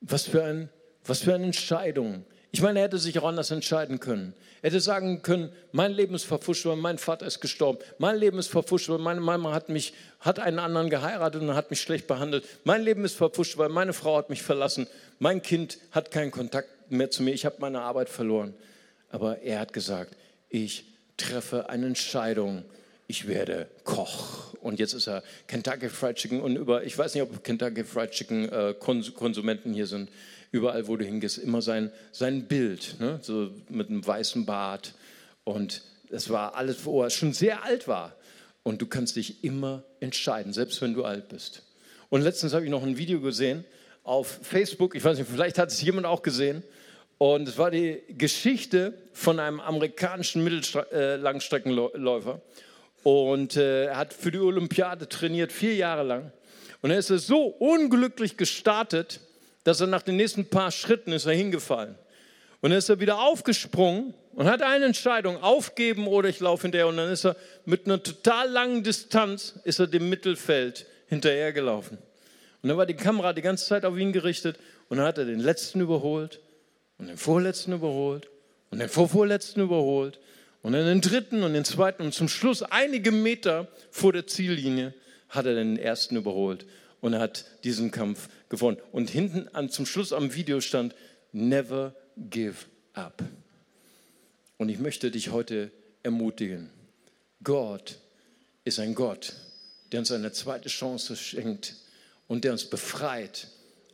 was 0.00 0.26
für, 0.26 0.44
ein, 0.44 0.68
was 1.04 1.20
für 1.20 1.34
eine 1.34 1.44
Entscheidung. 1.44 2.24
Ich 2.52 2.62
meine, 2.62 2.80
er 2.80 2.86
hätte 2.86 2.98
sich 2.98 3.18
auch 3.18 3.28
anders 3.28 3.50
entscheiden 3.50 4.00
können. 4.00 4.34
Er 4.62 4.70
hätte 4.70 4.80
sagen 4.80 5.22
können, 5.22 5.50
mein 5.72 5.92
Leben 5.92 6.14
ist 6.14 6.24
verfuscht, 6.24 6.66
weil 6.66 6.76
mein 6.76 6.98
Vater 6.98 7.26
ist 7.26 7.40
gestorben. 7.40 7.78
Mein 7.98 8.16
Leben 8.16 8.38
ist 8.38 8.48
verfuscht, 8.48 8.88
weil 8.88 8.98
meine 8.98 9.20
Mama 9.20 9.52
hat, 9.52 9.68
mich, 9.68 9.94
hat 10.18 10.38
einen 10.38 10.58
anderen 10.58 10.90
geheiratet 10.90 11.40
und 11.42 11.54
hat 11.54 11.70
mich 11.70 11.80
schlecht 11.80 12.06
behandelt. 12.08 12.44
Mein 12.64 12.82
Leben 12.82 13.04
ist 13.04 13.16
verfuscht, 13.16 13.56
weil 13.56 13.68
meine 13.68 13.92
Frau 13.92 14.16
hat 14.16 14.30
mich 14.30 14.42
verlassen. 14.42 14.86
Mein 15.18 15.42
Kind 15.42 15.78
hat 15.92 16.10
keinen 16.10 16.30
Kontakt 16.30 16.68
mehr 16.90 17.10
zu 17.10 17.22
mir. 17.22 17.32
Ich 17.32 17.46
habe 17.46 17.56
meine 17.60 17.80
Arbeit 17.82 18.08
verloren. 18.08 18.52
Aber 19.10 19.38
er 19.42 19.60
hat 19.60 19.72
gesagt, 19.72 20.16
ich 20.50 20.84
treffe 21.16 21.70
eine 21.70 21.86
Entscheidung. 21.86 22.64
Ich 23.06 23.28
werde 23.28 23.68
Koch. 23.84 24.54
Und 24.60 24.78
jetzt 24.78 24.92
ist 24.92 25.06
er 25.06 25.22
Kentucky 25.46 25.88
Fried 25.88 26.16
Chicken 26.16 26.42
und 26.42 26.56
über, 26.56 26.84
ich 26.84 26.98
weiß 26.98 27.14
nicht, 27.14 27.22
ob 27.22 27.42
Kentucky 27.42 27.84
Fried 27.84 28.10
Chicken 28.10 28.48
äh, 28.50 28.74
Konsumenten 28.74 29.72
hier 29.72 29.86
sind 29.86 30.10
überall, 30.50 30.88
wo 30.88 30.96
du 30.96 31.04
hingehst, 31.04 31.38
immer 31.38 31.62
sein, 31.62 31.92
sein 32.12 32.46
Bild, 32.46 32.96
ne? 32.98 33.18
so 33.22 33.50
mit 33.68 33.88
einem 33.88 34.06
weißen 34.06 34.46
Bart. 34.46 34.94
Und 35.44 35.82
das 36.10 36.30
war 36.30 36.54
alles, 36.54 36.84
wo 36.84 37.02
er 37.02 37.10
schon 37.10 37.32
sehr 37.32 37.64
alt 37.64 37.88
war. 37.88 38.14
Und 38.62 38.82
du 38.82 38.86
kannst 38.86 39.16
dich 39.16 39.42
immer 39.44 39.84
entscheiden, 40.00 40.52
selbst 40.52 40.82
wenn 40.82 40.94
du 40.94 41.04
alt 41.04 41.28
bist. 41.28 41.62
Und 42.08 42.22
letztens 42.22 42.52
habe 42.52 42.64
ich 42.64 42.70
noch 42.70 42.82
ein 42.82 42.98
Video 42.98 43.20
gesehen 43.20 43.64
auf 44.02 44.40
Facebook, 44.42 44.94
ich 44.94 45.04
weiß 45.04 45.18
nicht, 45.18 45.30
vielleicht 45.30 45.58
hat 45.58 45.70
es 45.70 45.80
jemand 45.80 46.06
auch 46.06 46.22
gesehen. 46.22 46.62
Und 47.18 47.48
es 47.48 47.58
war 47.58 47.70
die 47.70 48.02
Geschichte 48.08 48.94
von 49.12 49.38
einem 49.38 49.60
amerikanischen 49.60 50.42
Mittellangstreckenläufer. 50.42 52.40
Und 53.02 53.56
äh, 53.56 53.86
er 53.86 53.96
hat 53.98 54.12
für 54.12 54.30
die 54.30 54.38
Olympiade 54.38 55.08
trainiert, 55.08 55.52
vier 55.52 55.74
Jahre 55.74 56.02
lang. 56.02 56.32
Und 56.82 56.90
er 56.90 56.98
ist 56.98 57.08
so 57.08 57.44
unglücklich 57.44 58.36
gestartet, 58.36 59.20
dass 59.64 59.80
er 59.80 59.86
nach 59.86 60.02
den 60.02 60.16
nächsten 60.16 60.46
paar 60.46 60.70
Schritten 60.70 61.12
ist 61.12 61.26
er 61.26 61.34
hingefallen. 61.34 61.94
Und 62.60 62.70
dann 62.70 62.78
ist 62.78 62.88
er 62.88 63.00
wieder 63.00 63.20
aufgesprungen 63.20 64.14
und 64.34 64.46
hat 64.46 64.62
eine 64.62 64.84
Entscheidung, 64.84 65.42
aufgeben 65.42 66.06
oder 66.06 66.28
ich 66.28 66.40
laufe 66.40 66.62
hinterher. 66.62 66.88
Und 66.88 66.96
dann 66.96 67.10
ist 67.10 67.24
er 67.24 67.36
mit 67.64 67.86
einer 67.86 68.02
total 68.02 68.50
langen 68.50 68.82
Distanz, 68.82 69.54
ist 69.64 69.80
er 69.80 69.86
dem 69.86 70.08
Mittelfeld 70.08 70.86
hinterhergelaufen. 71.08 71.98
Und 72.62 72.68
dann 72.68 72.76
war 72.76 72.86
die 72.86 72.94
Kamera 72.94 73.32
die 73.32 73.42
ganze 73.42 73.66
Zeit 73.66 73.84
auf 73.84 73.96
ihn 73.96 74.12
gerichtet 74.12 74.58
und 74.88 74.98
dann 74.98 75.06
hat 75.06 75.18
er 75.18 75.24
den 75.24 75.40
letzten 75.40 75.80
überholt 75.80 76.40
und 76.98 77.06
den 77.06 77.16
vorletzten 77.16 77.72
überholt 77.72 78.28
und 78.70 78.80
den 78.80 78.88
vorvorletzten 78.88 79.62
überholt 79.62 80.18
und 80.62 80.74
dann 80.74 80.84
den 80.84 81.00
dritten 81.00 81.42
und 81.42 81.54
den 81.54 81.64
zweiten 81.64 82.02
und 82.02 82.12
zum 82.12 82.28
Schluss 82.28 82.62
einige 82.62 83.12
Meter 83.12 83.68
vor 83.90 84.12
der 84.12 84.26
Ziellinie 84.26 84.92
hat 85.30 85.46
er 85.46 85.54
den 85.54 85.78
ersten 85.78 86.16
überholt 86.16 86.66
und 87.00 87.12
er 87.12 87.20
hat 87.20 87.44
diesen 87.64 87.90
Kampf 87.90 88.28
gewonnen. 88.48 88.78
Und 88.92 89.10
hinten 89.10 89.48
an, 89.48 89.70
zum 89.70 89.86
Schluss 89.86 90.12
am 90.12 90.34
Video 90.34 90.60
stand, 90.60 90.94
never 91.32 91.94
give 92.16 92.66
up. 92.94 93.22
Und 94.58 94.68
ich 94.68 94.78
möchte 94.78 95.10
dich 95.10 95.30
heute 95.30 95.70
ermutigen. 96.02 96.70
Gott 97.42 97.98
ist 98.64 98.78
ein 98.78 98.94
Gott, 98.94 99.34
der 99.92 100.00
uns 100.00 100.12
eine 100.12 100.32
zweite 100.32 100.68
Chance 100.68 101.16
schenkt 101.16 101.76
und 102.28 102.44
der 102.44 102.52
uns 102.52 102.64
befreit 102.64 103.48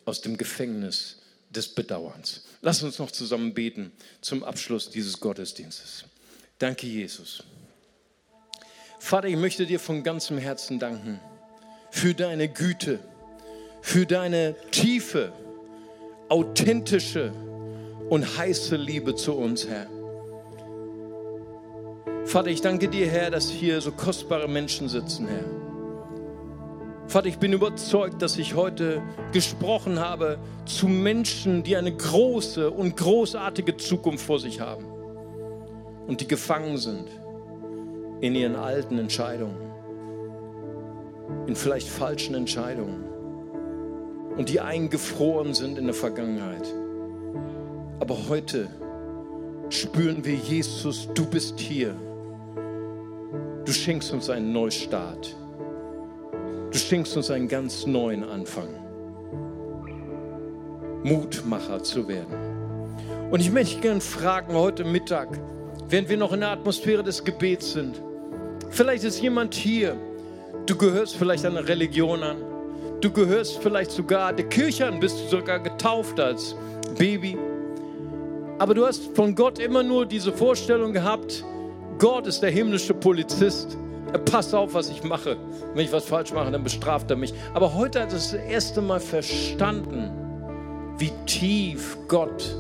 aus 0.04 0.20
dem 0.20 0.36
Gefängnis 0.36 1.18
des 1.50 1.68
Bedauerns. 1.68 2.42
Lass 2.61 2.82
uns 2.82 2.98
noch 2.98 3.12
zusammen 3.12 3.54
beten 3.54 3.92
zum 4.20 4.42
Abschluss 4.42 4.90
dieses 4.90 5.20
Gottesdienstes. 5.20 6.04
Danke, 6.59 6.86
Jesus. 6.86 7.44
Vater, 8.98 9.28
ich 9.28 9.36
möchte 9.36 9.66
dir 9.66 9.78
von 9.78 10.02
ganzem 10.02 10.38
Herzen 10.38 10.78
danken 10.78 11.20
für 11.91 12.14
deine 12.14 12.49
Güte, 12.49 12.99
für 13.80 14.07
deine 14.07 14.55
tiefe, 14.70 15.32
authentische 16.28 17.32
und 18.09 18.39
heiße 18.39 18.76
Liebe 18.76 19.14
zu 19.14 19.34
uns, 19.34 19.66
Herr. 19.66 19.87
Vater, 22.24 22.49
ich 22.49 22.61
danke 22.61 22.89
dir, 22.89 23.07
Herr, 23.07 23.30
dass 23.30 23.49
hier 23.49 23.80
so 23.80 23.93
kostbare 23.93 24.49
Menschen 24.49 24.89
sitzen, 24.89 25.28
Herr. 25.28 25.45
Vater, 27.09 27.28
ich 27.28 27.39
bin 27.39 27.53
überzeugt, 27.53 28.20
dass 28.20 28.37
ich 28.37 28.57
heute 28.57 29.01
gesprochen 29.32 30.01
habe 30.01 30.39
zu 30.64 30.89
Menschen, 30.89 31.62
die 31.62 31.76
eine 31.76 31.95
große 31.95 32.68
und 32.68 32.97
großartige 32.97 33.76
Zukunft 33.76 34.26
vor 34.26 34.41
sich 34.41 34.61
haben 34.61 34.84
und 36.09 36.20
die 36.20 36.26
gefangen 36.26 36.78
sind 36.78 37.07
in 38.20 38.34
ihren 38.34 38.57
alten 38.57 38.99
Entscheidungen 38.99 39.65
in 41.47 41.57
vielleicht 41.57 41.88
falschen 41.88 42.34
Entscheidungen 42.34 43.05
und 44.36 44.49
die 44.49 44.61
eingefroren 44.61 45.55
sind 45.55 45.78
in 45.78 45.86
der 45.86 45.94
Vergangenheit. 45.94 46.66
Aber 48.01 48.28
heute 48.28 48.68
spüren 49.70 50.24
wir, 50.24 50.34
Jesus, 50.34 51.09
du 51.14 51.24
bist 51.24 51.59
hier. 51.59 51.94
Du 53.64 53.72
schenkst 53.72 54.12
uns 54.12 54.30
einen 54.30 54.53
Neustart. 54.53 55.34
Du 56.70 56.78
schenkst 56.78 57.16
uns 57.16 57.30
einen 57.30 57.49
ganz 57.49 57.86
neuen 57.86 58.22
Anfang. 58.22 58.68
Mutmacher 61.03 61.82
zu 61.82 62.07
werden. 62.09 63.30
Und 63.30 63.40
ich 63.40 63.51
möchte 63.51 63.80
gerne 63.80 64.01
fragen 64.01 64.55
heute 64.55 64.84
Mittag, 64.84 65.28
während 65.88 66.09
wir 66.09 66.16
noch 66.16 66.32
in 66.32 66.40
der 66.40 66.51
Atmosphäre 66.51 67.03
des 67.03 67.24
Gebets 67.24 67.72
sind, 67.72 68.01
vielleicht 68.70 69.05
ist 69.05 69.20
jemand 69.20 69.55
hier, 69.55 69.97
Du 70.66 70.74
gehörst 70.74 71.14
vielleicht 71.14 71.46
einer 71.46 71.66
Religion 71.68 72.24
an. 72.24 72.38
Du 73.00 73.12
gehörst 73.12 73.58
vielleicht 73.62 73.92
sogar 73.92 74.32
der 74.32 74.48
Kirche 74.48 74.84
an, 74.84 74.98
bist 74.98 75.16
du 75.16 75.28
sogar 75.28 75.60
getauft 75.60 76.18
als 76.18 76.56
Baby. 76.98 77.38
Aber 78.58 78.74
du 78.74 78.84
hast 78.84 79.14
von 79.14 79.36
Gott 79.36 79.60
immer 79.60 79.84
nur 79.84 80.06
diese 80.06 80.32
Vorstellung 80.32 80.92
gehabt, 80.92 81.44
Gott 82.00 82.26
ist 82.26 82.40
der 82.40 82.50
himmlische 82.50 82.94
Polizist. 82.94 83.78
Er 84.12 84.18
passt 84.18 84.56
auf, 84.56 84.74
was 84.74 84.90
ich 84.90 85.04
mache. 85.04 85.36
Wenn 85.74 85.84
ich 85.84 85.92
was 85.92 86.04
falsch 86.04 86.32
mache, 86.32 86.50
dann 86.50 86.64
bestraft 86.64 87.10
er 87.10 87.16
mich. 87.16 87.32
Aber 87.54 87.74
heute 87.74 88.00
hat 88.00 88.08
er 88.08 88.14
das 88.14 88.32
erste 88.32 88.82
Mal 88.82 88.98
verstanden, 88.98 90.10
wie 90.98 91.12
tief 91.26 91.96
Gott 92.08 92.56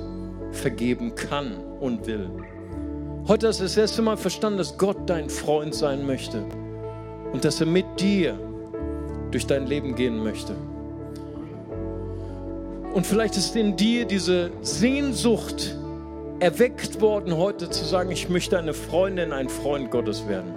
vergeben 0.52 1.16
kann 1.16 1.56
und 1.80 2.06
will. 2.06 2.30
Heute 3.26 3.48
hast 3.48 3.58
du 3.58 3.64
das 3.64 3.76
erste 3.76 4.00
Mal 4.02 4.16
verstanden, 4.16 4.58
dass 4.58 4.78
Gott 4.78 4.98
dein 5.10 5.28
Freund 5.28 5.74
sein 5.74 6.06
möchte 6.06 6.44
und 7.32 7.44
dass 7.44 7.60
er 7.60 7.66
mit 7.66 7.86
dir 7.98 8.38
durch 9.30 9.46
dein 9.46 9.66
Leben 9.66 9.94
gehen 9.94 10.22
möchte. 10.22 10.54
Und 12.94 13.06
vielleicht 13.06 13.36
ist 13.36 13.54
in 13.56 13.76
dir 13.76 14.06
diese 14.06 14.50
Sehnsucht 14.62 15.76
erweckt 16.40 17.00
worden, 17.00 17.36
heute 17.36 17.68
zu 17.68 17.84
sagen, 17.84 18.10
ich 18.10 18.28
möchte 18.28 18.58
eine 18.58 18.72
Freundin, 18.72 19.32
ein 19.32 19.48
Freund 19.48 19.90
Gottes 19.90 20.26
werden. 20.28 20.54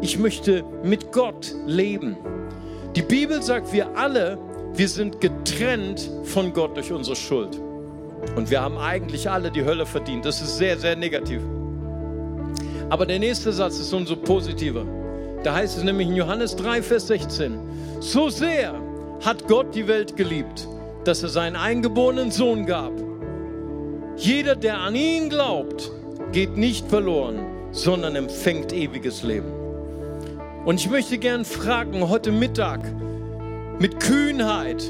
Ich 0.00 0.18
möchte 0.18 0.64
mit 0.82 1.10
Gott 1.12 1.54
leben. 1.66 2.16
Die 2.94 3.02
Bibel 3.02 3.42
sagt, 3.42 3.72
wir 3.72 3.96
alle, 3.96 4.38
wir 4.74 4.88
sind 4.88 5.20
getrennt 5.20 6.10
von 6.24 6.52
Gott 6.52 6.76
durch 6.76 6.92
unsere 6.92 7.16
Schuld. 7.16 7.58
Und 8.36 8.50
wir 8.50 8.60
haben 8.60 8.78
eigentlich 8.78 9.28
alle 9.30 9.50
die 9.50 9.64
Hölle 9.64 9.86
verdient. 9.86 10.24
Das 10.24 10.40
ist 10.40 10.58
sehr, 10.58 10.78
sehr 10.78 10.96
negativ. 10.96 11.40
Aber 12.90 13.06
der 13.06 13.18
nächste 13.18 13.52
Satz 13.52 13.78
ist 13.78 13.92
umso 13.92 14.16
positiver. 14.16 14.84
Da 15.48 15.54
heißt 15.54 15.78
es 15.78 15.82
nämlich 15.82 16.08
in 16.08 16.14
Johannes 16.14 16.56
3, 16.56 16.82
Vers 16.82 17.06
16, 17.06 17.58
so 18.00 18.28
sehr 18.28 18.74
hat 19.24 19.48
Gott 19.48 19.74
die 19.74 19.88
Welt 19.88 20.14
geliebt, 20.14 20.68
dass 21.04 21.22
er 21.22 21.30
seinen 21.30 21.56
eingeborenen 21.56 22.30
Sohn 22.30 22.66
gab. 22.66 22.92
Jeder, 24.18 24.56
der 24.56 24.78
an 24.78 24.94
ihn 24.94 25.30
glaubt, 25.30 25.90
geht 26.32 26.58
nicht 26.58 26.86
verloren, 26.88 27.46
sondern 27.70 28.14
empfängt 28.14 28.74
ewiges 28.74 29.22
Leben. 29.22 29.50
Und 30.66 30.80
ich 30.80 30.90
möchte 30.90 31.16
gern 31.16 31.46
fragen, 31.46 32.06
heute 32.10 32.30
Mittag, 32.30 32.80
mit 33.78 34.00
Kühnheit, 34.00 34.84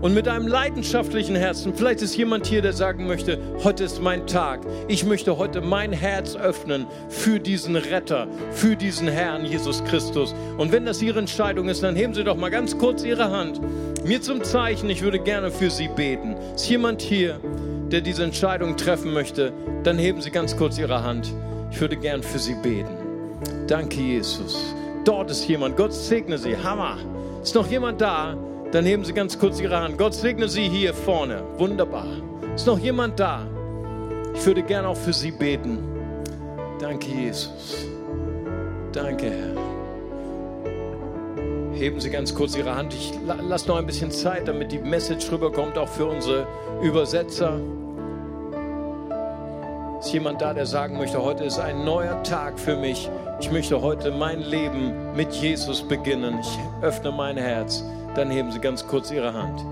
und 0.00 0.14
mit 0.14 0.28
einem 0.28 0.46
leidenschaftlichen 0.46 1.36
Herzen, 1.36 1.74
vielleicht 1.74 2.02
ist 2.02 2.16
jemand 2.16 2.46
hier, 2.46 2.62
der 2.62 2.72
sagen 2.72 3.06
möchte, 3.06 3.38
heute 3.64 3.84
ist 3.84 4.02
mein 4.02 4.26
Tag. 4.26 4.60
Ich 4.88 5.04
möchte 5.04 5.38
heute 5.38 5.60
mein 5.60 5.92
Herz 5.92 6.36
öffnen 6.36 6.86
für 7.08 7.40
diesen 7.40 7.76
Retter, 7.76 8.28
für 8.50 8.76
diesen 8.76 9.08
Herrn 9.08 9.46
Jesus 9.46 9.82
Christus. 9.84 10.34
Und 10.58 10.70
wenn 10.72 10.84
das 10.84 11.00
Ihre 11.00 11.18
Entscheidung 11.18 11.68
ist, 11.68 11.82
dann 11.82 11.96
heben 11.96 12.14
Sie 12.14 12.24
doch 12.24 12.36
mal 12.36 12.50
ganz 12.50 12.76
kurz 12.76 13.04
Ihre 13.04 13.30
Hand. 13.30 13.60
Mir 14.04 14.20
zum 14.20 14.44
Zeichen, 14.44 14.90
ich 14.90 15.02
würde 15.02 15.18
gerne 15.18 15.50
für 15.50 15.70
Sie 15.70 15.88
beten. 15.88 16.36
Ist 16.54 16.68
jemand 16.68 17.00
hier, 17.00 17.40
der 17.90 18.00
diese 18.00 18.24
Entscheidung 18.24 18.76
treffen 18.76 19.12
möchte, 19.12 19.52
dann 19.82 19.98
heben 19.98 20.20
Sie 20.20 20.30
ganz 20.30 20.56
kurz 20.56 20.78
Ihre 20.78 21.02
Hand. 21.02 21.32
Ich 21.70 21.80
würde 21.80 21.96
gern 21.96 22.22
für 22.22 22.38
Sie 22.38 22.54
beten. 22.54 22.94
Danke, 23.66 24.00
Jesus. 24.00 24.74
Dort 25.04 25.30
ist 25.30 25.46
jemand. 25.48 25.76
Gott 25.76 25.92
segne 25.92 26.36
Sie. 26.38 26.56
Hammer. 26.56 26.98
Ist 27.42 27.54
noch 27.54 27.70
jemand 27.70 28.00
da? 28.00 28.36
Dann 28.72 28.84
heben 28.84 29.04
Sie 29.04 29.12
ganz 29.12 29.38
kurz 29.38 29.60
Ihre 29.60 29.80
Hand. 29.80 29.96
Gott 29.96 30.14
segne 30.14 30.48
Sie 30.48 30.68
hier 30.68 30.92
vorne. 30.92 31.42
Wunderbar. 31.56 32.06
Ist 32.54 32.66
noch 32.66 32.78
jemand 32.78 33.20
da? 33.20 33.46
Ich 34.34 34.44
würde 34.44 34.62
gerne 34.62 34.88
auch 34.88 34.96
für 34.96 35.12
Sie 35.12 35.30
beten. 35.30 35.78
Danke, 36.80 37.06
Jesus. 37.08 37.86
Danke, 38.92 39.30
Herr. 39.30 39.54
Heben 41.72 42.00
Sie 42.00 42.10
ganz 42.10 42.34
kurz 42.34 42.56
Ihre 42.56 42.74
Hand. 42.74 42.92
Ich 42.92 43.12
lasse 43.24 43.68
noch 43.68 43.76
ein 43.76 43.86
bisschen 43.86 44.10
Zeit, 44.10 44.48
damit 44.48 44.72
die 44.72 44.78
Message 44.78 45.30
rüberkommt, 45.30 45.78
auch 45.78 45.88
für 45.88 46.06
unsere 46.06 46.46
Übersetzer. 46.82 47.60
Ist 50.00 50.12
jemand 50.12 50.40
da, 50.42 50.52
der 50.52 50.66
sagen 50.66 50.98
möchte, 50.98 51.22
heute 51.22 51.44
ist 51.44 51.58
ein 51.58 51.84
neuer 51.84 52.22
Tag 52.22 52.58
für 52.58 52.76
mich. 52.76 53.08
Ich 53.40 53.50
möchte 53.50 53.80
heute 53.80 54.10
mein 54.10 54.40
Leben 54.40 55.14
mit 55.14 55.32
Jesus 55.34 55.82
beginnen. 55.82 56.38
Ich 56.40 56.58
öffne 56.82 57.12
mein 57.12 57.36
Herz 57.36 57.84
dann 58.16 58.30
heben 58.30 58.50
Sie 58.50 58.58
ganz 58.58 58.86
kurz 58.86 59.10
Ihre 59.10 59.32
Hand. 59.32 59.64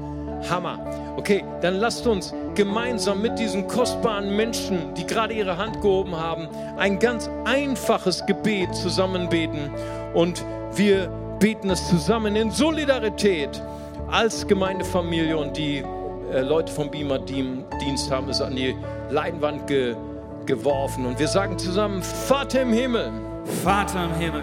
Hammer. 0.50 0.78
Okay, 1.16 1.44
dann 1.60 1.76
lasst 1.76 2.06
uns 2.06 2.34
gemeinsam 2.54 3.22
mit 3.22 3.38
diesen 3.38 3.66
kostbaren 3.66 4.36
Menschen, 4.36 4.94
die 4.94 5.06
gerade 5.06 5.34
ihre 5.34 5.56
Hand 5.56 5.80
gehoben 5.80 6.16
haben, 6.16 6.48
ein 6.76 6.98
ganz 6.98 7.30
einfaches 7.44 8.24
Gebet 8.26 8.74
zusammenbeten. 8.74 9.70
Und 10.12 10.44
wir 10.74 11.08
beten 11.38 11.70
es 11.70 11.88
zusammen 11.88 12.36
in 12.36 12.50
Solidarität 12.50 13.62
als 14.10 14.46
Gemeindefamilie. 14.46 15.36
Und 15.36 15.56
die 15.56 15.82
äh, 16.32 16.40
Leute 16.40 16.72
vom 16.72 16.90
Beamer 16.90 17.18
Dienst 17.18 18.10
haben 18.10 18.28
es 18.28 18.40
an 18.40 18.56
die 18.56 18.76
Leinwand 19.10 19.66
ge 19.66 19.96
geworfen. 20.46 21.06
Und 21.06 21.18
wir 21.18 21.28
sagen 21.28 21.58
zusammen, 21.58 22.02
Vater 22.02 22.60
im 22.62 22.72
Himmel. 22.74 23.10
Vater 23.62 24.04
im 24.04 24.14
Himmel. 24.20 24.42